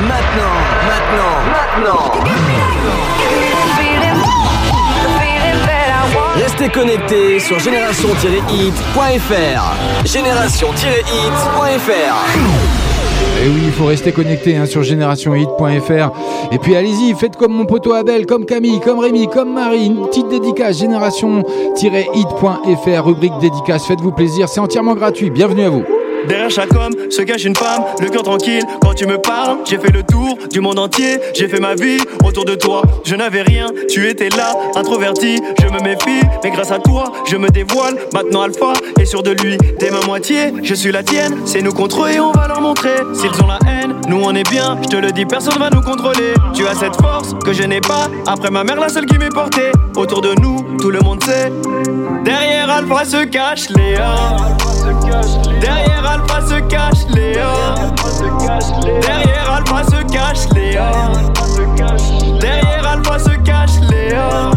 Maintenant, 0.00 0.56
maintenant, 0.86 1.42
maintenant. 1.52 2.12
Restez 6.36 6.68
connectés 6.68 7.40
sur 7.40 7.58
génération-hit.fr. 7.58 10.04
Génération-hit.fr. 10.04 12.93
Et 13.44 13.48
oui, 13.48 13.60
il 13.66 13.72
faut 13.72 13.84
rester 13.84 14.10
connecté 14.10 14.56
hein, 14.56 14.64
sur 14.64 14.82
générationhit.fr. 14.82 16.10
Et 16.50 16.58
puis 16.58 16.76
allez-y, 16.76 17.12
faites 17.12 17.36
comme 17.36 17.52
mon 17.52 17.66
poteau 17.66 17.92
Abel, 17.92 18.24
comme 18.24 18.46
Camille, 18.46 18.80
comme 18.80 19.00
Rémi, 19.00 19.28
comme 19.28 19.52
Marie. 19.52 19.84
Une 19.84 20.06
petite 20.06 20.28
dédicace, 20.28 20.78
génération-hit.fr, 20.78 23.04
rubrique 23.04 23.36
dédicace. 23.42 23.86
Faites-vous 23.86 24.12
plaisir, 24.12 24.48
c'est 24.48 24.60
entièrement 24.60 24.94
gratuit. 24.94 25.28
Bienvenue 25.28 25.64
à 25.64 25.68
vous. 25.68 25.84
Derrière 26.28 26.50
chaque 26.50 26.74
homme 26.74 26.92
se 27.10 27.22
cache 27.22 27.44
une 27.44 27.56
femme, 27.56 27.84
le 28.00 28.08
cœur 28.08 28.22
tranquille 28.22 28.62
quand 28.80 28.94
tu 28.94 29.06
me 29.06 29.18
parles. 29.18 29.58
J'ai 29.64 29.78
fait 29.78 29.92
le 29.92 30.02
tour 30.02 30.38
du 30.50 30.60
monde 30.60 30.78
entier, 30.78 31.18
j'ai 31.34 31.48
fait 31.48 31.60
ma 31.60 31.74
vie 31.74 31.98
autour 32.24 32.44
de 32.44 32.54
toi. 32.54 32.82
Je 33.04 33.14
n'avais 33.14 33.42
rien, 33.42 33.66
tu 33.88 34.08
étais 34.08 34.28
là, 34.30 34.54
introverti. 34.74 35.40
Je 35.60 35.66
me 35.66 35.80
méfie, 35.82 36.26
mais 36.42 36.50
grâce 36.50 36.70
à 36.70 36.78
toi, 36.78 37.12
je 37.26 37.36
me 37.36 37.48
dévoile. 37.48 37.96
Maintenant 38.12 38.42
Alpha 38.42 38.72
est 38.98 39.04
sûr 39.04 39.22
de 39.22 39.30
lui, 39.30 39.58
t'es 39.78 39.90
ma 39.90 40.00
moitié, 40.06 40.52
je 40.62 40.74
suis 40.74 40.92
la 40.92 41.02
tienne. 41.02 41.38
C'est 41.44 41.62
nous 41.62 41.72
contre 41.72 42.04
eux 42.04 42.10
et 42.10 42.20
on 42.20 42.32
va 42.32 42.48
leur 42.48 42.60
montrer. 42.60 42.96
S'ils 43.14 43.42
ont 43.42 43.46
la 43.46 43.58
haine, 43.68 43.94
nous 44.08 44.20
on 44.22 44.34
est 44.34 44.48
bien. 44.48 44.78
Je 44.82 44.88
te 44.88 44.96
le 44.96 45.12
dis, 45.12 45.26
personne 45.26 45.58
va 45.58 45.70
nous 45.70 45.82
contrôler. 45.82 46.34
Tu 46.54 46.66
as 46.66 46.74
cette 46.74 46.96
force 47.00 47.34
que 47.44 47.52
je 47.52 47.62
n'ai 47.62 47.80
pas. 47.80 48.08
Après 48.26 48.50
ma 48.50 48.64
mère, 48.64 48.80
la 48.80 48.88
seule 48.88 49.06
qui 49.06 49.18
m'est 49.18 49.28
portée. 49.28 49.72
Autour 49.96 50.20
de 50.20 50.34
nous, 50.40 50.76
tout 50.78 50.90
le 50.90 51.00
monde 51.00 51.22
sait. 51.22 51.52
Derrière 52.24 52.70
Alpha 52.70 53.04
se 53.04 53.24
cache 53.24 53.68
Léa. 53.70 54.36
Derrière 55.60 56.10
Alpha 56.10 56.40
se 56.46 56.60
cache 56.60 57.06
Léa. 57.14 57.74
Derrière 59.00 59.52
Alpha 59.56 59.84
se 59.84 60.02
cache 60.12 60.48
Léa. 60.54 60.90
Derrière 62.40 62.88
Alpha 62.90 63.18
se 63.18 63.30
cache 63.44 63.80
Léa. 63.90 64.50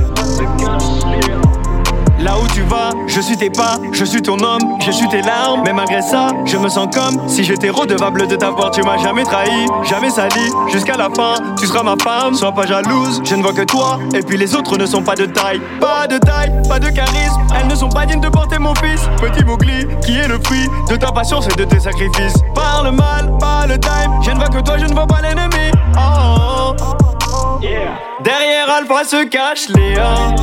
Là 2.19 2.35
où 2.39 2.47
tu 2.47 2.61
vas, 2.63 2.89
je 3.05 3.21
suis 3.21 3.37
tes 3.37 3.49
pas, 3.49 3.77
je 3.91 4.03
suis 4.03 4.21
ton 4.21 4.39
homme, 4.39 4.77
je 4.79 4.91
suis 4.91 5.07
tes 5.07 5.21
larmes. 5.21 5.61
Mais 5.63 5.73
malgré 5.73 6.01
ça, 6.01 6.29
je 6.45 6.57
me 6.57 6.67
sens 6.67 6.87
comme 6.93 7.27
si 7.27 7.43
j'étais 7.43 7.69
redevable 7.69 8.27
de 8.27 8.35
t'avoir. 8.35 8.71
Tu 8.71 8.81
m'as 8.81 8.97
jamais 8.97 9.23
trahi, 9.23 9.67
jamais 9.83 10.09
sali. 10.09 10.51
Jusqu'à 10.71 10.97
la 10.97 11.09
fin, 11.15 11.35
tu 11.59 11.67
seras 11.67 11.83
ma 11.83 11.95
femme. 12.01 12.33
Sois 12.33 12.51
pas 12.51 12.65
jalouse, 12.65 13.21
je 13.23 13.35
ne 13.35 13.43
vois 13.43 13.53
que 13.53 13.61
toi. 13.61 13.99
Et 14.15 14.21
puis 14.21 14.37
les 14.37 14.55
autres 14.55 14.77
ne 14.77 14.85
sont 14.85 15.03
pas 15.03 15.15
de 15.15 15.25
taille. 15.25 15.61
Pas 15.79 16.07
de 16.07 16.17
taille, 16.17 16.51
pas 16.67 16.79
de 16.79 16.89
charisme. 16.89 17.41
Elles 17.55 17.67
ne 17.67 17.75
sont 17.75 17.89
pas 17.89 18.05
dignes 18.05 18.21
de 18.21 18.29
porter 18.29 18.57
mon 18.57 18.73
fils. 18.75 19.01
Petit 19.21 19.45
Mowgli, 19.45 19.85
qui 20.03 20.17
est 20.17 20.27
le 20.27 20.39
fruit 20.43 20.67
de 20.89 20.95
ta 20.95 21.11
patience 21.11 21.47
et 21.47 21.55
de 21.55 21.65
tes 21.65 21.79
sacrifices. 21.79 22.41
Parle 22.55 22.95
mal, 22.95 23.31
pas 23.39 23.67
le 23.67 23.79
time. 23.79 24.11
Je 24.23 24.31
ne 24.31 24.37
vois 24.37 24.49
que 24.49 24.61
toi, 24.61 24.77
je 24.77 24.85
ne 24.85 24.93
vois 24.93 25.07
pas 25.07 25.21
l'ennemi. 25.21 25.71
Oh, 25.95 26.73
oh. 26.81 27.07
Derrière 28.23 28.69
Alpha 28.75 29.03
se 29.03 29.23
cache 29.25 29.69
Léa. 29.69 30.35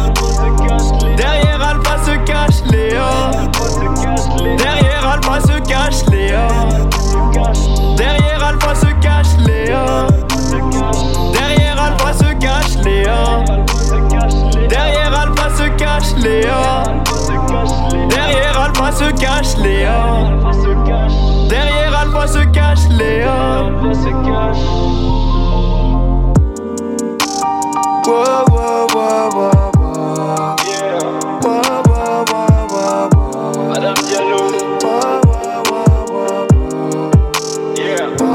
Derrière 1.17 1.63
Alpha 1.63 1.99
se 2.05 2.17
cache 2.25 2.63
Léa. 2.71 3.31
Derrière 4.57 5.09
Alpha 5.13 5.41
se 5.41 5.59
cache 5.61 6.07
Léa. 6.11 6.49
Derrière 7.97 8.45
Alpha 8.45 8.75
se 8.75 8.87
cache 9.01 9.37
Léa. 9.39 10.07
Derrière 11.33 11.83
Alpha 11.83 12.13
se 12.13 12.33
cache 12.35 12.77
Léa. 12.85 13.45
Derrière 14.69 15.21
Alpha 15.21 15.51
se 15.57 15.69
cache 15.77 16.15
Léa. 16.17 16.83
Derrière 18.09 18.61
Alpha 18.61 18.93
se 18.93 19.11
cache 19.13 19.57
Léa. 19.59 20.01
Derrière 21.49 21.99
Alpha 22.01 22.27
se 22.27 22.45
cache 22.53 22.89
Léa. 22.91 23.35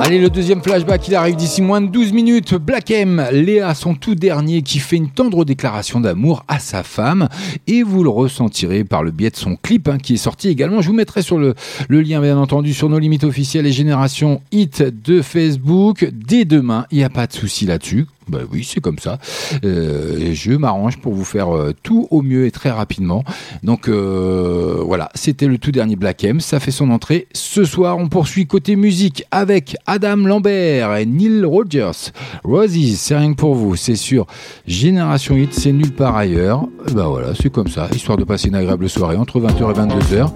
Allez, 0.09 0.17
le 0.17 0.31
deuxième 0.31 0.63
flashback, 0.63 1.07
il 1.07 1.13
arrive 1.13 1.35
d'ici 1.35 1.61
moins 1.61 1.81
de 1.81 1.85
12 1.85 2.13
minutes. 2.13 2.55
Black 2.55 2.89
M, 2.89 3.23
Léa, 3.31 3.75
son 3.75 3.93
tout 3.93 4.15
dernier, 4.15 4.63
qui 4.63 4.79
fait 4.79 4.95
une 4.95 5.11
tendre 5.11 5.45
déclaration 5.45 5.99
d'amour 5.99 6.43
à 6.47 6.57
sa 6.57 6.81
femme. 6.81 7.29
Et 7.67 7.83
vous 7.83 8.03
le 8.03 8.09
ressentirez 8.09 8.83
par 8.83 9.03
le 9.03 9.11
biais 9.11 9.29
de 9.29 9.35
son 9.35 9.55
clip, 9.55 9.87
hein, 9.87 9.99
qui 9.99 10.15
est 10.15 10.17
sorti 10.17 10.47
également. 10.47 10.81
Je 10.81 10.87
vous 10.87 10.95
mettrai 10.95 11.21
sur 11.21 11.37
le, 11.37 11.53
lien, 11.89 12.21
bien 12.21 12.39
entendu, 12.39 12.73
sur 12.73 12.89
nos 12.89 12.97
limites 12.97 13.23
officielles 13.23 13.67
et 13.67 13.71
Génération 13.71 14.41
Hit 14.51 14.81
de 14.81 15.21
Facebook. 15.21 16.09
Dès 16.11 16.43
demain, 16.43 16.87
il 16.89 16.97
n'y 16.97 17.03
a 17.03 17.11
pas 17.11 17.27
de 17.27 17.33
souci 17.33 17.67
là-dessus. 17.67 18.07
Bah 18.29 18.39
oui, 18.51 18.63
c'est 18.63 18.79
comme 18.79 18.99
ça. 18.99 19.17
Euh, 19.63 20.33
je 20.33 20.51
m'arrange 20.51 20.97
pour 20.97 21.13
vous 21.13 21.23
faire 21.23 21.55
euh, 21.55 21.73
tout 21.81 22.07
au 22.11 22.21
mieux 22.21 22.45
et 22.45 22.51
très 22.51 22.69
rapidement. 22.69 23.23
Donc 23.63 23.87
euh, 23.87 24.81
voilà, 24.85 25.09
c'était 25.15 25.47
le 25.47 25.57
tout 25.57 25.71
dernier 25.71 25.95
Black 25.95 26.23
M. 26.23 26.39
Ça 26.39 26.59
fait 26.59 26.71
son 26.71 26.91
entrée. 26.91 27.27
Ce 27.33 27.63
soir, 27.63 27.97
on 27.97 28.07
poursuit 28.07 28.45
côté 28.45 28.75
musique 28.75 29.23
avec 29.31 29.75
Adam 29.87 30.17
Lambert 30.17 30.95
et 30.95 31.05
Neil 31.05 31.43
Rogers. 31.43 32.11
Roses, 32.43 32.95
c'est 32.95 33.17
rien 33.17 33.31
que 33.31 33.37
pour 33.37 33.55
vous, 33.55 33.75
c'est 33.75 33.95
sûr. 33.95 34.27
Génération 34.67 35.35
Hit, 35.35 35.53
c'est 35.53 35.71
nulle 35.71 35.93
part 35.93 36.15
ailleurs. 36.15 36.67
Bah 36.93 37.07
voilà, 37.07 37.33
c'est 37.33 37.51
comme 37.51 37.67
ça, 37.67 37.87
histoire 37.93 38.17
de 38.17 38.23
passer 38.23 38.49
une 38.49 38.55
agréable 38.55 38.89
soirée 38.89 39.17
entre 39.17 39.39
20h 39.39 39.71
et 39.71 40.15
22h. 40.15 40.29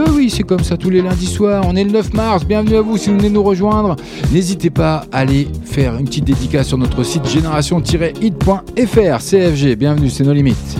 Bah 0.00 0.06
oui, 0.14 0.30
c'est 0.30 0.44
comme 0.44 0.64
ça 0.64 0.78
tous 0.78 0.88
les 0.88 1.02
lundis 1.02 1.26
soirs. 1.26 1.62
On 1.68 1.76
est 1.76 1.84
le 1.84 1.90
9 1.90 2.14
mars. 2.14 2.46
Bienvenue 2.46 2.76
à 2.76 2.80
vous 2.80 2.96
si 2.96 3.10
vous 3.10 3.18
venez 3.18 3.28
nous 3.28 3.42
rejoindre. 3.42 3.96
N'hésitez 4.32 4.70
pas 4.70 5.04
à 5.12 5.18
aller 5.18 5.46
faire 5.66 5.94
une 5.98 6.06
petite 6.06 6.24
dédicace 6.24 6.68
sur 6.68 6.78
notre 6.78 7.02
site 7.02 7.28
génération-hit.fr. 7.28 9.18
CFG, 9.18 9.76
bienvenue, 9.76 10.08
c'est 10.08 10.24
nos 10.24 10.32
limites. 10.32 10.78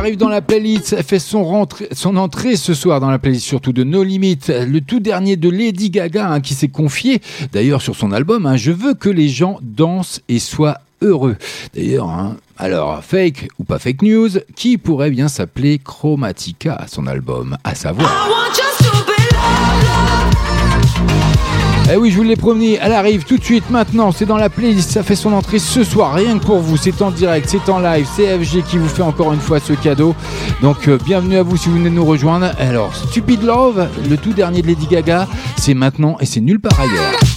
Arrive 0.00 0.16
dans 0.16 0.30
la 0.30 0.40
playlist. 0.40 1.02
Fait 1.02 1.18
son, 1.18 1.44
rentrée, 1.44 1.88
son 1.92 2.16
entrée 2.16 2.56
ce 2.56 2.72
soir 2.72 3.00
dans 3.00 3.10
la 3.10 3.18
playlist, 3.18 3.44
surtout 3.44 3.74
de 3.74 3.84
No 3.84 4.02
Limit, 4.02 4.38
le 4.48 4.80
tout 4.80 4.98
dernier 4.98 5.36
de 5.36 5.50
Lady 5.50 5.90
Gaga 5.90 6.26
hein, 6.26 6.40
qui 6.40 6.54
s'est 6.54 6.68
confié, 6.68 7.20
d'ailleurs 7.52 7.82
sur 7.82 7.94
son 7.94 8.10
album, 8.10 8.46
hein, 8.46 8.56
Je 8.56 8.72
veux 8.72 8.94
que 8.94 9.10
les 9.10 9.28
gens 9.28 9.58
dansent 9.60 10.22
et 10.30 10.38
soient 10.38 10.78
heureux. 11.02 11.36
D'ailleurs, 11.74 12.08
hein, 12.08 12.36
alors, 12.56 13.04
fake 13.04 13.48
ou 13.58 13.64
pas 13.64 13.78
fake 13.78 14.00
news, 14.00 14.30
qui 14.56 14.78
pourrait 14.78 15.10
bien 15.10 15.28
s'appeler 15.28 15.78
Chromatica, 15.78 16.86
son 16.88 17.06
album, 17.06 17.58
à 17.62 17.74
savoir. 17.74 18.10
Eh 21.92 21.96
oui, 21.96 22.12
je 22.12 22.16
vous 22.16 22.22
l'ai 22.22 22.36
promis, 22.36 22.78
elle 22.80 22.92
arrive 22.92 23.24
tout 23.24 23.36
de 23.36 23.42
suite 23.42 23.68
maintenant, 23.68 24.12
c'est 24.12 24.24
dans 24.24 24.36
la 24.36 24.48
playlist, 24.48 24.90
ça 24.90 25.02
fait 25.02 25.16
son 25.16 25.32
entrée 25.32 25.58
ce 25.58 25.82
soir, 25.82 26.14
rien 26.14 26.38
que 26.38 26.44
pour 26.44 26.60
vous, 26.60 26.76
c'est 26.76 27.02
en 27.02 27.10
direct, 27.10 27.48
c'est 27.50 27.68
en 27.68 27.80
live, 27.80 28.06
c'est 28.14 28.38
FG 28.38 28.62
qui 28.62 28.78
vous 28.78 28.86
fait 28.86 29.02
encore 29.02 29.32
une 29.32 29.40
fois 29.40 29.58
ce 29.58 29.72
cadeau. 29.72 30.14
Donc 30.62 30.86
euh, 30.86 30.98
bienvenue 31.04 31.36
à 31.36 31.42
vous 31.42 31.56
si 31.56 31.68
vous 31.68 31.78
venez 31.78 31.90
de 31.90 31.94
nous 31.96 32.04
rejoindre. 32.04 32.52
Alors, 32.60 32.94
Stupid 32.94 33.42
Love, 33.42 33.88
le 34.08 34.16
tout 34.16 34.32
dernier 34.32 34.62
de 34.62 34.68
Lady 34.68 34.86
Gaga, 34.86 35.26
c'est 35.56 35.74
maintenant 35.74 36.16
et 36.20 36.26
c'est 36.26 36.40
nulle 36.40 36.60
part 36.60 36.78
ailleurs. 36.78 37.29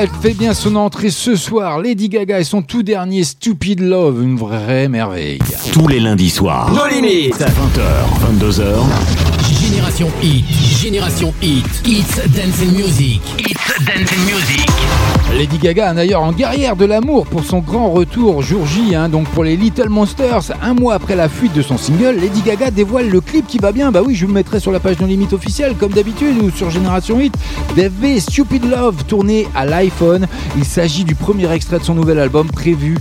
Elle 0.00 0.08
fait 0.22 0.34
bien 0.34 0.54
son 0.54 0.76
entrée 0.76 1.10
ce 1.10 1.34
soir. 1.34 1.80
Lady 1.80 2.08
Gaga 2.08 2.38
et 2.38 2.44
son 2.44 2.62
tout 2.62 2.84
dernier 2.84 3.24
Stupid 3.24 3.80
Love, 3.80 4.22
une 4.22 4.36
vraie 4.36 4.86
merveille. 4.86 5.40
Tous 5.72 5.88
les 5.88 5.98
lundis 5.98 6.30
soirs. 6.30 6.70
No 6.72 6.86
limit. 6.86 7.30
20h, 7.30 8.38
22h. 8.38 8.76
Génération 9.60 10.08
Hit, 10.22 10.44
Génération 10.80 11.34
Hit, 11.42 11.64
It's 11.84 12.16
Dancing 12.28 12.76
Music, 12.76 13.20
It's 13.40 13.84
Dancing 13.84 14.24
Music. 14.24 15.07
Lady 15.36 15.58
Gaga, 15.58 15.92
d'ailleurs, 15.92 16.22
en 16.22 16.32
guerrière 16.32 16.74
de 16.74 16.84
l'amour 16.84 17.26
pour 17.26 17.44
son 17.44 17.58
grand 17.58 17.90
retour 17.90 18.42
jour 18.42 18.66
J, 18.66 18.94
hein, 18.94 19.08
donc 19.08 19.28
pour 19.28 19.44
les 19.44 19.56
Little 19.56 19.88
Monsters. 19.88 20.52
Un 20.62 20.74
mois 20.74 20.94
après 20.94 21.14
la 21.14 21.28
fuite 21.28 21.52
de 21.52 21.62
son 21.62 21.76
single, 21.76 22.16
Lady 22.18 22.40
Gaga 22.42 22.70
dévoile 22.70 23.08
le 23.08 23.20
clip 23.20 23.46
qui 23.46 23.58
va 23.58 23.70
bien. 23.70 23.92
Bah 23.92 24.02
oui, 24.04 24.14
je 24.14 24.26
vous 24.26 24.32
mettrai 24.32 24.58
sur 24.58 24.72
la 24.72 24.80
page 24.80 24.98
No 24.98 25.06
Limite 25.06 25.34
officielle, 25.34 25.74
comme 25.76 25.92
d'habitude, 25.92 26.42
ou 26.42 26.50
sur 26.50 26.70
Génération 26.70 27.20
Hit. 27.20 27.34
DV 27.76 28.20
Stupid 28.20 28.64
Love, 28.64 29.04
tourné 29.04 29.46
à 29.54 29.64
l'iPhone. 29.66 30.26
Il 30.56 30.64
s'agit 30.64 31.04
du 31.04 31.14
premier 31.14 31.50
extrait 31.52 31.78
de 31.78 31.84
son 31.84 31.94
nouvel 31.94 32.18
album, 32.18 32.48
prévu, 32.48 32.96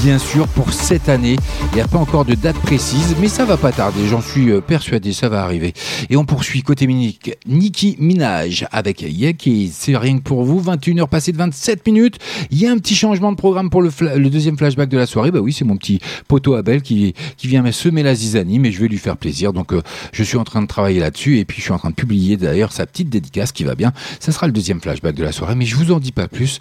bien 0.00 0.18
sûr, 0.18 0.46
pour 0.48 0.72
cette 0.72 1.08
année. 1.08 1.36
Il 1.72 1.74
n'y 1.74 1.82
a 1.82 1.88
pas 1.88 1.98
encore 1.98 2.24
de 2.24 2.34
date 2.34 2.56
précise, 2.56 3.16
mais 3.20 3.28
ça 3.28 3.44
va 3.44 3.56
pas 3.56 3.72
tarder, 3.72 4.06
j'en 4.08 4.22
suis 4.22 4.50
euh, 4.50 4.60
persuadé, 4.60 5.12
ça 5.12 5.28
va 5.28 5.42
arriver. 5.42 5.74
Et 6.08 6.16
on 6.16 6.24
poursuit 6.24 6.62
côté 6.62 6.86
Minique, 6.86 7.36
Nicki 7.46 7.96
Minaj 7.98 8.66
avec 8.70 9.04
Yankees. 9.06 9.72
C'est 9.74 9.96
rien 9.96 10.18
que 10.18 10.22
pour 10.22 10.44
vous, 10.44 10.62
21h 10.62 11.08
passées 11.08 11.32
de 11.32 11.38
27 11.38 11.71
minutes. 11.86 12.18
Il 12.50 12.58
y 12.58 12.66
a 12.66 12.70
un 12.70 12.78
petit 12.78 12.94
changement 12.94 13.32
de 13.32 13.36
programme 13.36 13.70
pour 13.70 13.82
le, 13.82 13.90
deuxième 14.30 14.56
flashback 14.56 14.88
de 14.88 14.98
la 14.98 15.06
soirée. 15.06 15.30
Bah 15.30 15.40
oui, 15.40 15.52
c'est 15.52 15.64
mon 15.64 15.76
petit 15.76 16.00
poteau 16.28 16.54
Abel 16.54 16.82
qui, 16.82 17.14
vient 17.42 17.62
me 17.62 17.72
semer 17.72 18.02
la 18.02 18.14
zizanie, 18.14 18.58
mais 18.58 18.72
je 18.72 18.80
vais 18.80 18.88
lui 18.88 18.98
faire 18.98 19.16
plaisir. 19.16 19.52
Donc 19.52 19.72
euh, 19.72 19.82
je 20.12 20.22
suis 20.22 20.36
en 20.36 20.44
train 20.44 20.62
de 20.62 20.66
travailler 20.66 21.00
là-dessus 21.00 21.38
et 21.38 21.44
puis 21.44 21.58
je 21.58 21.62
suis 21.62 21.72
en 21.72 21.78
train 21.78 21.90
de 21.90 21.94
publier 21.94 22.36
d'ailleurs 22.36 22.72
sa 22.72 22.86
petite 22.86 23.10
dédicace 23.10 23.52
qui 23.52 23.64
va 23.64 23.74
bien. 23.74 23.92
Ça 24.20 24.32
sera 24.32 24.46
le 24.46 24.52
deuxième 24.52 24.80
flashback 24.80 25.14
de 25.14 25.24
la 25.24 25.32
soirée, 25.32 25.54
mais 25.54 25.66
je 25.66 25.76
vous 25.76 25.92
en 25.92 26.00
dis 26.00 26.12
pas 26.12 26.28
plus. 26.28 26.58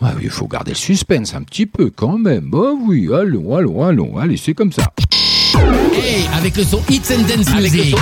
Bah 0.00 0.12
oui, 0.16 0.22
il 0.24 0.30
faut 0.30 0.46
garder 0.46 0.72
le 0.72 0.76
suspense 0.76 1.34
un 1.34 1.42
petit 1.42 1.66
peu 1.66 1.90
quand 1.90 2.18
même. 2.18 2.50
Bah 2.50 2.72
oui, 2.86 3.08
allons, 3.12 3.56
allons, 3.56 3.84
allons. 3.84 4.16
Allez, 4.16 4.36
c'est 4.36 4.54
comme 4.54 4.72
ça. 4.72 4.92
Hey, 5.92 6.28
avec 6.36 6.56
le 6.56 6.64
son 6.64 6.80
Hits 6.88 7.02
and 7.10 7.22
Dance 7.22 7.54
Music. 7.54 7.96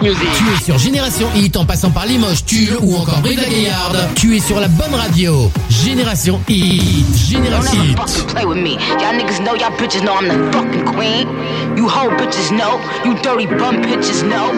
Tu 0.00 0.08
es 0.08 0.64
sur 0.64 0.78
Génération 0.78 1.26
Hit 1.34 1.56
en 1.56 1.64
passant 1.64 1.90
par 1.90 2.06
Limoges, 2.06 2.44
Tulle 2.44 2.76
ou 2.82 2.96
encore 2.96 3.18
Brive 3.20 3.40
la 3.40 3.48
Gaillarde. 3.48 3.98
Tu 4.14 4.36
es 4.36 4.40
sur 4.40 4.60
la 4.60 4.68
bonne 4.68 4.94
radio. 4.94 5.50
Génération 5.68 6.40
Hit. 6.48 7.04
Génération 7.16 7.72
Don't 7.72 7.82
ever 7.82 7.88
Hit. 7.90 7.96
fucking 7.98 8.26
play 8.34 8.44
with 8.44 8.58
me. 8.58 8.72
Y'all 9.00 9.14
niggas 9.14 9.40
know, 9.42 9.54
y'all 9.54 9.76
bitches 9.76 10.02
know 10.02 10.14
I'm 10.14 10.28
the 10.28 10.52
fucking 10.56 10.84
queen. 10.84 11.28
You 11.76 11.88
hoe 11.88 12.10
bitches 12.16 12.50
know, 12.52 12.78
you 13.04 13.14
dirty 13.22 13.46
bum 13.46 13.82
bitches 13.82 14.22
know. 14.22 14.52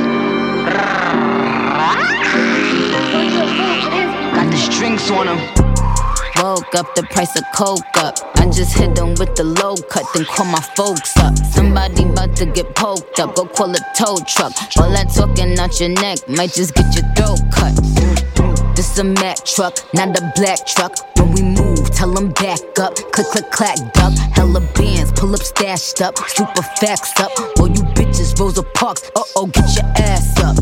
Got 4.34 4.51
the 4.51 4.56
strings 4.56 5.10
on 5.10 5.26
them. 5.26 5.69
Woke 6.40 6.74
up, 6.74 6.94
the 6.94 7.02
price 7.02 7.36
of 7.36 7.44
coke 7.54 7.84
up. 7.96 8.16
I 8.36 8.46
just 8.46 8.72
hit 8.72 8.94
them 8.94 9.10
with 9.18 9.36
the 9.36 9.44
low 9.44 9.76
cut, 9.76 10.06
then 10.14 10.24
call 10.24 10.46
my 10.46 10.60
folks 10.74 11.14
up. 11.18 11.36
Somebody 11.36 12.04
about 12.04 12.34
to 12.36 12.46
get 12.46 12.74
poked 12.74 13.20
up, 13.20 13.34
go 13.34 13.44
call 13.44 13.70
a 13.70 13.80
tow 13.94 14.16
truck. 14.24 14.52
All 14.80 14.88
that 14.88 15.12
talking 15.12 15.58
out 15.58 15.78
your 15.78 15.90
neck 15.90 16.26
might 16.28 16.52
just 16.52 16.74
get 16.74 16.88
your 16.96 17.04
throat 17.12 17.40
cut. 17.52 17.76
This 18.74 18.96
a 18.98 19.04
Mack 19.04 19.44
truck, 19.44 19.76
not 19.92 20.16
a 20.16 20.32
black 20.34 20.64
truck. 20.66 20.96
When 21.18 21.32
we 21.32 21.42
move, 21.42 21.90
tell 21.90 22.10
them 22.10 22.32
back 22.32 22.60
up. 22.80 22.96
Click, 23.12 23.26
click, 23.36 23.50
clack, 23.50 23.76
duck. 23.92 24.16
Hella 24.32 24.60
bands, 24.72 25.12
pull 25.12 25.34
up, 25.34 25.42
stashed 25.42 26.00
up. 26.00 26.16
Super 26.26 26.62
facts 26.80 27.20
up. 27.20 27.32
All 27.60 27.68
you 27.68 27.84
bitches, 27.92 28.38
Rosa 28.40 28.62
Parks. 28.62 29.10
Uh 29.14 29.20
oh, 29.36 29.46
get 29.46 29.76
your 29.76 29.84
ass 30.08 30.40
up. 30.40 30.56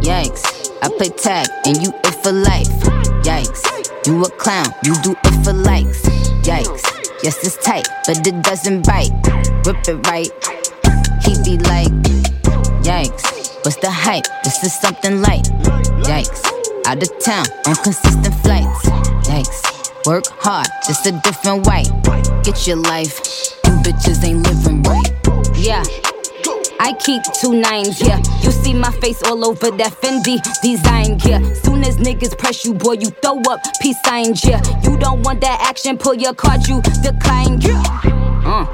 Yikes. 0.00 0.72
I 0.80 0.88
play 0.96 1.10
tag 1.10 1.46
and 1.66 1.76
you 1.82 1.92
it 2.04 2.14
for 2.22 2.32
life. 2.32 2.97
Yikes. 3.22 4.06
You 4.06 4.22
a 4.22 4.30
clown, 4.30 4.66
you 4.84 4.94
do 5.02 5.14
it 5.24 5.44
for 5.44 5.52
likes. 5.52 6.02
Yikes. 6.42 6.84
Yes, 7.22 7.44
it's 7.44 7.56
tight, 7.64 7.86
but 8.06 8.26
it 8.26 8.42
doesn't 8.42 8.86
bite. 8.86 9.12
Rip 9.66 9.88
it 9.88 10.06
right. 10.06 10.30
He 11.22 11.34
be 11.44 11.58
like, 11.64 11.92
Yikes. 12.82 13.64
What's 13.64 13.76
the 13.76 13.90
hype? 13.90 14.24
This 14.44 14.62
is 14.64 14.72
something 14.80 15.20
light. 15.20 15.44
Yikes. 16.06 16.44
Out 16.86 17.02
of 17.02 17.18
town 17.18 17.46
on 17.66 17.74
consistent 17.76 18.34
flights. 18.36 18.88
Yikes. 19.28 20.06
Work 20.06 20.24
hard, 20.38 20.68
just 20.86 21.04
a 21.06 21.12
different 21.24 21.66
white. 21.66 21.90
Get 22.44 22.66
your 22.66 22.76
life. 22.76 23.18
You 23.66 23.72
bitches 23.82 24.24
ain't 24.24 24.46
living 24.46 24.82
right. 24.84 25.12
Yeah. 25.56 25.82
I 26.80 26.92
keep 26.94 27.22
two 27.40 27.54
nines, 27.60 28.00
yeah. 28.00 28.18
You 28.42 28.50
see 28.50 28.74
my 28.74 28.90
face 28.92 29.22
all 29.24 29.44
over 29.44 29.70
that 29.70 29.92
Fendi 29.92 30.40
design, 30.62 31.18
yeah. 31.24 31.40
Soon 31.54 31.84
as 31.84 31.96
niggas 31.98 32.36
press 32.38 32.64
you, 32.64 32.74
boy, 32.74 32.92
you 32.92 33.10
throw 33.10 33.40
up 33.50 33.60
peace 33.80 34.00
signs, 34.04 34.44
yeah. 34.44 34.62
You 34.82 34.96
don't 34.96 35.22
want 35.22 35.40
that 35.40 35.60
action, 35.60 35.98
pull 35.98 36.14
your 36.14 36.34
card, 36.34 36.66
you 36.66 36.80
decline, 37.02 37.60
yeah. 37.60 37.82
Uh. 38.44 38.66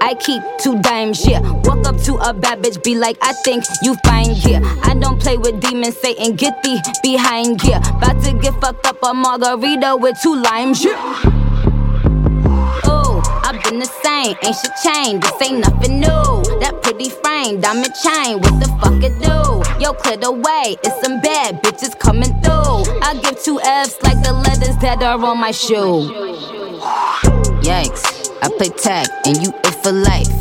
I 0.00 0.14
keep 0.14 0.42
two 0.60 0.80
dimes, 0.80 1.26
yeah. 1.26 1.40
Walk 1.64 1.86
up 1.86 2.00
to 2.02 2.14
a 2.16 2.32
bad 2.32 2.62
bitch, 2.62 2.82
be 2.82 2.94
like, 2.94 3.18
I 3.20 3.32
think 3.32 3.64
you 3.82 3.96
fine, 4.04 4.34
yeah. 4.36 4.60
I 4.82 4.94
don't 4.94 5.20
play 5.20 5.36
with 5.36 5.60
demons, 5.60 5.96
Satan, 5.98 6.36
get 6.36 6.62
thee 6.62 6.80
behind, 7.02 7.62
yeah. 7.64 7.78
About 7.96 8.22
to 8.24 8.32
get 8.34 8.54
fucked 8.60 8.86
up 8.86 8.98
a 9.02 9.12
margarita 9.12 9.96
with 9.96 10.16
two 10.22 10.36
limes, 10.40 10.84
yeah. 10.84 11.37
The 13.68 13.84
same, 13.84 14.34
ain't 14.42 14.56
shit 14.56 14.72
changed, 14.82 15.22
this 15.22 15.42
ain't 15.42 15.60
nothing 15.60 16.00
new. 16.00 16.58
That 16.58 16.80
pretty 16.82 17.10
frame, 17.10 17.60
diamond 17.60 17.94
chain, 18.02 18.40
what 18.40 18.58
the 18.58 18.66
fuck 18.80 19.00
it 19.04 19.14
do? 19.20 19.62
Yo, 19.78 19.92
clear 19.92 20.16
the 20.16 20.32
way, 20.32 20.76
it's 20.82 21.00
some 21.02 21.20
bad 21.20 21.62
bitches 21.62 21.96
coming 21.96 22.32
through. 22.40 22.82
I 23.02 23.20
give 23.22 23.40
two 23.40 23.60
F's 23.60 24.02
like 24.02 24.20
the 24.24 24.32
letters 24.32 24.76
that 24.78 25.02
are 25.02 25.22
on 25.22 25.38
my 25.38 25.52
shoe. 25.52 26.10
Yikes. 27.62 28.32
I 28.42 28.48
play 28.56 28.70
tag 28.70 29.06
and 29.26 29.36
you 29.42 29.52
it 29.62 29.74
for 29.82 29.92
life. 29.92 30.32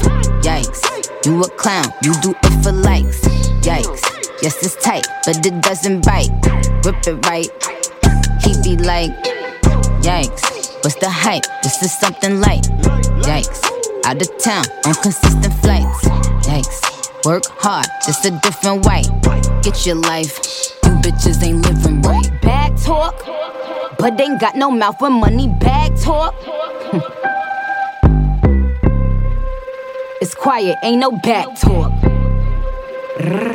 Yikes. 0.42 0.82
You 1.26 1.42
a 1.44 1.50
clown, 1.50 1.92
you 2.02 2.14
do 2.22 2.34
it 2.42 2.64
for 2.64 2.72
likes. 2.72 3.22
Yikes. 3.62 4.02
Yes, 4.42 4.56
it's 4.64 4.82
tight, 4.84 5.06
but 5.26 5.46
it 5.46 5.62
doesn't 5.62 6.06
bite. 6.06 6.32
Rip 6.86 7.06
it 7.06 7.26
right. 7.28 7.52
He 8.42 8.56
be 8.64 8.82
like, 8.82 9.12
Yikes. 10.02 10.57
What's 10.84 10.96
the 10.96 11.10
hype? 11.10 11.44
This 11.64 11.82
is 11.82 11.92
something 11.92 12.40
light. 12.40 12.64
Yikes. 13.26 13.64
Out 14.06 14.22
of 14.22 14.38
town 14.38 14.64
on 14.86 14.94
consistent 14.96 15.54
flights. 15.56 16.08
Yikes. 16.46 17.26
Work 17.26 17.44
hard, 17.58 17.88
just 18.06 18.24
a 18.26 18.32
different 18.44 18.86
way. 18.86 19.02
Get 19.64 19.86
your 19.86 19.96
life. 19.96 20.38
You 20.86 20.92
bitches 21.02 21.44
ain't 21.44 21.66
living 21.66 22.02
right. 22.04 22.30
Bag 22.42 22.78
talk, 22.78 23.16
but 23.98 24.18
they 24.18 24.26
ain't 24.26 24.40
got 24.40 24.56
no 24.56 24.70
mouth 24.72 25.00
for 25.00 25.10
money 25.10 25.48
bag 25.48 25.98
talk. 26.00 26.36
it's 30.22 30.36
quiet, 30.36 30.78
ain't 30.84 31.00
no 31.00 31.12
back 31.12 31.60
talk. 31.60 31.92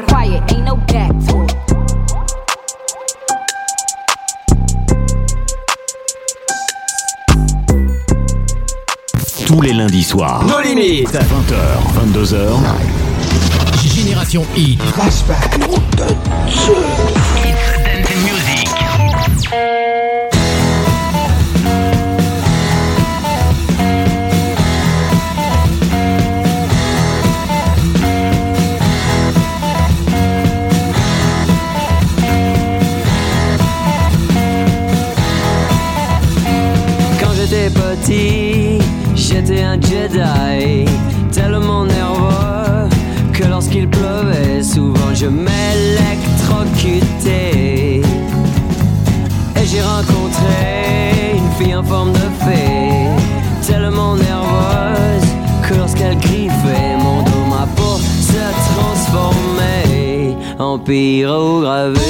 Quiet, 0.08 0.52
ain't 0.52 0.64
no 0.64 0.76
back 0.76 1.12
talk. 1.26 1.71
Tous 9.52 9.60
les 9.60 9.74
lundis 9.74 10.02
soirs. 10.02 10.46
Nos 10.46 10.60
limites. 10.60 11.12
20h, 11.12 11.54
22h. 12.14 12.36
Génération 13.84 14.46
Hit. 14.56 14.80
Quand 37.20 37.34
j'étais 37.34 37.68
petit, 37.68 38.51
un 39.60 39.78
Jedi, 39.80 40.86
tellement 41.30 41.84
nerveux 41.84 42.88
que 43.32 43.44
lorsqu'il 43.44 43.88
pleuvait, 43.88 44.60
souvent 44.62 45.14
je 45.14 45.26
m'électrocutais. 45.26 48.00
Et 49.56 49.66
j'ai 49.66 49.82
rencontré 49.82 51.36
une 51.36 51.50
fille 51.58 51.74
en 51.74 51.82
forme 51.82 52.12
de 52.12 52.30
fée, 52.44 53.08
tellement 53.66 54.14
nerveuse 54.16 55.28
que 55.68 55.74
lorsqu'elle 55.74 56.16
griffait 56.18 56.96
mon 56.98 57.22
dos, 57.22 57.44
ma 57.50 57.66
peau 57.76 57.98
se 57.98 58.40
transformait 58.72 60.36
en 60.58 60.78
pyrogravure. 60.78 62.00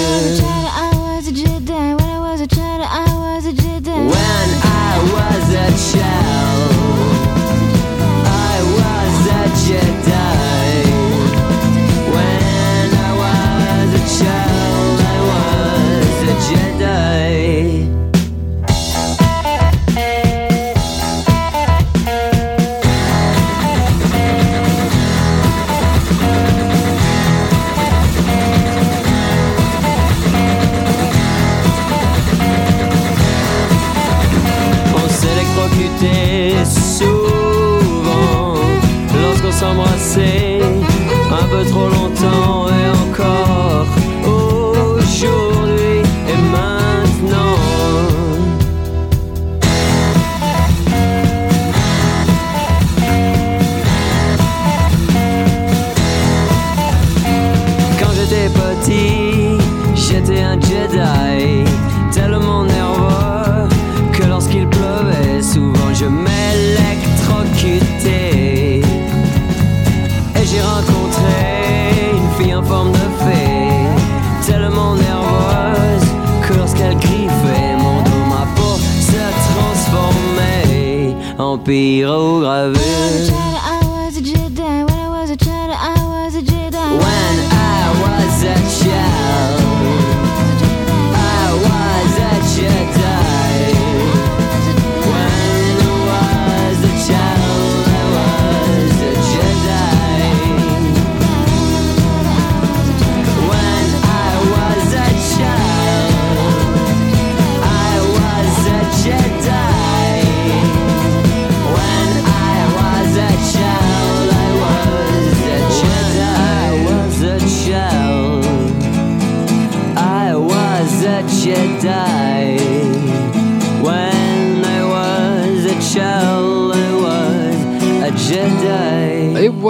Transformait 81.64 82.04
en 82.06 82.91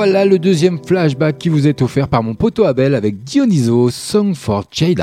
voilà 0.04 0.24
le 0.24 0.40
deuxième 0.40 0.80
flashback 0.84 1.38
qui 1.38 1.48
vous 1.48 1.68
est 1.68 1.80
offert 1.80 2.08
par 2.08 2.24
mon 2.24 2.34
poteau 2.34 2.64
Abel 2.64 2.96
avec 2.96 3.22
Dionysos, 3.22 3.90
Song 3.92 4.34
for 4.34 4.64
Jedi. 4.68 5.00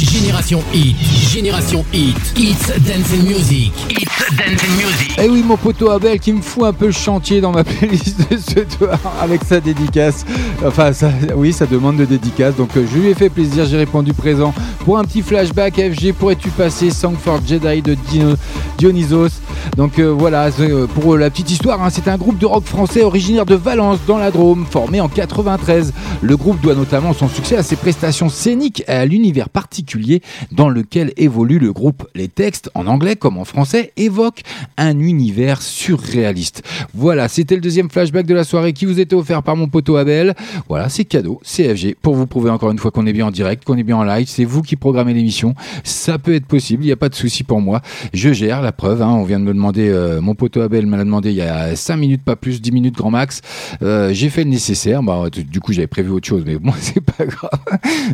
Génération 0.00 0.62
Hit, 0.72 0.96
Génération 1.32 1.84
Hit, 1.92 2.16
It's 2.36 2.68
Dance 2.68 3.12
and 3.18 3.24
Music, 3.26 3.72
It's 3.90 4.36
Dance 4.36 4.62
and 4.62 4.76
Music. 4.76 5.18
Et 5.18 5.24
Eh 5.24 5.28
oui, 5.28 5.42
mon 5.44 5.56
poteau 5.56 5.90
Abel 5.90 6.20
qui 6.20 6.32
me 6.32 6.40
fout 6.40 6.64
un 6.64 6.72
peu 6.72 6.86
le 6.86 6.92
chantier 6.92 7.40
dans 7.40 7.50
ma 7.52 7.64
playlist 7.64 8.18
de 8.30 8.36
ce 8.36 8.76
soir 8.76 8.98
avec 9.20 9.42
sa 9.44 9.58
dédicace. 9.60 10.24
Enfin, 10.64 10.92
ça, 10.92 11.10
oui, 11.36 11.52
ça 11.52 11.66
demande 11.66 11.96
de 11.96 12.04
dédicace. 12.04 12.54
Donc, 12.56 12.76
euh, 12.76 12.84
je 12.92 12.98
lui 12.98 13.08
ai 13.08 13.14
fait 13.14 13.28
plaisir, 13.28 13.64
j'ai 13.64 13.76
répondu 13.76 14.12
présent 14.12 14.52
pour 14.84 14.98
un 14.98 15.04
petit 15.04 15.22
flashback. 15.22 15.74
FG, 15.80 16.12
pourrais-tu 16.12 16.48
passer 16.50 16.90
Song 16.90 17.14
for 17.16 17.40
Jedi 17.46 17.80
de 17.82 17.94
Dino- 18.10 18.36
Dionysos? 18.78 19.30
Donc, 19.76 19.98
euh, 20.00 20.12
voilà, 20.16 20.48
euh, 20.60 20.86
pour 20.88 21.16
la 21.16 21.30
petite 21.30 21.50
histoire, 21.52 21.80
hein, 21.82 21.88
c'est 21.90 22.08
un 22.08 22.16
groupe 22.16 22.38
de 22.38 22.46
rock 22.46 22.64
français 22.64 23.02
originaire 23.04 23.46
de 23.46 23.54
Valence, 23.54 23.98
dans 24.08 24.11
la 24.18 24.30
Drôme, 24.30 24.66
formé 24.68 25.00
en 25.00 25.08
93. 25.08 25.92
Le 26.22 26.36
groupe 26.36 26.60
doit 26.60 26.74
notamment 26.74 27.12
son 27.12 27.28
succès 27.28 27.56
à 27.56 27.62
ses 27.62 27.76
prestations 27.76 28.28
scéniques 28.28 28.84
et 28.88 28.92
à 28.92 29.06
l'univers 29.06 29.48
particulier 29.48 30.22
dans 30.50 30.68
lequel 30.68 31.12
évolue 31.16 31.58
le 31.58 31.72
groupe. 31.72 32.06
Les 32.14 32.28
textes, 32.28 32.70
en 32.74 32.86
anglais 32.86 33.16
comme 33.16 33.38
en 33.38 33.44
français, 33.44 33.92
évoquent 33.96 34.42
un 34.76 34.98
univers 34.98 35.60
surréaliste. 35.62 36.62
Voilà, 36.94 37.28
c'était 37.28 37.54
le 37.54 37.60
deuxième 37.60 37.90
flashback 37.90 38.26
de 38.26 38.34
la 38.34 38.44
soirée 38.44 38.72
qui 38.72 38.86
vous 38.86 39.00
était 39.00 39.14
offert 39.14 39.42
par 39.42 39.56
mon 39.56 39.68
poteau 39.68 39.96
Abel. 39.96 40.34
Voilà, 40.68 40.88
c'est 40.88 41.04
cadeau, 41.04 41.40
CFG, 41.44 41.96
pour 42.00 42.14
vous 42.14 42.26
prouver 42.26 42.50
encore 42.50 42.70
une 42.70 42.78
fois 42.78 42.90
qu'on 42.90 43.06
est 43.06 43.12
bien 43.12 43.26
en 43.26 43.30
direct, 43.30 43.64
qu'on 43.64 43.76
est 43.76 43.82
bien 43.82 43.96
en 43.96 44.04
live. 44.04 44.26
C'est 44.28 44.44
vous 44.44 44.62
qui 44.62 44.76
programmez 44.76 45.14
l'émission. 45.14 45.54
Ça 45.84 46.18
peut 46.18 46.34
être 46.34 46.46
possible, 46.46 46.82
il 46.84 46.86
n'y 46.86 46.92
a 46.92 46.96
pas 46.96 47.08
de 47.08 47.14
souci 47.14 47.44
pour 47.44 47.60
moi. 47.60 47.80
Je 48.12 48.32
gère 48.32 48.62
la 48.62 48.72
preuve. 48.72 49.02
hein. 49.02 49.08
on 49.08 49.24
vient 49.24 49.40
de 49.40 49.44
me 49.44 49.52
demander, 49.52 49.88
euh, 49.88 50.20
mon 50.20 50.34
poteau 50.34 50.60
Abel 50.60 50.86
me 50.86 50.96
l'a 50.96 51.04
demandé 51.04 51.30
il 51.30 51.36
y 51.36 51.42
a 51.42 51.74
5 51.76 51.96
minutes, 51.96 52.22
pas 52.24 52.36
plus, 52.36 52.60
10 52.60 52.72
minutes 52.72 52.96
grand 52.96 53.10
max. 53.10 53.40
Euh, 53.82 54.01
J'ai 54.10 54.28
fait 54.28 54.44
le 54.44 54.50
nécessaire. 54.50 55.02
Bah, 55.02 55.24
du 55.30 55.60
coup, 55.60 55.72
j'avais 55.72 55.86
prévu 55.86 56.10
autre 56.10 56.26
chose, 56.26 56.42
mais 56.46 56.56
bon, 56.56 56.72
c'est 56.78 57.00
pas 57.00 57.24
grave. 57.24 57.60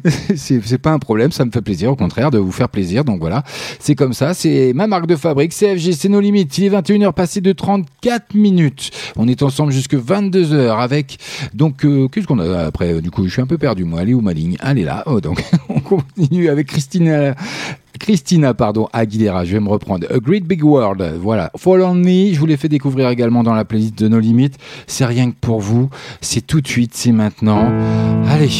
c'est 0.36 0.78
pas 0.78 0.93
un 0.93 0.98
problème, 0.98 1.32
ça 1.32 1.44
me 1.44 1.51
fait 1.51 1.62
plaisir, 1.62 1.90
au 1.90 1.97
contraire, 1.97 2.31
de 2.31 2.39
vous 2.39 2.52
faire 2.52 2.69
plaisir. 2.69 3.05
Donc 3.05 3.20
voilà, 3.20 3.44
c'est 3.78 3.94
comme 3.94 4.12
ça, 4.12 4.35
c'est 4.35 4.73
ma 4.74 4.86
marque 4.86 5.06
de 5.06 5.16
fabrique, 5.16 5.52
CFG, 5.52 5.93
c'est 5.93 6.09
nos 6.09 6.20
limites. 6.20 6.56
Il 6.59 6.65
est 6.65 6.70
21h 6.70 7.12
passé 7.12 7.40
de 7.40 7.52
34 7.52 8.35
minutes. 8.35 8.90
On 9.16 9.28
est 9.28 9.43
ensemble 9.43 9.73
jusque 9.73 9.94
22h 9.94 10.78
avec, 10.78 11.19
donc, 11.55 11.85
euh, 11.85 12.09
qu'est-ce 12.09 12.27
qu'on 12.27 12.39
a 12.39 12.66
après? 12.66 13.01
Du 13.01 13.10
coup, 13.10 13.24
je 13.27 13.31
suis 13.31 13.43
un 13.43 13.47
peu 13.47 13.59
perdu, 13.59 13.85
moi. 13.85 14.02
Elle 14.02 14.10
est 14.10 14.15
où 14.15 14.20
ma 14.20 14.32
ligne? 14.32 14.56
Elle 14.62 14.78
est 14.78 14.85
là. 14.85 15.02
Oh, 15.06 15.20
donc, 15.20 15.43
on 15.69 15.81
continue 15.81 16.48
avec 16.48 16.69
Christine. 16.69 17.35
Christina, 17.99 18.55
pardon, 18.55 18.89
Aguilera, 18.93 19.45
je 19.45 19.53
vais 19.53 19.61
me 19.61 19.69
reprendre. 19.69 20.07
A 20.11 20.19
Great 20.19 20.45
Big 20.45 20.65
World, 20.65 21.03
voilà. 21.20 21.51
Fall 21.57 21.83
on 21.83 21.95
Me, 21.95 22.33
je 22.33 22.39
vous 22.39 22.47
l'ai 22.47 22.57
fait 22.57 22.69
découvrir 22.69 23.09
également 23.09 23.43
dans 23.43 23.55
la 23.55 23.65
playlist 23.65 23.99
de 23.99 24.09
nos 24.09 24.19
limites. 24.19 24.57
C'est 24.87 25.05
rien 25.05 25.31
que 25.31 25.37
pour 25.41 25.61
vous, 25.61 25.89
c'est 26.20 26.47
tout 26.47 26.61
de 26.61 26.69
suite, 26.69 26.93
c'est 26.95 27.12
maintenant. 27.12 27.70
Allez, 28.29 28.51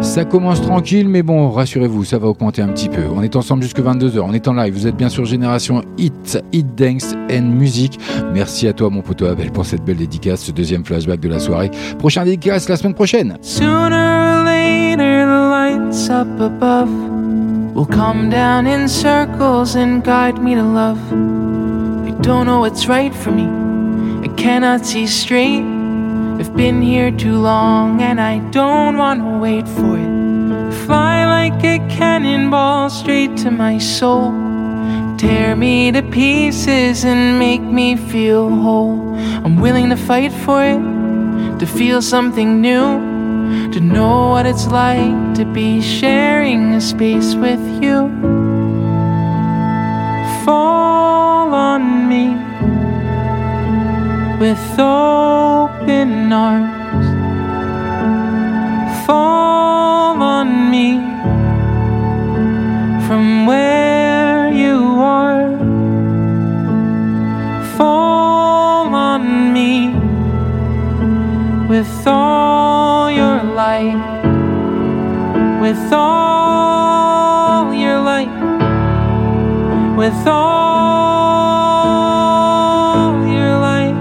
ça 0.00 0.24
commence 0.24 0.60
tranquille, 0.60 1.08
mais 1.08 1.22
bon, 1.22 1.50
rassurez-vous, 1.50 2.04
ça 2.04 2.18
va 2.18 2.28
augmenter 2.28 2.62
un 2.62 2.68
petit 2.68 2.88
peu. 2.88 3.02
On 3.14 3.22
est 3.22 3.36
ensemble 3.36 3.62
jusque 3.62 3.80
22h, 3.80 4.20
on 4.20 4.32
est 4.32 4.48
en 4.48 4.54
live, 4.54 4.74
vous 4.74 4.86
êtes 4.86 4.96
bien 4.96 5.08
sur 5.08 5.24
Génération 5.24 5.82
Hit, 5.98 6.38
Hit 6.52 6.74
Dance 6.76 7.14
and 7.30 7.42
Music. 7.42 7.98
Merci 8.32 8.68
à 8.68 8.72
toi, 8.72 8.90
mon 8.90 9.02
poteau 9.02 9.26
Abel, 9.26 9.50
pour 9.50 9.66
cette 9.66 9.84
belle 9.84 9.96
dédicace, 9.96 10.42
ce 10.42 10.52
deuxième 10.52 10.84
flashback 10.84 11.20
de 11.20 11.28
la 11.28 11.38
soirée. 11.38 11.70
Prochain 11.98 12.24
dédicace 12.24 12.68
la 12.68 12.76
semaine 12.76 12.94
prochaine. 12.94 13.36
Sooner 13.40 14.44
later, 14.44 15.26
lights 15.50 16.10
up 16.10 16.40
above 16.40 17.25
will 17.76 17.84
come 17.84 18.30
down 18.30 18.66
in 18.66 18.88
circles 18.88 19.74
and 19.74 20.02
guide 20.02 20.42
me 20.42 20.54
to 20.54 20.62
love. 20.62 20.98
I 21.12 22.10
don't 22.22 22.46
know 22.46 22.60
what's 22.60 22.86
right 22.86 23.14
for 23.14 23.30
me, 23.30 23.48
I 24.26 24.32
cannot 24.34 24.86
see 24.86 25.06
straight. 25.06 25.62
I've 26.40 26.56
been 26.56 26.80
here 26.80 27.10
too 27.10 27.36
long 27.38 28.00
and 28.00 28.18
I 28.18 28.38
don't 28.50 28.96
want 28.96 29.20
to 29.20 29.38
wait 29.38 29.68
for 29.68 29.98
it. 29.98 30.74
Fly 30.86 31.26
like 31.26 31.62
a 31.64 31.78
cannonball 31.94 32.88
straight 32.88 33.36
to 33.38 33.50
my 33.50 33.76
soul. 33.76 34.32
Tear 35.18 35.54
me 35.54 35.92
to 35.92 36.02
pieces 36.02 37.04
and 37.04 37.38
make 37.38 37.60
me 37.60 37.94
feel 37.94 38.48
whole. 38.48 39.14
I'm 39.44 39.60
willing 39.60 39.90
to 39.90 39.96
fight 39.96 40.32
for 40.32 40.64
it, 40.64 41.58
to 41.58 41.66
feel 41.66 42.00
something 42.00 42.62
new. 42.62 43.15
To 43.72 43.80
know 43.80 44.30
what 44.30 44.46
it's 44.46 44.66
like 44.66 45.34
to 45.34 45.44
be 45.44 45.80
sharing 45.80 46.74
a 46.74 46.80
space 46.80 47.34
with 47.34 47.64
you. 47.82 48.08
Fall 50.44 51.52
on 51.52 52.08
me 52.08 52.26
with 54.38 54.64
open 54.78 56.32
arms. 56.32 57.06
Fall 59.06 60.22
on 60.22 60.70
me 60.70 60.88
from 63.06 63.46
where 63.46 64.48
you 64.52 64.78
are. 65.00 65.48
Fall 67.76 68.94
on 68.94 69.52
me 69.52 69.94
with 71.68 72.06
all 72.06 72.75
light, 73.76 74.00
with 75.60 75.92
all 75.92 77.74
your 77.74 78.00
light, 78.00 78.30
with 79.96 80.26
all 80.26 80.76
your 83.36 83.58
light. 83.68 83.96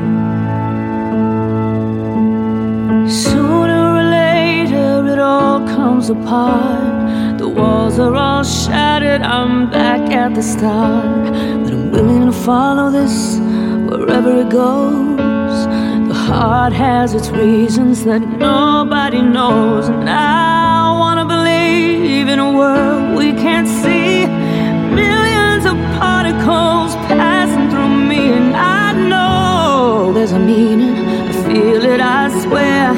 Sooner 3.10 3.84
or 3.98 4.04
later, 4.04 5.08
it 5.14 5.20
all 5.20 5.60
comes 5.68 6.10
apart. 6.10 7.38
The 7.38 7.50
walls 7.50 8.00
are 8.00 8.16
all 8.16 8.44
shattered. 8.44 9.22
I'm 9.22 9.70
back 9.70 10.10
at 10.12 10.34
the 10.36 10.44
start. 10.44 11.34
But 11.64 11.74
I'm 11.74 11.92
willing 11.92 12.26
to 12.28 12.32
follow 12.32 12.90
this 12.92 13.40
wherever 13.90 14.42
it 14.42 14.50
goes. 14.50 15.15
Heart 16.26 16.74
has 16.74 17.14
its 17.14 17.30
reasons 17.30 18.04
that 18.06 18.22
nobody 18.22 19.22
knows. 19.22 19.90
And 19.90 20.10
I 20.10 20.90
wanna 21.02 21.24
believe 21.24 22.28
in 22.28 22.40
a 22.40 22.52
world 22.52 23.16
we 23.16 23.32
can't 23.34 23.68
see. 23.68 24.26
Millions 25.04 25.66
of 25.72 25.78
particles 26.00 26.96
passing 27.14 27.70
through 27.70 27.96
me, 28.12 28.34
and 28.40 28.56
I 28.56 28.94
know 28.94 30.14
there's 30.16 30.32
a 30.32 30.40
meaning. 30.40 30.96
I 31.30 31.32
feel 31.48 31.86
it, 31.94 32.02
I 32.02 32.30
swear. 32.42 32.90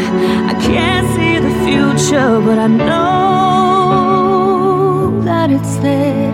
I 0.52 0.54
can't 0.70 1.08
see 1.16 1.38
the 1.48 1.54
future, 1.68 2.40
but 2.48 2.58
I 2.58 2.68
know 2.68 4.00
that 5.26 5.52
it's 5.52 5.76
there. 5.88 6.32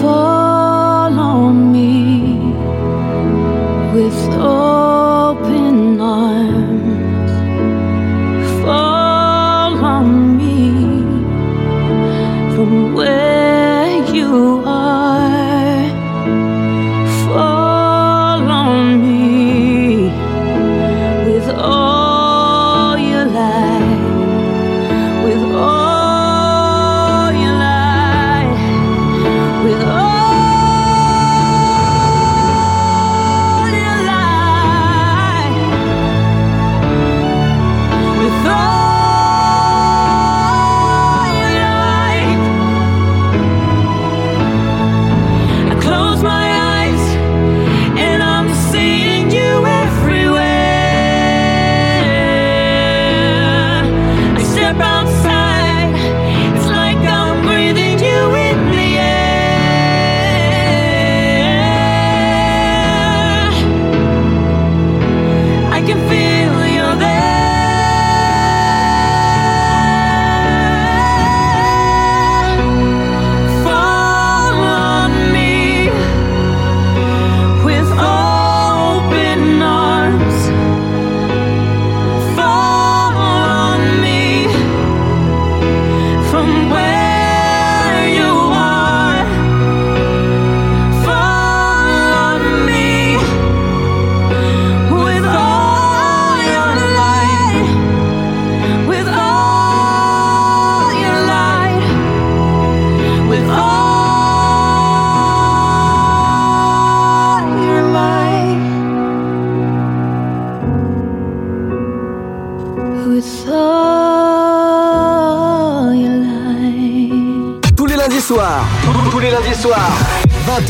Fall 0.00 1.12
on 1.20 1.70
me 1.70 2.52
with 3.94 4.18
open 4.34 4.89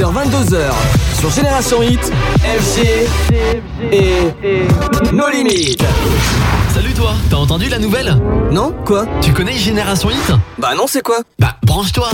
20h, 0.01 0.31
22h, 0.31 0.71
sur 1.19 1.31
Génération 1.31 1.83
Hit, 1.83 2.01
FG 2.43 3.07
et 3.93 4.33
No 5.13 5.29
Limites. 5.29 5.85
Salut 6.73 6.95
toi, 6.95 7.13
t'as 7.29 7.37
entendu 7.37 7.69
la 7.69 7.79
nouvelle? 7.79 8.17
Non 8.51 8.75
Quoi? 8.87 9.05
Tu 9.21 9.35
connais 9.35 9.59
Génération 9.59 10.09
Hit? 10.11 10.33
Bah 10.59 10.71
non, 10.75 10.87
c'est 10.87 11.03
quoi? 11.03 11.19
Bah 11.39 11.57
branche-toi 11.65 12.09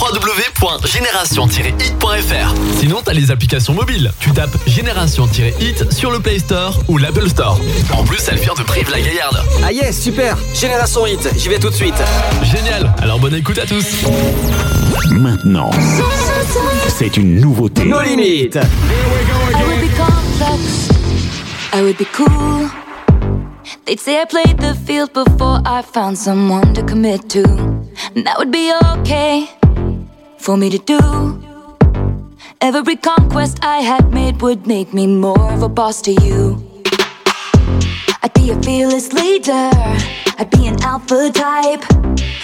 www.génération-hit.fr 0.00 2.54
Sinon 2.78 3.00
t'as 3.04 3.14
les 3.14 3.32
applications 3.32 3.74
mobiles. 3.74 4.12
Tu 4.20 4.30
tapes 4.30 4.56
Génération-hit 4.68 5.92
sur 5.92 6.12
le 6.12 6.20
Play 6.20 6.38
Store 6.38 6.78
ou 6.86 6.98
l'Apple 6.98 7.28
Store. 7.28 7.58
En 7.92 8.04
plus, 8.04 8.20
elle 8.28 8.38
vient 8.38 8.54
de 8.54 8.62
Prive 8.62 8.92
la 8.92 9.00
Gaillarde. 9.00 9.42
Ah 9.64 9.72
yes, 9.72 10.00
super 10.00 10.36
Génération 10.54 11.04
Hit, 11.04 11.28
j'y 11.36 11.48
vais 11.48 11.58
tout 11.58 11.70
de 11.70 11.74
suite. 11.74 12.00
Génial, 12.44 12.94
alors 13.02 13.18
bonne 13.18 13.34
écoute 13.34 13.58
à 13.58 13.66
tous. 13.66 13.86
Maintenant, 15.10 15.70
c'est 16.88 17.16
une 17.16 17.40
nouveauté. 17.40 17.84
No 17.84 18.00
limites 18.00 18.56
I 18.56 19.64
would 19.66 19.80
be 19.80 19.88
complex. 19.96 20.88
I 21.72 21.82
would 21.82 21.96
be 21.98 22.04
cool. 22.06 22.68
They'd 23.84 24.00
say 24.00 24.20
I 24.20 24.24
played 24.24 24.58
the 24.58 24.74
field 24.74 25.12
before 25.12 25.60
I 25.64 25.82
found 25.82 26.18
someone 26.18 26.74
to 26.74 26.82
commit 26.82 27.28
to. 27.30 27.42
And 28.14 28.26
that 28.26 28.36
would 28.38 28.50
be 28.50 28.72
okay 28.98 29.48
for 30.38 30.56
me 30.56 30.70
to 30.70 30.78
do. 30.78 31.42
Every 32.60 32.96
conquest 32.96 33.58
I 33.62 33.78
had 33.80 34.12
made 34.12 34.42
would 34.42 34.66
make 34.66 34.92
me 34.92 35.06
more 35.06 35.52
of 35.52 35.62
a 35.62 35.68
boss 35.68 36.02
to 36.02 36.12
you. 36.12 36.62
I'd 38.22 38.34
be 38.34 38.50
a 38.50 38.60
fearless 38.62 39.12
leader. 39.12 39.70
I'd 40.38 40.50
be 40.50 40.66
an 40.66 40.82
alpha 40.82 41.30
type. 41.32 41.84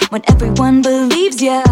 When 0.09 0.21
everyone 0.29 0.81
believes 0.81 1.41
ya. 1.41 1.63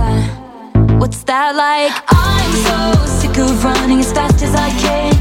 What's 0.99 1.23
that 1.23 1.55
like? 1.55 1.91
I'm 2.07 2.51
so 2.67 3.05
sick 3.05 3.37
of 3.37 3.63
running 3.63 3.99
as 3.99 4.11
fast 4.11 4.41
as 4.41 4.53
I 4.55 4.69
can. 4.83 5.13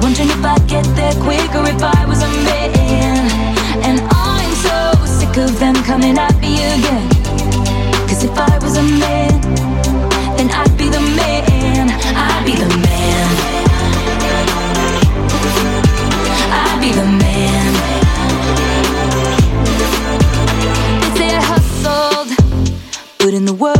Wondering 0.00 0.30
if 0.30 0.44
I'd 0.44 0.66
get 0.68 0.84
there 0.94 1.14
quicker 1.22 1.62
if 1.66 1.82
I 1.82 2.04
was 2.06 2.22
a 2.22 2.28
man. 2.48 3.30
And 3.86 4.00
I'm 4.10 4.52
so 4.66 5.06
sick 5.06 5.36
of 5.36 5.58
them 5.58 5.74
coming 5.84 6.18
at 6.18 6.36
me 6.40 6.56
again. 6.56 7.08
Cause 8.08 8.24
if 8.24 8.36
I 8.36 8.58
was 8.58 8.76
a 8.76 8.82
man, 8.82 9.40
then 10.36 10.50
I'd 10.50 10.76
be 10.76 10.88
the 10.88 11.00
man. 11.00 11.90
I'd 12.14 12.44
be 12.44 12.54
the 12.56 12.68
man. 12.68 13.26
I'd 16.52 16.78
be 16.80 16.92
the 16.92 17.06
man. 17.22 17.72
They 21.02 21.10
say 21.18 21.34
I 21.34 21.42
hustled, 21.42 22.28
put 23.18 23.34
in 23.34 23.44
the 23.44 23.54
work. 23.54 23.79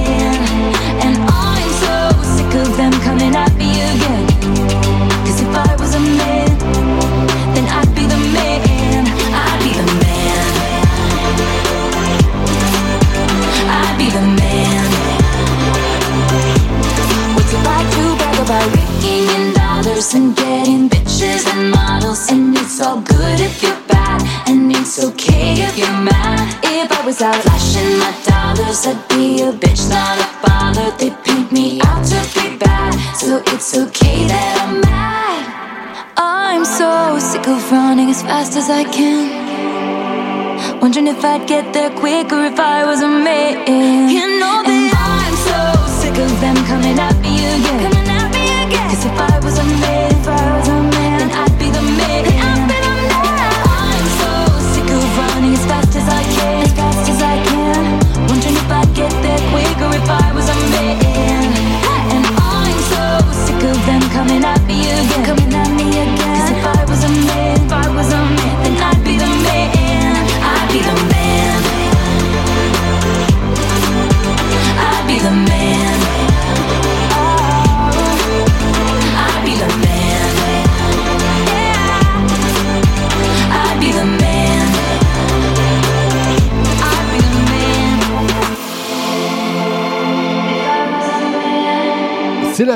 And 20.01 20.35
getting 20.35 20.89
bitches 20.89 21.45
and 21.53 21.69
models? 21.69 22.27
And 22.31 22.57
it's 22.57 22.81
all 22.81 23.01
good 23.01 23.39
if 23.39 23.61
you're 23.61 23.81
bad, 23.87 24.19
and 24.49 24.71
it's 24.71 24.97
okay 25.03 25.61
if 25.61 25.77
you're 25.77 26.01
mad. 26.01 26.41
If 26.63 26.91
I 26.91 27.05
was 27.05 27.21
out 27.21 27.35
flashing 27.35 27.99
my 27.99 28.11
dollars, 28.25 28.87
I'd 28.87 28.97
be 29.09 29.43
a 29.43 29.51
bitch, 29.53 29.87
not 29.89 30.17
a 30.17 30.27
bother. 30.41 30.89
They 30.97 31.11
paint 31.23 31.51
me 31.51 31.79
out 31.85 32.03
to 32.03 32.19
be 32.33 32.57
bad, 32.57 32.93
so 33.15 33.43
it's 33.53 33.77
okay 33.77 34.25
that 34.25 34.53
I'm 34.63 34.81
mad. 34.81 35.43
I'm 36.17 36.65
so 36.65 37.19
sick 37.19 37.47
of 37.47 37.71
running 37.71 38.09
as 38.09 38.23
fast 38.23 38.57
as 38.57 38.71
I 38.71 38.83
can. 38.83 39.21
Wondering 40.81 41.07
if 41.07 41.23
I'd 41.23 41.47
get 41.47 41.73
there 41.73 41.91
quicker 41.91 42.43
if 42.45 42.59
I 42.59 42.85
was 42.85 43.01
a 43.01 43.07
man. 43.07 44.09
You 44.09 44.39
know 44.39 44.57
that 44.65 44.87
I'm 44.97 45.35
so 45.47 45.59
sick 46.01 46.17
of 46.17 46.31
them 46.41 46.57
coming 46.65 46.97
at 46.97 47.15
me 47.21 47.37
again. 47.37 48.00
Cause 48.71 49.05
if 49.05 49.11
I 49.11 49.39
was 49.43 49.57
a 49.59 49.63
man, 49.63 50.11
if 50.11 50.27
I 50.27 50.60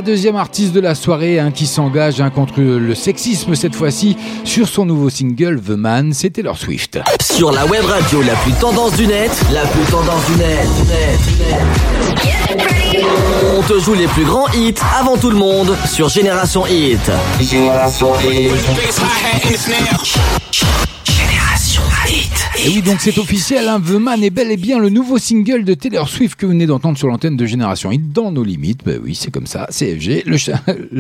deuxième 0.06 0.36
artiste 0.36 0.72
de 0.72 0.80
la 0.80 0.94
soirée 0.94 1.40
hein, 1.40 1.50
qui 1.50 1.66
s'engage 1.66 2.22
hein, 2.22 2.30
contre 2.30 2.62
le 2.62 2.94
sexisme 2.94 3.56
cette 3.56 3.74
fois-ci 3.74 4.16
sur 4.44 4.70
son 4.70 4.86
nouveau 4.86 5.10
single 5.10 5.60
The 5.60 5.72
Man, 5.72 6.14
c'était 6.14 6.44
leur 6.44 6.58
Swift. 6.58 7.00
Sur 7.20 7.52
la 7.52 7.66
web 7.66 7.84
radio 7.86 8.22
la 8.22 8.36
plus 8.36 8.54
tendance 8.54 8.96
du 8.96 9.08
net, 9.08 9.32
la 9.52 9.66
plus 9.66 9.84
tendance 9.92 10.24
du 10.28 10.36
net, 10.36 10.68
net, 10.88 11.20
net. 11.40 11.60
On 13.58 13.64
te 13.64 13.80
joue 13.80 13.96
les 13.96 14.08
plus 14.08 14.26
grands 14.26 14.48
hits 14.54 14.76
avant 15.00 15.18
tout 15.18 15.32
le 15.32 15.38
monde 15.38 15.76
sur 15.92 16.08
Génération 16.08 16.68
Hit. 16.68 17.12
Génération 17.42 18.14
Hit. 18.22 18.52
Et 22.66 22.70
oui, 22.70 22.82
donc 22.82 23.00
c'est 23.00 23.16
officiel, 23.20 23.68
hein, 23.68 23.80
The 23.80 23.92
Man 23.92 24.24
est 24.24 24.32
bel 24.32 24.50
et 24.50 24.58
bien 24.58 24.80
le 24.80 24.90
nouveau 24.90 25.20
single 25.20 25.66
de 25.66 25.76
Taylor 25.76 26.10
Swift 26.10 26.36
que 26.36 26.48
vous 26.48 26.52
venez 26.52 26.66
d'entendre 26.66 26.98
sur 26.98 27.08
l'antenne 27.08 27.38
de 27.38 27.46
Génération 27.46 27.92
Hit 27.92 28.12
dans 28.12 28.32
nos 28.32 28.44
limites. 28.44 28.84
Ben 28.84 29.00
oui, 29.04 29.14
c'est 29.14 29.30
comme 29.30 29.46
ça, 29.46 29.68
CFG. 29.70 30.24
Le 30.26 30.38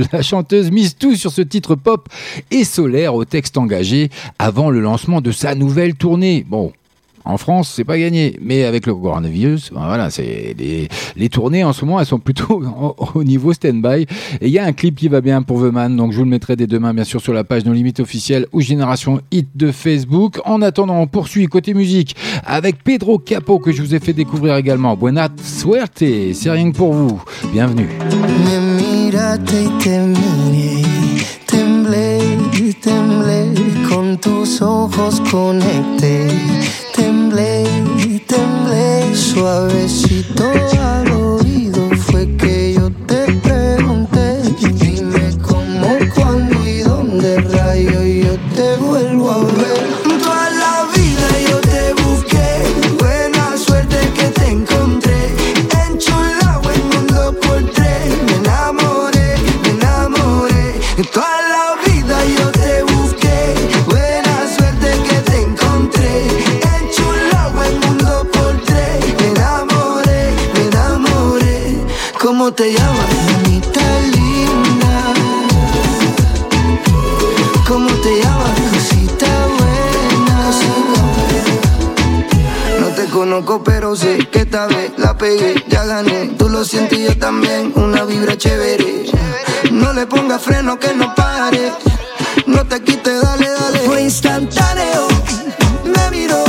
la 0.11 0.21
chanteuse 0.21 0.69
mise 0.69 0.95
tout 0.95 1.15
sur 1.15 1.31
ce 1.31 1.41
titre 1.41 1.73
pop 1.73 2.07
et 2.51 2.65
solaire 2.65 3.15
au 3.15 3.25
texte 3.25 3.57
engagé 3.57 4.11
avant 4.37 4.69
le 4.69 4.79
lancement 4.79 5.21
de 5.21 5.31
sa 5.31 5.55
nouvelle 5.55 5.95
tournée. 5.95 6.45
Bon. 6.47 6.71
En 7.25 7.37
France, 7.37 7.73
c'est 7.75 7.83
pas 7.83 7.97
gagné, 7.97 8.37
mais 8.41 8.63
avec 8.65 8.85
le 8.85 8.93
coronavirus, 8.93 9.71
ben 9.73 9.85
voilà, 9.87 10.11
c'est 10.11 10.55
les, 10.57 10.87
les 11.15 11.29
tournées 11.29 11.63
en 11.63 11.73
ce 11.73 11.83
moment, 11.83 11.99
elles 11.99 12.05
sont 12.05 12.19
plutôt 12.19 12.61
au, 12.79 12.95
au 13.15 13.23
niveau 13.23 13.51
stand-by. 13.51 14.03
Et 14.41 14.47
il 14.47 14.49
y 14.49 14.59
a 14.59 14.65
un 14.65 14.73
clip 14.73 14.95
qui 14.95 15.07
va 15.07 15.21
bien 15.21 15.41
pour 15.41 15.59
The 15.61 15.71
Man, 15.71 15.95
donc 15.95 16.11
je 16.11 16.17
vous 16.17 16.23
le 16.23 16.29
mettrai 16.29 16.55
dès 16.55 16.67
demain, 16.67 16.93
bien 16.93 17.03
sûr, 17.03 17.19
sur 17.19 17.33
la 17.33 17.43
page 17.43 17.65
No 17.65 17.73
Limites 17.73 17.99
officielle 17.99 18.45
ou 18.53 18.61
Génération 18.61 19.21
Hit 19.31 19.47
de 19.55 19.71
Facebook. 19.71 20.39
En 20.45 20.61
attendant, 20.61 20.99
on 20.99 21.07
poursuit 21.07 21.47
côté 21.47 21.73
musique 21.73 22.15
avec 22.45 22.83
Pedro 22.83 23.17
Capo 23.17 23.59
que 23.59 23.71
je 23.71 23.81
vous 23.81 23.95
ai 23.95 23.99
fait 23.99 24.13
découvrir 24.13 24.55
également. 24.55 24.95
Buena 24.95 25.29
suerte, 25.41 26.03
c'est 26.33 26.51
rien 26.51 26.71
que 26.71 26.77
pour 26.77 26.93
vous. 26.93 27.23
Bienvenue. 27.51 27.89
Temblé 36.95 37.63
temblé, 38.19 39.13
suavecito 39.13 40.45
te 72.55 72.71
llamas, 72.71 73.09
mamita 73.25 73.81
linda? 74.13 75.13
¿Cómo 77.67 77.89
te 77.95 78.21
llamas, 78.21 78.59
cosita 78.71 79.27
buena? 79.57 80.51
No 82.79 82.87
te 82.95 83.05
conozco, 83.07 83.61
pero 83.61 83.95
sé 83.95 84.19
que 84.31 84.39
esta 84.39 84.67
vez 84.67 84.93
la 84.97 85.17
pegué, 85.17 85.65
ya 85.67 85.83
gané. 85.83 86.27
Tú 86.37 86.47
lo 86.47 86.63
sientes 86.63 86.97
y 86.97 87.03
yo 87.03 87.17
también, 87.17 87.73
una 87.75 88.05
vibra 88.05 88.37
chévere. 88.37 89.05
No 89.71 89.91
le 89.91 90.07
pongas 90.07 90.41
freno 90.41 90.79
que 90.79 90.93
no 90.93 91.13
pare. 91.13 91.73
No 92.45 92.65
te 92.65 92.81
quites, 92.81 93.21
dale, 93.21 93.49
dale. 93.49 93.79
Fue 93.79 94.01
instantáneo, 94.03 95.07
me 95.83 96.17
miró. 96.17 96.45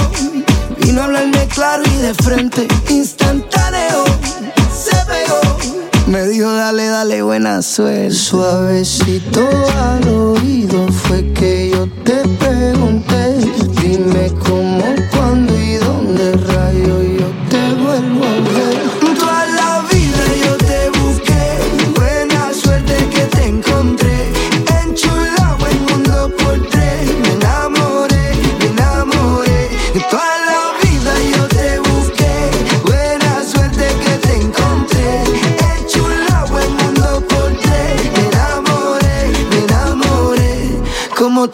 Vino 0.79 1.01
a 1.01 1.05
hablarme 1.07 1.49
claro 1.49 1.83
y 1.85 1.97
de 1.97 2.15
frente. 2.15 2.69
Instantáneo, 2.91 3.46
dale, 6.57 6.87
dale, 6.87 7.23
buena 7.23 7.63
suerte. 7.63 8.11
Suavecito 8.11 9.49
al 9.79 10.09
oído 10.09 10.87
fue 10.89 11.33
que 11.33 11.71
yo 11.71 11.87
te 12.05 12.46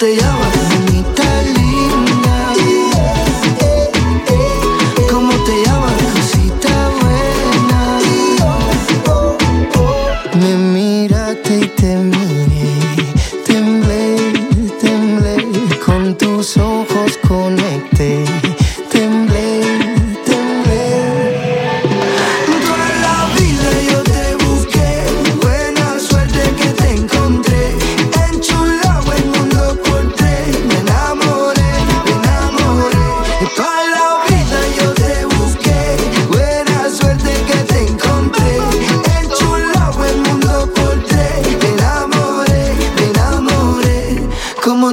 te 0.02 0.16
llamas, 0.16 0.61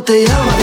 te 0.10 0.26
llamas, 0.26 0.59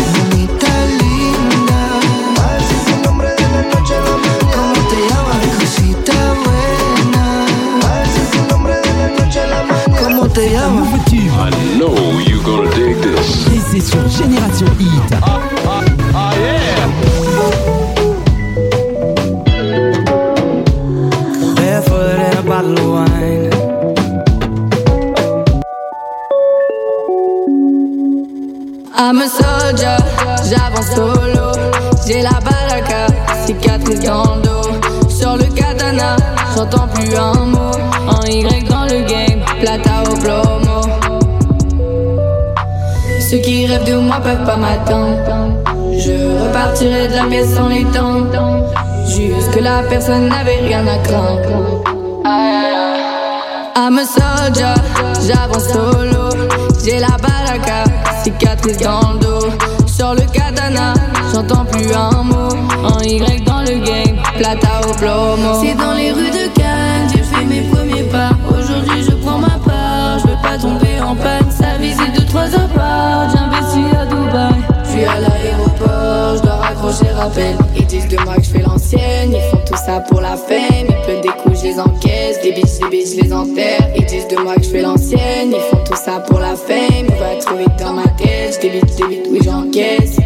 plomo. 64.98 65.60
C'est 65.62 65.74
dans 65.74 65.94
les 65.94 66.12
rues 66.12 66.30
de 66.30 66.48
Cannes, 66.54 67.08
j'ai 67.12 67.22
fait 67.22 67.44
mes 67.44 67.62
premiers 67.70 68.04
pas. 68.04 68.30
Aujourd'hui, 68.48 69.02
je 69.02 69.14
prends 69.16 69.38
ma 69.38 69.58
part, 69.64 70.18
je 70.18 70.28
veux 70.28 70.42
pas 70.42 70.58
tomber 70.58 71.00
en 71.00 71.14
panne. 71.14 71.50
Ça 71.50 71.76
visite 71.78 72.14
de 72.14 72.26
trois 72.26 72.46
apparts, 72.46 73.30
j'investis 73.30 73.94
à 73.94 74.06
Dubaï. 74.06 74.54
Je 74.84 74.90
suis 74.90 75.04
à 75.04 75.20
l'aéroport, 75.20 76.36
je 76.36 76.42
dois 76.42 76.56
raccrocher 76.56 77.10
rappel. 77.16 77.56
Ils 77.76 77.86
disent 77.86 78.08
de 78.08 78.18
moi 78.24 78.36
que 78.36 78.42
je 78.42 78.50
fais 78.50 78.62
l'ancienne, 78.62 79.32
ils 79.32 79.50
font 79.50 79.62
tout 79.66 79.78
ça 79.84 80.00
pour 80.00 80.20
la 80.20 80.36
fame. 80.36 80.88
Ils 80.88 81.02
pleuvent 81.04 81.20
des 81.22 81.28
coups, 81.42 81.60
je 81.60 81.64
les 81.64 81.80
encaisse, 81.80 82.40
des 82.42 82.52
bitches, 82.52 82.78
des 82.80 82.88
bitches, 82.88 83.16
je 83.16 83.22
les 83.22 83.32
enterre. 83.32 83.88
Ils 83.96 84.06
disent 84.06 84.28
de 84.28 84.36
moi 84.36 84.54
que 84.56 84.62
je 84.62 84.70
fais 84.70 84.82
l'ancienne, 84.82 85.52
ils 85.52 85.70
font 85.70 85.82
tout 85.84 85.96
ça 85.96 86.20
pour 86.20 86.40
la 86.40 86.56
fame. 86.56 87.06
On 87.08 87.20
va 87.20 87.36
trop 87.40 87.56
vite 87.56 87.76
dans 87.78 87.92
ma 87.92 88.08
tête, 88.08 88.54
je 88.56 88.60
débite, 88.60 88.96
débite, 88.96 89.26
oui 89.30 89.40
j'encaisse. 89.44 90.16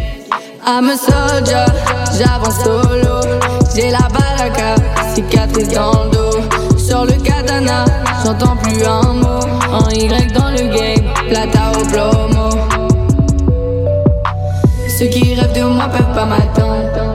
I'm 0.63 0.89
a 0.89 0.95
soldier, 0.95 1.65
j'avance 2.17 2.63
solo. 2.63 3.10
J'ai 3.73 3.89
la 3.89 3.99
baraka, 3.99 4.75
cicatrice 5.13 5.69
dans 5.69 6.03
le 6.03 6.09
dos. 6.11 6.77
Sur 6.77 7.05
le 7.05 7.13
katana, 7.13 7.85
j'entends 8.23 8.57
plus 8.57 8.83
un 8.83 9.13
mot. 9.13 9.39
En 9.71 9.89
Y 9.89 10.33
dans 10.33 10.49
le 10.49 10.67
game, 10.75 11.13
plata 11.29 11.71
au 11.79 11.85
plomo. 11.85 12.49
Ceux 14.89 15.05
qui 15.05 15.35
rêvent 15.35 15.53
de 15.53 15.63
moi 15.63 15.87
peuvent 15.87 16.13
pas 16.13 16.25
m'attendre. 16.25 17.13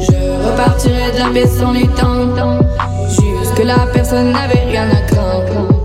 Je 0.00 0.48
repartirai 0.48 1.12
de 1.12 1.18
la 1.18 1.30
pièce 1.30 1.58
sans 1.58 1.72
les 1.72 1.88
temps. 1.88 2.60
Jusque 3.08 3.64
là, 3.64 3.86
personne 3.92 4.32
n'avait 4.32 4.64
rien 4.70 4.88
à 4.88 5.00
craindre. 5.12 5.75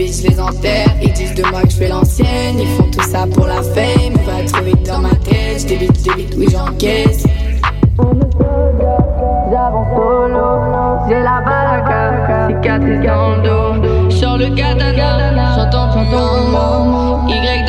Je 0.00 0.28
les 0.28 0.40
enterre. 0.40 0.94
Ils 1.02 1.12
disent 1.12 1.34
de 1.34 1.42
moi 1.50 1.62
que 1.62 1.70
je 1.70 1.76
fais 1.76 1.88
l'ancienne, 1.88 2.60
ils 2.60 2.68
font 2.68 2.84
tout 2.84 3.02
ça 3.02 3.26
pour 3.26 3.46
la 3.46 3.62
fame. 3.62 4.14
Va 4.24 4.44
trop 4.46 4.62
vite 4.64 4.86
dans 4.86 5.00
ma 5.00 5.10
tête, 5.10 5.62
je 5.62 5.66
débite, 5.66 6.36
oui 6.36 6.46
j'encaisse. 6.50 7.24
J'avance 9.50 9.88
solo, 9.96 10.46
j'ai 11.08 11.20
la 11.20 11.42
baraka, 11.44 12.48
cicatrice 12.48 13.00
dans 13.04 13.36
le 13.36 13.42
dos. 13.42 14.10
Sur 14.10 14.36
le 14.36 14.54
katana, 14.54 15.56
j'entends 15.56 15.90
un 15.98 16.04
mot. 16.50 17.28
Y 17.28 17.67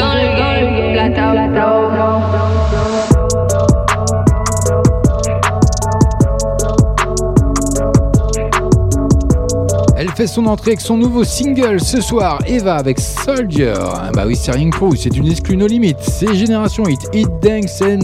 fait 10.20 10.28
son 10.28 10.48
entrée 10.48 10.72
avec 10.72 10.82
son 10.82 10.98
nouveau 10.98 11.24
single 11.24 11.80
ce 11.80 12.02
soir, 12.02 12.40
Eva 12.46 12.76
avec 12.76 13.00
Soldier. 13.00 13.74
Bah 14.14 14.26
oui, 14.28 14.36
c'est 14.36 14.52
rien 14.52 14.70
c'est 14.98 15.16
une 15.16 15.32
exclue 15.32 15.56
no 15.56 15.66
limites 15.66 15.96
C'est 16.02 16.36
Génération 16.36 16.84
Hit, 16.90 17.00
Hit 17.14 17.30
Dance 17.42 17.82
and 17.82 18.00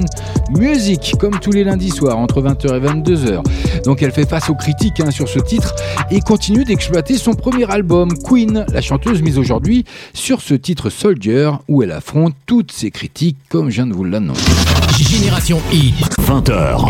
Music, 0.58 1.16
comme 1.20 1.38
tous 1.42 1.52
les 1.52 1.66
lundis 1.66 1.90
soirs 1.90 2.18
entre 2.18 2.42
20h 2.42 2.78
et 2.78 2.80
22h. 2.80 3.44
Donc 3.86 4.02
elle 4.02 4.12
fait 4.12 4.28
face 4.28 4.50
aux 4.50 4.56
critiques 4.56 5.00
hein, 5.00 5.12
sur 5.12 5.28
ce 5.28 5.40
titre 5.40 5.76
et 6.12 6.20
continue 6.20 6.64
d'exploiter 6.64 7.18
son 7.18 7.34
premier 7.34 7.70
album, 7.72 8.10
Queen, 8.24 8.66
la 8.72 8.82
chanteuse 8.82 9.22
mise 9.22 9.38
aujourd'hui 9.38 9.86
sur 10.14 10.42
ce 10.42 10.54
titre 10.56 10.90
Soldier, 10.90 11.52
où 11.68 11.84
elle 11.84 11.92
affronte 11.92 12.34
toutes 12.46 12.72
ses 12.72 12.92
critiques 12.92 13.38
comme 13.50 13.70
je 13.70 13.76
viens 13.76 13.88
de 13.88 13.94
vous 13.94 14.04
l'annoncer. 14.04 14.52
Génération 14.98 15.60
I, 15.74 15.94
20h. 16.22 16.88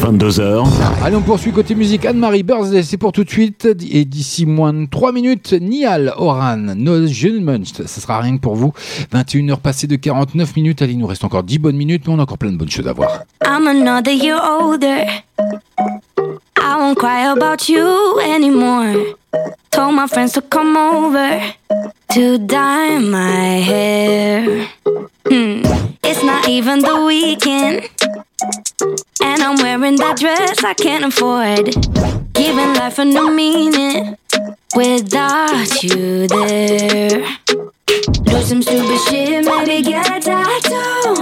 22h. 0.00 0.66
Allez, 1.04 1.16
on 1.16 1.20
poursuit 1.20 1.52
côté 1.52 1.74
musique. 1.74 2.06
Anne-Marie 2.06 2.42
Birthday, 2.42 2.82
c'est 2.82 2.96
pour 2.96 3.12
tout 3.12 3.22
de 3.22 3.28
suite. 3.28 3.68
Et 3.90 4.06
d'ici 4.06 4.46
moins 4.46 4.72
de 4.72 4.86
3 4.86 5.12
minutes, 5.12 5.52
Nial 5.60 6.14
Oran, 6.16 6.56
No 6.56 7.00
Munch, 7.42 7.72
ça 7.74 7.86
sera 7.86 8.20
rien 8.20 8.36
que 8.36 8.40
pour 8.40 8.56
vous. 8.56 8.72
21h 9.12 9.58
passées 9.58 9.86
de 9.86 9.96
49 9.96 10.56
minutes. 10.56 10.80
Allez, 10.80 10.94
il 10.94 10.98
nous 10.98 11.06
reste 11.06 11.24
encore 11.24 11.42
10 11.42 11.58
bonnes 11.58 11.76
minutes, 11.76 12.04
mais 12.06 12.14
on 12.14 12.18
a 12.18 12.22
encore 12.22 12.38
plein 12.38 12.52
de 12.52 12.56
bonnes 12.56 12.70
choses 12.70 12.88
à 12.88 12.94
voir. 12.94 13.24
I'm 13.44 13.66
another 13.66 14.12
year 14.12 14.40
older. 14.42 15.27
I 15.38 16.76
won't 16.76 16.98
cry 16.98 17.30
about 17.32 17.68
you 17.68 18.20
anymore. 18.20 19.14
Told 19.70 19.94
my 19.94 20.06
friends 20.08 20.32
to 20.32 20.42
come 20.42 20.76
over 20.76 21.54
to 22.12 22.38
dye 22.38 22.98
my 22.98 23.60
hair. 23.70 24.66
Hmm. 25.28 25.62
It's 26.02 26.24
not 26.24 26.48
even 26.48 26.80
the 26.80 27.04
weekend. 27.04 27.88
And 29.22 29.42
I'm 29.42 29.56
wearing 29.58 29.96
that 29.96 30.18
dress 30.18 30.64
I 30.64 30.74
can't 30.74 31.04
afford. 31.04 31.66
Giving 32.32 32.74
life 32.74 32.98
a 32.98 33.04
new 33.04 33.30
meaning 33.30 34.16
without 34.74 35.82
you 35.82 36.26
there. 36.26 37.24
Do 38.24 38.42
some 38.42 38.62
stupid 38.62 39.00
shit, 39.08 39.44
maybe 39.44 39.82
get 39.82 40.06
a 40.08 40.20
tattoo. 40.20 41.14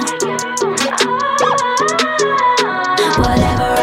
Whatever 3.19 3.76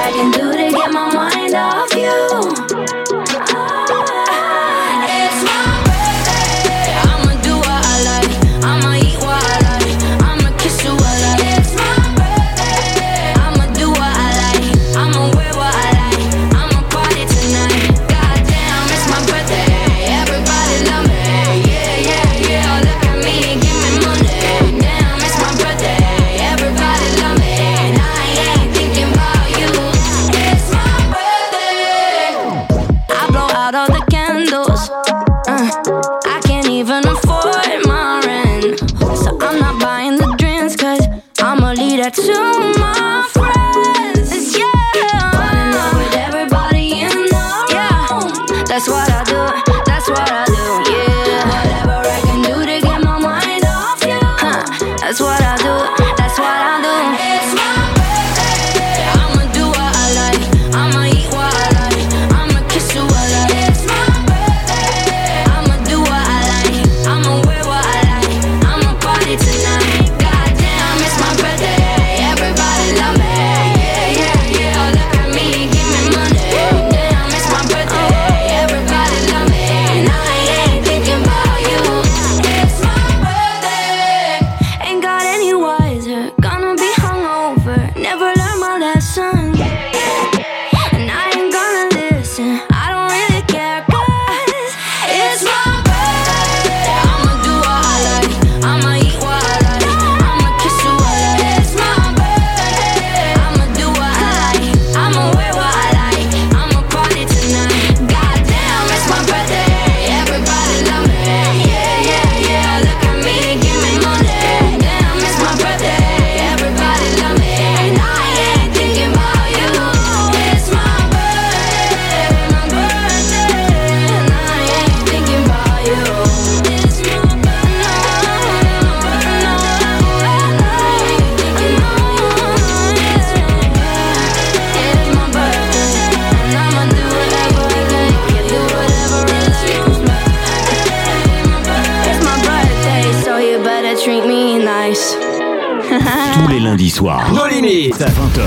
Hit. 147.99 148.07
20h, 148.07 148.41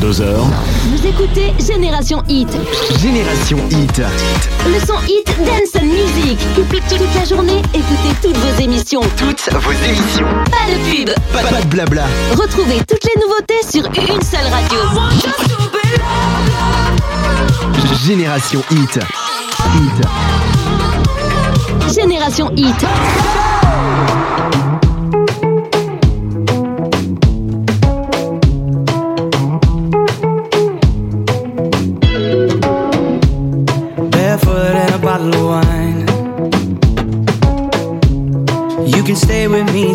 22h. 0.00 0.24
Vous 0.88 1.06
écoutez 1.06 1.52
Génération 1.58 2.22
Hit. 2.28 2.48
Génération 3.00 3.58
Hit. 3.70 4.02
Le 4.66 4.78
son 4.86 4.94
Hit 5.06 5.26
Dance 5.38 5.82
Music. 5.82 6.38
Toute 6.54 7.14
la 7.14 7.24
journée, 7.24 7.62
écoutez 7.72 8.14
toutes 8.22 8.36
vos 8.36 8.62
émissions. 8.62 9.00
Toutes 9.16 9.50
vos 9.52 9.72
émissions. 9.72 10.26
Pas 10.44 10.66
de 10.70 10.76
pub. 10.90 11.10
Pas, 11.32 11.42
pas 11.42 11.60
de 11.62 11.66
blabla. 11.66 12.04
Retrouvez 12.32 12.78
toutes 12.86 13.04
les 13.04 13.20
nouveautés 13.20 13.62
sur 13.68 13.84
une 13.86 14.22
seule 14.22 14.46
radio. 14.52 14.78
Génération 18.04 18.62
Hit. 18.70 19.00
Hit. 19.74 20.06
Génération 21.94 22.50
Hit. 22.56 22.86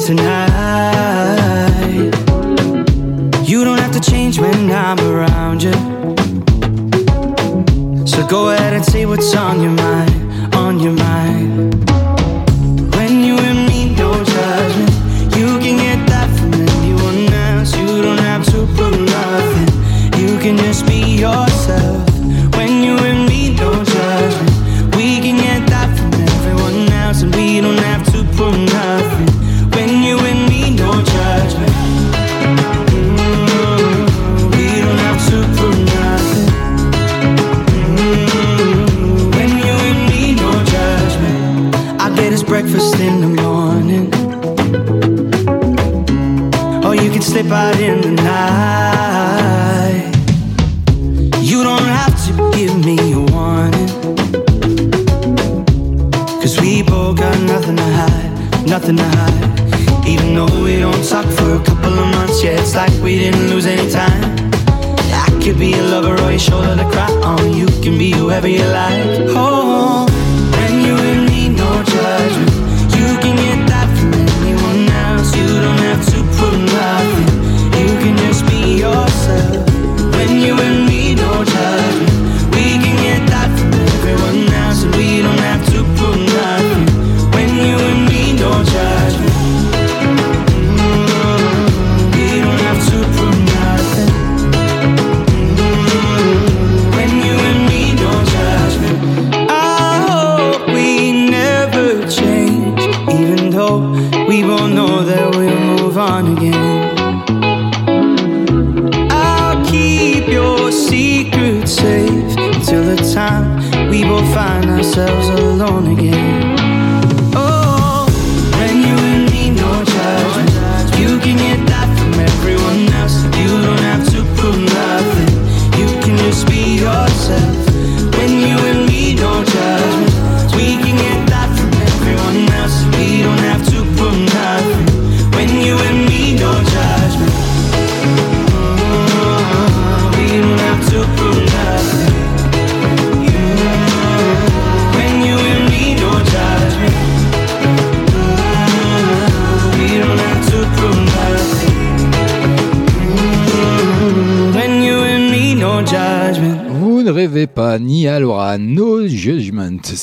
tonight. 0.10 0.39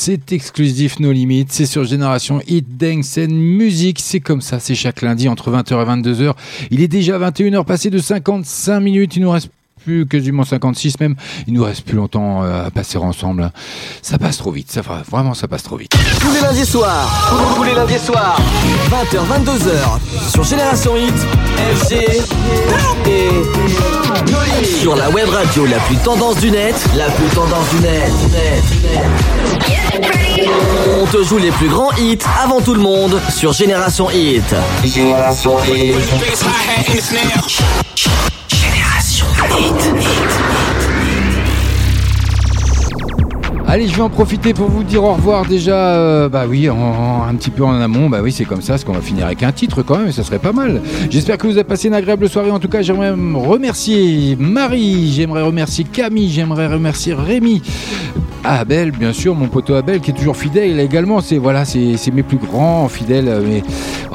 C'est 0.07 0.31
exclusif, 0.31 1.01
No 1.01 1.11
Limits. 1.11 1.47
C'est 1.49 1.67
sur 1.67 1.83
Génération 1.83 2.41
Hit 2.47 2.77
Dance 2.77 3.19
and 3.19 3.33
Music. 3.33 3.99
C'est 4.01 4.21
comme 4.21 4.41
ça, 4.41 4.61
c'est 4.61 4.77
chaque 4.77 5.03
lundi 5.03 5.29
entre 5.29 5.51
20h 5.51 5.83
et 5.83 6.01
22h. 6.01 6.33
Il 6.71 6.81
est 6.81 6.87
déjà 6.87 7.19
21h 7.19 7.65
passé 7.65 7.91
de 7.91 7.99
55 7.99 8.79
minutes. 8.79 9.17
Il 9.17 9.23
nous 9.23 9.33
reste 9.33 9.51
plus 9.83 10.07
quasiment 10.07 10.45
56 10.45 11.01
même. 11.01 11.17
Il 11.49 11.55
nous 11.55 11.65
reste 11.65 11.83
plus 11.85 11.97
longtemps 11.97 12.45
euh, 12.45 12.67
à 12.67 12.71
passer 12.71 12.99
ensemble. 12.99 13.51
Ça 14.01 14.17
passe 14.17 14.37
trop 14.37 14.53
vite. 14.53 14.71
Ça 14.71 14.81
vraiment, 14.83 15.35
ça 15.35 15.49
passe 15.49 15.65
trop 15.65 15.77
vite. 15.77 15.91
Tous 16.27 16.33
les 16.33 16.41
lundis 16.41 16.67
soirs, 16.67 17.09
tous 17.55 17.63
les 17.63 17.73
lundis 17.73 18.01
soirs, 18.01 18.37
20h, 18.91 19.21
22h, 19.45 20.29
sur 20.29 20.43
Génération 20.43 20.97
Hit, 20.97 21.15
FG 21.77 21.93
et. 23.07 23.43
Sur 24.65 24.97
la 24.97 25.09
web 25.11 25.29
radio 25.29 25.67
la 25.67 25.79
plus 25.79 25.95
tendance 25.99 26.39
du 26.39 26.51
net, 26.51 26.75
la 26.97 27.05
plus 27.11 27.29
tendance 27.29 27.69
du 27.71 27.81
net. 27.81 28.11
On 31.01 31.07
te 31.07 31.23
joue 31.23 31.39
les 31.39 31.53
plus 31.53 31.69
grands 31.69 31.93
hits 31.97 32.19
avant 32.43 32.61
tout 32.61 32.75
le 32.75 32.81
monde 32.81 33.21
sur 33.31 33.53
Génération 33.53 34.11
Hit. 34.11 34.53
Génération 34.85 35.57
Hit. 35.65 35.95
Allez, 43.77 43.89
je 43.89 43.95
vais 43.95 44.01
en 44.01 44.09
profiter 44.09 44.55
pour 44.55 44.71
vous 44.71 44.83
dire 44.85 45.05
au 45.05 45.13
revoir 45.13 45.45
déjà. 45.45 45.77
euh, 45.77 46.31
bah 46.31 46.47
oui, 46.49 46.67
un 46.67 47.35
petit 47.35 47.51
peu 47.51 47.63
en 47.63 47.79
amont. 47.79 48.09
Bah 48.09 48.21
oui, 48.23 48.33
c'est 48.33 48.47
comme 48.47 48.63
ça, 48.63 48.73
parce 48.73 48.85
qu'on 48.85 48.95
va 48.95 49.03
finir 49.03 49.27
avec 49.27 49.43
un 49.43 49.53
titre 49.53 49.83
quand 49.83 49.99
même, 49.99 50.13
ça 50.13 50.25
serait 50.25 50.39
pas 50.39 50.55
mal. 50.55 50.81
J'espère 51.11 51.37
que 51.37 51.47
vous 51.47 51.59
avez 51.59 51.65
passé 51.65 51.89
une 51.89 51.95
agréable 51.95 52.27
soirée. 52.31 52.51
En 52.51 52.59
tout 52.59 52.69
cas, 52.71 52.81
j'aimerais 52.81 53.15
me 53.15 53.37
remercier 53.37 54.35
Marie, 54.41 55.13
j'aimerais 55.13 55.43
remercier 55.43 55.85
Camille, 55.85 56.31
j'aimerais 56.31 56.69
remercier 56.69 57.13
Rémi. 57.13 57.61
Abel, 58.45 58.93
bien 58.93 59.13
sûr, 59.13 59.35
mon 59.35 59.49
poteau 59.49 59.75
Abel 59.75 60.01
qui 60.01 60.11
est 60.13 60.15
toujours 60.15 60.39
fidèle 60.39 60.81
également. 60.81 61.21
C'est 61.21 61.37
voilà, 61.37 61.67
c'est 61.67 61.99
c'est 61.99 62.13
mes 62.13 62.23
plus 62.23 62.39
grands 62.39 62.89
fidèles. 62.89 63.29
euh, 63.29 63.43
Mais 63.47 63.63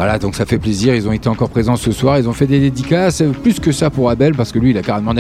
voilà, 0.02 0.18
donc 0.18 0.34
ça 0.34 0.48
fait 0.48 0.58
plaisir. 0.58 0.96
Ils 0.96 1.08
ont 1.08 1.12
été 1.12 1.30
encore 1.30 1.50
présents 1.50 1.76
ce 1.76 1.92
soir. 1.92 2.18
Ils 2.18 2.28
ont 2.28 2.34
fait 2.34 2.48
des 2.48 2.60
dédicaces. 2.60 3.22
euh, 3.22 3.30
Plus 3.44 3.60
que 3.60 3.72
ça 3.72 3.92
pour 3.92 4.10
Abel 4.10 4.34
parce 4.34 4.52
que 4.52 4.58
lui, 4.58 4.72
il 4.72 4.78
a 4.80 4.82
carrément 4.82 5.14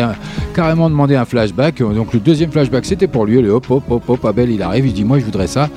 demandé 0.90 1.14
un, 1.16 1.26
flashback. 1.26 1.82
Euh, 1.82 1.94
Donc 1.94 2.14
le 2.14 2.20
deuxième 2.20 2.52
flashback, 2.52 2.86
c'était 2.86 3.06
pour 3.06 3.28
lui. 3.28 3.38
Allez, 3.38 3.49
hop, 3.49 3.68
hop, 3.70 3.84
hop, 3.91 4.03
hop. 4.10 4.26
Abel, 4.26 4.49
il 4.49 4.64
arrive, 4.64 4.88
il 4.88 4.94
dit 4.94 5.03
moi, 5.03 5.20
je 5.20 5.26
voudrais 5.26 5.45
ça. 5.45 5.70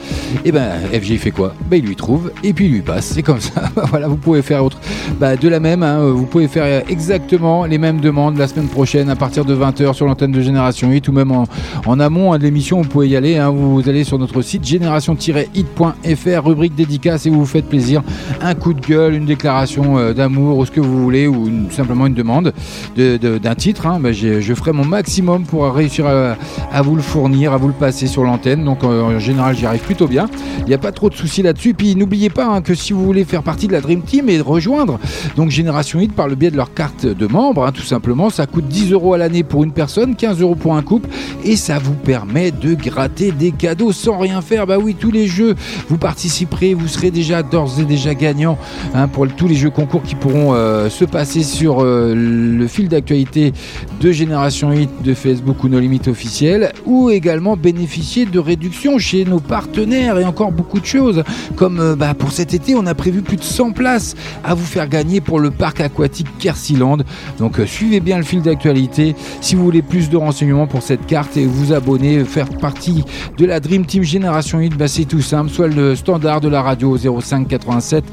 Et 0.46 0.52
ben, 0.52 0.70
FG 0.90 1.10
il 1.10 1.18
fait 1.18 1.32
quoi? 1.32 1.54
Ben, 1.70 1.76
il 1.82 1.86
lui 1.86 1.96
trouve 1.96 2.32
et 2.42 2.54
puis 2.54 2.64
il 2.64 2.72
lui 2.72 2.80
passe. 2.80 3.04
C'est 3.04 3.20
comme 3.22 3.40
ça. 3.40 3.70
voilà, 3.90 4.08
vous 4.08 4.16
pouvez 4.16 4.40
faire 4.40 4.64
autre. 4.64 4.78
Bah, 5.20 5.36
de 5.36 5.48
la 5.50 5.60
même. 5.60 5.82
hein, 5.82 5.98
vous 6.00 6.24
pouvez 6.24 6.48
faire 6.48 6.82
exactement 6.88 7.66
les 7.66 7.76
mêmes 7.76 8.00
demandes 8.00 8.38
la 8.38 8.48
semaine 8.48 8.68
prochaine 8.68 9.10
à 9.10 9.16
partir 9.16 9.44
de 9.44 9.54
20h 9.54 9.92
sur 9.92 10.06
l'antenne 10.06 10.32
de 10.32 10.40
Génération 10.40 10.88
8 10.88 11.08
ou 11.08 11.12
même 11.12 11.30
en, 11.30 11.44
en 11.84 12.00
amont 12.00 12.32
hein, 12.32 12.38
de 12.38 12.44
l'émission. 12.44 12.80
Vous 12.80 12.88
pouvez 12.88 13.08
y 13.08 13.16
aller. 13.16 13.36
hein. 13.36 13.50
vous 13.50 13.86
allez 13.86 14.04
sur 14.04 14.18
notre 14.18 14.40
site 14.40 14.64
génération-hit.fr, 14.64 16.44
rubrique 16.46 16.74
dédicace 16.74 17.26
et 17.26 17.30
vous 17.30 17.40
vous 17.40 17.44
faites 17.46 17.66
plaisir. 17.68 18.02
Un 18.40 18.54
coup 18.54 18.72
de 18.72 18.80
gueule, 18.80 18.93
une 18.94 19.24
déclaration 19.26 19.98
euh, 19.98 20.12
d'amour 20.12 20.58
ou 20.58 20.64
ce 20.66 20.70
que 20.70 20.80
vous 20.80 21.02
voulez 21.02 21.26
ou 21.26 21.48
simplement 21.70 22.06
une 22.06 22.14
demande 22.14 22.52
de- 22.96 23.16
de- 23.16 23.38
d'un 23.38 23.54
titre. 23.54 23.86
hein. 23.86 24.00
J'ai- 24.12 24.40
je 24.42 24.54
ferai 24.54 24.72
mon 24.72 24.84
maximum 24.84 25.44
pour 25.44 25.64
réussir 25.72 26.06
à, 26.06 26.36
à 26.72 26.82
vous 26.82 26.96
le 26.96 27.02
fournir, 27.02 27.52
à 27.52 27.56
vous 27.56 27.68
le 27.68 27.74
passer 27.74 28.06
sur 28.06 28.24
l'antenne. 28.24 28.64
Donc 28.64 28.84
euh, 28.84 29.02
en 29.02 29.18
général, 29.18 29.56
j'y 29.56 29.66
arrive 29.66 29.82
plutôt 29.82 30.06
bien. 30.06 30.26
Il 30.60 30.66
n'y 30.66 30.74
a 30.74 30.78
pas 30.78 30.92
trop 30.92 31.10
de 31.10 31.14
soucis 31.14 31.42
là-dessus. 31.42 31.74
Puis 31.74 31.96
n'oubliez 31.96 32.30
pas 32.30 32.46
hein, 32.46 32.60
que 32.62 32.74
si 32.74 32.92
vous 32.92 33.04
voulez 33.04 33.24
faire 33.24 33.42
partie 33.42 33.66
de 33.66 33.72
la 33.72 33.80
Dream 33.80 34.02
Team 34.02 34.28
et 34.28 34.40
rejoindre 34.40 34.98
donc 35.36 35.50
Génération 35.50 36.00
Hit 36.00 36.12
par 36.12 36.28
le 36.28 36.34
biais 36.34 36.50
de 36.50 36.56
leur 36.56 36.72
carte 36.74 37.06
de 37.06 37.26
membre, 37.26 37.66
hein, 37.66 37.72
tout 37.72 37.82
simplement, 37.82 38.30
ça 38.30 38.46
coûte 38.46 38.66
10 38.68 38.92
euros 38.92 39.14
à 39.14 39.18
l'année 39.18 39.42
pour 39.42 39.64
une 39.64 39.72
personne, 39.72 40.14
15 40.16 40.40
euros 40.40 40.54
pour 40.54 40.76
un 40.76 40.82
couple 40.82 41.08
et 41.44 41.56
ça 41.56 41.78
vous 41.78 41.94
permet 41.94 42.50
de 42.50 42.74
gratter 42.74 43.32
des 43.32 43.50
cadeaux 43.52 43.92
sans 43.92 44.18
rien 44.18 44.40
faire. 44.40 44.66
Bah 44.66 44.76
oui, 44.80 44.94
tous 44.98 45.10
les 45.10 45.26
jeux, 45.26 45.54
vous 45.88 45.98
participerez, 45.98 46.74
vous 46.74 46.88
serez 46.88 47.10
déjà 47.10 47.42
d'ores 47.42 47.80
et 47.80 47.84
déjà 47.84 48.14
gagnant 48.14 48.58
hein, 48.94 49.08
pour 49.08 49.26
tous 49.28 49.48
les 49.48 49.54
jeux 49.54 49.70
concours 49.70 50.02
qui 50.02 50.14
pourront 50.14 50.54
euh, 50.54 50.88
se 50.88 51.04
passer 51.04 51.42
sur 51.42 51.80
euh, 51.80 52.14
le 52.14 52.66
fil 52.66 52.88
d'actualité 52.88 53.52
de 54.00 54.12
Génération 54.12 54.72
Hit 54.72 54.90
de 55.02 55.14
Facebook 55.14 55.62
ou 55.64 55.68
nos 55.68 55.80
limites 55.80 56.08
officielles 56.08 56.72
ou 56.86 57.10
également 57.10 57.56
bénéficier 57.56 58.26
de 58.26 58.38
réductions 58.38 58.98
chez 58.98 59.24
nos 59.24 59.40
partenaires 59.40 60.18
et 60.18 60.24
encore 60.24 60.52
beaucoup 60.52 60.80
de 60.80 60.86
choses. 60.86 61.22
Comme 61.56 61.80
euh, 61.80 61.96
bah, 61.96 62.14
pour 62.14 62.32
cet 62.32 62.54
été 62.54 62.74
on 62.74 62.86
a 62.86 62.94
prévu 62.94 63.22
plus 63.22 63.36
de 63.36 63.42
100 63.42 63.72
places 63.72 64.14
à 64.44 64.54
vous 64.54 64.64
faire 64.64 64.88
gagner 64.88 65.20
pour 65.20 65.40
le 65.40 65.50
parc 65.50 65.80
aquatique 65.80 66.28
Kersiland. 66.38 66.98
Donc 67.38 67.60
suivez 67.66 68.00
bien 68.00 68.18
le 68.18 68.24
fil 68.24 68.42
d'actualité. 68.42 69.14
Si 69.40 69.54
vous 69.54 69.64
voulez 69.64 69.82
plus 69.82 70.10
de 70.10 70.16
renseignements 70.16 70.66
pour 70.66 70.82
cette 70.82 71.06
carte 71.06 71.36
et 71.36 71.46
vous 71.46 71.72
abonner 71.72 72.24
faire 72.24 72.48
partie 72.48 73.04
de 73.38 73.46
la 73.46 73.60
Dream 73.60 73.86
Team 73.86 74.02
Génération 74.02 74.58
8 74.58 74.76
bah, 74.76 74.88
c'est 74.88 75.04
tout 75.04 75.20
simple. 75.20 75.50
Soit 75.50 75.68
le 75.68 75.96
standard 75.96 76.40
de 76.40 76.48
la 76.48 76.62
radio 76.62 76.96
05 76.96 77.48
87 77.48 78.04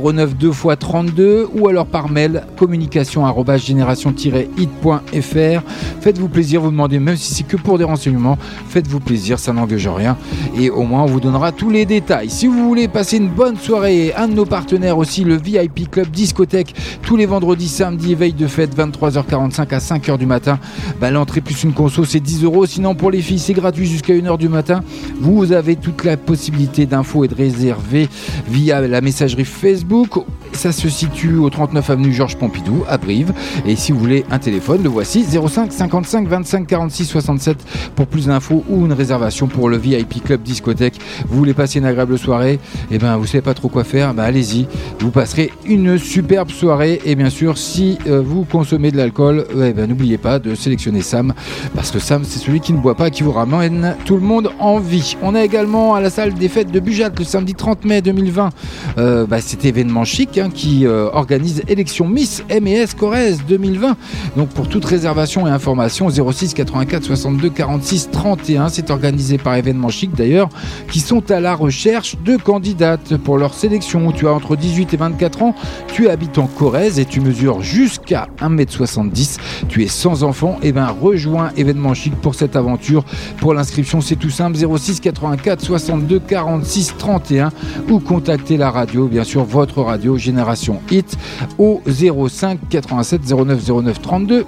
09 0.00 0.36
2 0.36 0.48
x 0.48 0.66
32 0.78 1.48
ou 1.54 1.68
alors 1.68 1.86
par 1.86 2.08
mail 2.08 2.44
communication 2.56 3.26
arobase 3.26 3.62
génération-hit.fr 3.64 5.62
faites-vous 6.00 6.28
plaisir 6.28 6.60
vous 6.60 6.70
demandez 6.70 6.98
même 6.98 7.16
si 7.16 7.34
c'est 7.34 7.42
que 7.42 7.56
pour 7.56 7.78
des 7.78 7.84
renseignements. 7.84 8.38
Faites-vous 8.68 9.00
plaisir 9.00 9.38
ça 9.38 9.52
n'engage 9.52 9.88
rien. 9.88 10.16
Et 10.58 10.70
au 10.70 10.82
moins 10.82 11.02
on 11.02 11.06
vous 11.06 11.20
donnera 11.20 11.52
tous 11.52 11.70
les 11.70 11.86
détails. 11.86 12.30
Si 12.30 12.46
vous 12.46 12.66
voulez 12.66 12.88
passer 12.88 13.18
une 13.18 13.28
bonne 13.28 13.56
soirée 13.56 14.12
un 14.16 14.28
de 14.28 14.34
nos 14.34 14.46
partenaires 14.46 14.98
aussi 14.98 15.24
le 15.24 15.36
VIP 15.36 15.90
Club 15.90 16.10
Discothèque 16.10 16.74
tous 17.02 17.16
les 17.16 17.26
vendredis 17.26 17.68
samedis 17.68 18.14
veille 18.14 18.32
de 18.32 18.46
fête 18.46 18.76
23h45 18.76 19.74
à 19.74 19.78
5h 19.78 20.18
du 20.18 20.26
matin. 20.26 20.58
Bah, 21.00 21.10
l'entrée 21.10 21.40
plus 21.40 21.62
une 21.64 21.72
conso 21.72 22.04
c'est 22.04 22.20
10 22.20 22.44
euros. 22.44 22.66
Sinon 22.66 22.94
pour 22.94 23.10
les 23.10 23.22
filles 23.22 23.38
c'est 23.38 23.54
gratuit 23.54 23.86
jusqu'à 23.86 24.14
1h 24.14 24.38
du 24.38 24.48
matin. 24.48 24.80
Vous 25.20 25.52
avez 25.52 25.76
toute 25.76 26.04
la 26.04 26.16
possibilité 26.16 26.86
d'infos 26.86 27.24
et 27.24 27.28
de 27.28 27.34
réserver 27.34 28.08
via 28.48 28.80
la 28.80 29.00
messagerie 29.00 29.44
Facebook 29.44 29.89
Facebook. 29.90 30.24
Ça 30.52 30.72
se 30.72 30.88
situe 30.88 31.36
au 31.36 31.50
39 31.50 31.90
avenue 31.90 32.12
Georges 32.12 32.36
Pompidou 32.36 32.84
à 32.88 32.98
Brive. 32.98 33.32
Et 33.66 33.76
si 33.76 33.92
vous 33.92 33.98
voulez 33.98 34.24
un 34.30 34.38
téléphone, 34.38 34.82
le 34.82 34.88
voici 34.88 35.24
05 35.24 35.72
55 35.72 36.28
25 36.28 36.66
46 36.66 37.04
67 37.04 37.58
pour 37.94 38.06
plus 38.06 38.26
d'infos 38.26 38.64
ou 38.68 38.86
une 38.86 38.92
réservation 38.92 39.46
pour 39.46 39.68
le 39.68 39.76
VIP 39.76 40.24
Club 40.24 40.42
Discothèque. 40.42 40.98
Vous 41.28 41.36
voulez 41.36 41.54
passer 41.54 41.78
une 41.78 41.84
agréable 41.84 42.18
soirée 42.18 42.58
Et 42.90 42.98
ben 42.98 43.16
vous 43.16 43.26
savez 43.26 43.42
pas 43.42 43.54
trop 43.54 43.68
quoi 43.68 43.84
faire 43.84 44.14
Bah 44.14 44.24
allez-y, 44.24 44.66
vous 45.00 45.10
passerez 45.10 45.52
une 45.66 45.98
superbe 45.98 46.50
soirée. 46.50 47.00
Et 47.04 47.14
bien 47.14 47.30
sûr, 47.30 47.56
si 47.56 47.98
euh, 48.06 48.20
vous 48.20 48.44
consommez 48.44 48.90
de 48.90 48.96
l'alcool, 48.96 49.46
eh 49.54 49.72
ben 49.72 49.88
n'oubliez 49.88 50.18
pas 50.18 50.38
de 50.38 50.54
sélectionner 50.54 51.02
Sam 51.02 51.32
parce 51.74 51.90
que 51.90 51.98
Sam 51.98 52.24
c'est 52.24 52.38
celui 52.38 52.60
qui 52.60 52.72
ne 52.72 52.78
boit 52.78 52.94
pas 52.94 53.08
et 53.08 53.10
qui 53.10 53.22
vous 53.22 53.32
ramène 53.32 53.96
tout 54.04 54.16
le 54.16 54.22
monde 54.22 54.50
en 54.58 54.78
vie. 54.78 55.16
On 55.22 55.34
a 55.34 55.44
également 55.44 55.94
à 55.94 56.00
la 56.00 56.10
salle 56.10 56.34
des 56.34 56.48
fêtes 56.48 56.70
de 56.70 56.80
Bujat 56.80 57.10
le 57.18 57.24
samedi 57.24 57.54
30 57.54 57.84
mai 57.84 58.02
2020. 58.02 58.50
Euh, 58.98 59.26
bah, 59.26 59.40
c'est 59.40 59.64
événement 59.64 60.04
chic 60.04 60.39
qui 60.48 60.86
euh, 60.86 61.08
organise 61.12 61.62
élection 61.68 62.08
Miss 62.08 62.42
MES 62.48 62.86
Corrèze 62.96 63.42
2020. 63.46 63.96
Donc 64.36 64.48
pour 64.50 64.68
toute 64.68 64.84
réservation 64.84 65.46
et 65.46 65.50
information 65.50 66.08
06 66.08 66.54
84 66.54 67.04
62 67.04 67.50
46 67.50 68.10
31. 68.10 68.68
C'est 68.68 68.90
organisé 68.90 69.38
par 69.38 69.56
événement 69.56 69.88
chic 69.88 70.14
d'ailleurs 70.14 70.48
qui 70.90 71.00
sont 71.00 71.30
à 71.30 71.40
la 71.40 71.54
recherche 71.54 72.16
de 72.24 72.36
candidates 72.36 73.16
pour 73.16 73.38
leur 73.38 73.54
sélection. 73.54 74.12
Tu 74.12 74.26
as 74.26 74.32
entre 74.32 74.56
18 74.56 74.94
et 74.94 74.96
24 74.96 75.42
ans, 75.42 75.54
tu 75.92 76.08
habites 76.08 76.38
en 76.38 76.46
Corrèze 76.46 76.98
et 76.98 77.04
tu 77.04 77.20
mesures 77.20 77.62
jusqu'à 77.62 78.28
1m70. 78.40 79.38
Tu 79.68 79.82
es 79.82 79.88
sans 79.88 80.24
enfant, 80.24 80.58
et 80.62 80.72
ben 80.72 80.88
rejoins 80.88 81.50
événement 81.56 81.94
chic 81.94 82.14
pour 82.14 82.34
cette 82.34 82.56
aventure. 82.56 83.04
Pour 83.38 83.54
l'inscription, 83.54 84.00
c'est 84.00 84.16
tout 84.16 84.30
simple 84.30 84.56
06 84.56 85.00
84 85.00 85.60
62 85.60 86.20
46 86.20 86.94
31 86.98 87.50
ou 87.88 87.98
contactez 87.98 88.56
la 88.56 88.70
radio, 88.70 89.06
bien 89.06 89.24
sûr 89.24 89.44
votre 89.44 89.82
radio 89.82 90.16
Génération 90.30 90.80
Hit 90.92 91.18
au 91.58 91.80
05 91.86 92.60
87 92.68 93.22
09 93.34 93.68
09 93.68 94.00
32. 94.00 94.46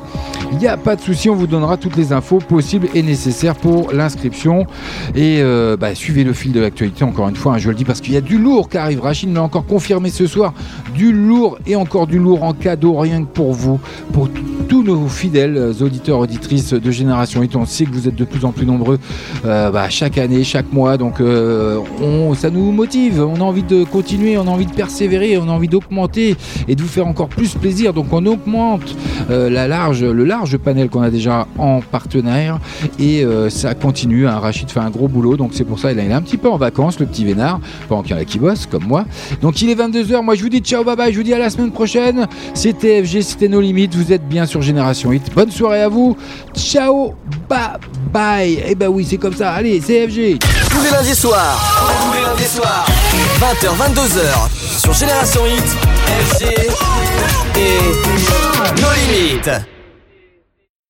Il 0.53 0.59
n'y 0.59 0.69
a 0.69 0.77
pas 0.77 0.95
de 0.95 1.01
souci, 1.01 1.29
on 1.29 1.35
vous 1.35 1.49
donnera 1.49 1.77
toutes 1.77 1.97
les 1.97 2.13
infos 2.13 2.39
possibles 2.39 2.89
et 2.95 3.03
nécessaires 3.03 3.57
pour 3.57 3.93
l'inscription. 3.93 4.67
Et 5.17 5.41
euh, 5.41 5.77
bah, 5.77 5.95
suivez 5.95 6.23
le 6.23 6.33
fil 6.33 6.53
de 6.53 6.61
l'actualité 6.61 7.05
encore 7.05 7.29
une 7.29 7.37
fois, 7.37 7.55
hein, 7.55 7.59
je 7.59 7.69
le 7.69 7.75
dis 7.75 7.85
parce 7.85 8.01
qu'il 8.01 8.15
y 8.15 8.17
a 8.17 8.21
du 8.21 8.39
lourd 8.39 8.69
qui 8.69 8.77
arrive. 8.79 9.01
Rachid 9.01 9.29
me 9.29 9.35
l'a 9.35 9.43
encore 9.43 9.67
confirmé 9.67 10.11
ce 10.11 10.27
soir. 10.27 10.55
Du 10.95 11.13
lourd 11.13 11.59
et 11.67 11.75
encore 11.75 12.07
du 12.07 12.19
lourd 12.19 12.45
en 12.45 12.53
cadeau, 12.53 12.97
rien 12.97 13.25
que 13.25 13.29
pour 13.29 13.53
vous, 13.53 13.81
pour 14.13 14.29
tous 14.69 14.83
nos 14.83 15.09
fidèles 15.09 15.73
auditeurs, 15.81 16.19
auditrices 16.19 16.75
de 16.75 16.91
Génération 16.91 17.43
Hit. 17.43 17.57
On 17.57 17.67
sait 17.67 17.85
que 17.87 17.93
vous 17.93 18.07
êtes 18.07 18.15
de 18.15 18.25
plus 18.25 18.45
en 18.45 18.53
plus 18.53 18.67
nombreux 18.67 18.99
euh, 19.45 19.71
bah, 19.71 19.89
chaque 19.89 20.19
année, 20.19 20.45
chaque 20.45 20.73
mois. 20.73 20.97
Donc 20.97 21.21
euh, 21.21 21.81
ça 22.35 22.51
nous 22.51 22.71
motive. 22.71 23.21
On 23.21 23.37
a 23.37 23.45
envie 23.45 23.63
de 23.63 23.85
continuer, 23.85 24.39
on 24.39 24.47
a 24.47 24.51
envie 24.51 24.67
de 24.67 24.73
persévérer, 24.73 25.39
on 25.39 25.49
a 25.49 25.53
envie 25.53 25.69
d'augmenter 25.73 26.37
et 26.69 26.77
de 26.77 26.83
vous 26.83 26.89
faire 26.89 27.07
encore 27.07 27.29
plus 27.29 27.55
plaisir. 27.55 27.93
Donc 27.93 28.07
on 28.13 28.25
augmente 28.27 28.95
euh, 29.31 29.51
la 29.51 29.67
large, 29.67 30.05
le 30.05 30.25
large 30.25 30.57
panel 30.59 30.89
qu'on 30.89 31.03
a 31.03 31.11
déjà 31.11 31.47
en 31.59 31.81
partenaire 31.81 32.59
et 32.99 33.25
euh, 33.25 33.51
ça 33.51 33.75
continue. 33.75 34.29
Hein. 34.29 34.39
Rachid 34.39 34.71
fait 34.71 34.81
un 34.81 34.91
gros 34.91 35.09
boulot, 35.09 35.37
donc 35.37 35.53
c'est 35.55 35.65
pour 35.65 35.79
ça 35.79 35.93
il 35.93 35.99
est 35.99 36.13
un 36.13 36.23
petit 36.23 36.37
peu 36.37 36.49
en 36.51 36.59
vacances, 36.59 36.99
le 37.01 37.07
petit 37.07 37.25
vénard, 37.25 37.61
pendant 37.89 38.03
qu'il 38.03 38.13
y 38.13 38.19
en 38.19 38.23
a 38.23 38.25
qui 38.25 38.39
bossent 38.39 38.67
comme 38.67 38.85
moi. 38.85 39.05
Donc 39.41 39.63
il 39.63 39.71
est 39.71 39.75
22h. 39.75 40.23
Moi 40.23 40.35
je 40.35 40.43
vous 40.43 40.49
dis 40.49 40.61
ciao, 40.61 40.85
bye 40.85 40.97
bye. 40.97 41.13
Je 41.13 41.17
vous 41.17 41.25
dis 41.25 41.35
à 41.35 41.39
la 41.39 41.51
semaine 41.51 41.73
prochaine. 41.73 42.27
C'était 42.55 43.03
FG, 43.03 43.23
c'était 43.23 43.49
nos 43.49 43.61
limites. 43.61 43.95
Vous 43.95 44.13
êtes 44.13 44.27
bien 44.29 44.47
sur 44.47 44.63
Génération 44.63 45.13
Hit. 45.13 45.33
Bonne 45.35 45.51
soirée 45.51 45.83
à 45.83 45.89
vous. 45.89 46.17
Ciao, 46.55 47.15
bye 47.49 47.79
bye. 48.13 48.63
Et 48.67 48.75
bah 48.75 48.89
oui, 48.89 49.07
c'est 49.09 49.19
comme 49.19 49.35
ça. 49.35 49.53
Allez, 49.53 49.81
c'est 49.81 50.07
FG. 50.07 50.39
Tous 50.71 50.83
les 50.83 50.91
lundis 50.91 51.15
soirs. 51.15 51.59
Tous 51.79 52.19
les 52.19 52.25
lundis 52.25 52.45
soirs. 52.45 52.87
20h, 53.41 53.69
22h. 53.95 54.81
Sur 54.81 54.93
Génération 54.93 55.43
Hit. 55.47 55.62
FG. 55.65 56.45
Et. 57.57 58.81
Nos 58.81 58.93
limites. 58.95 59.51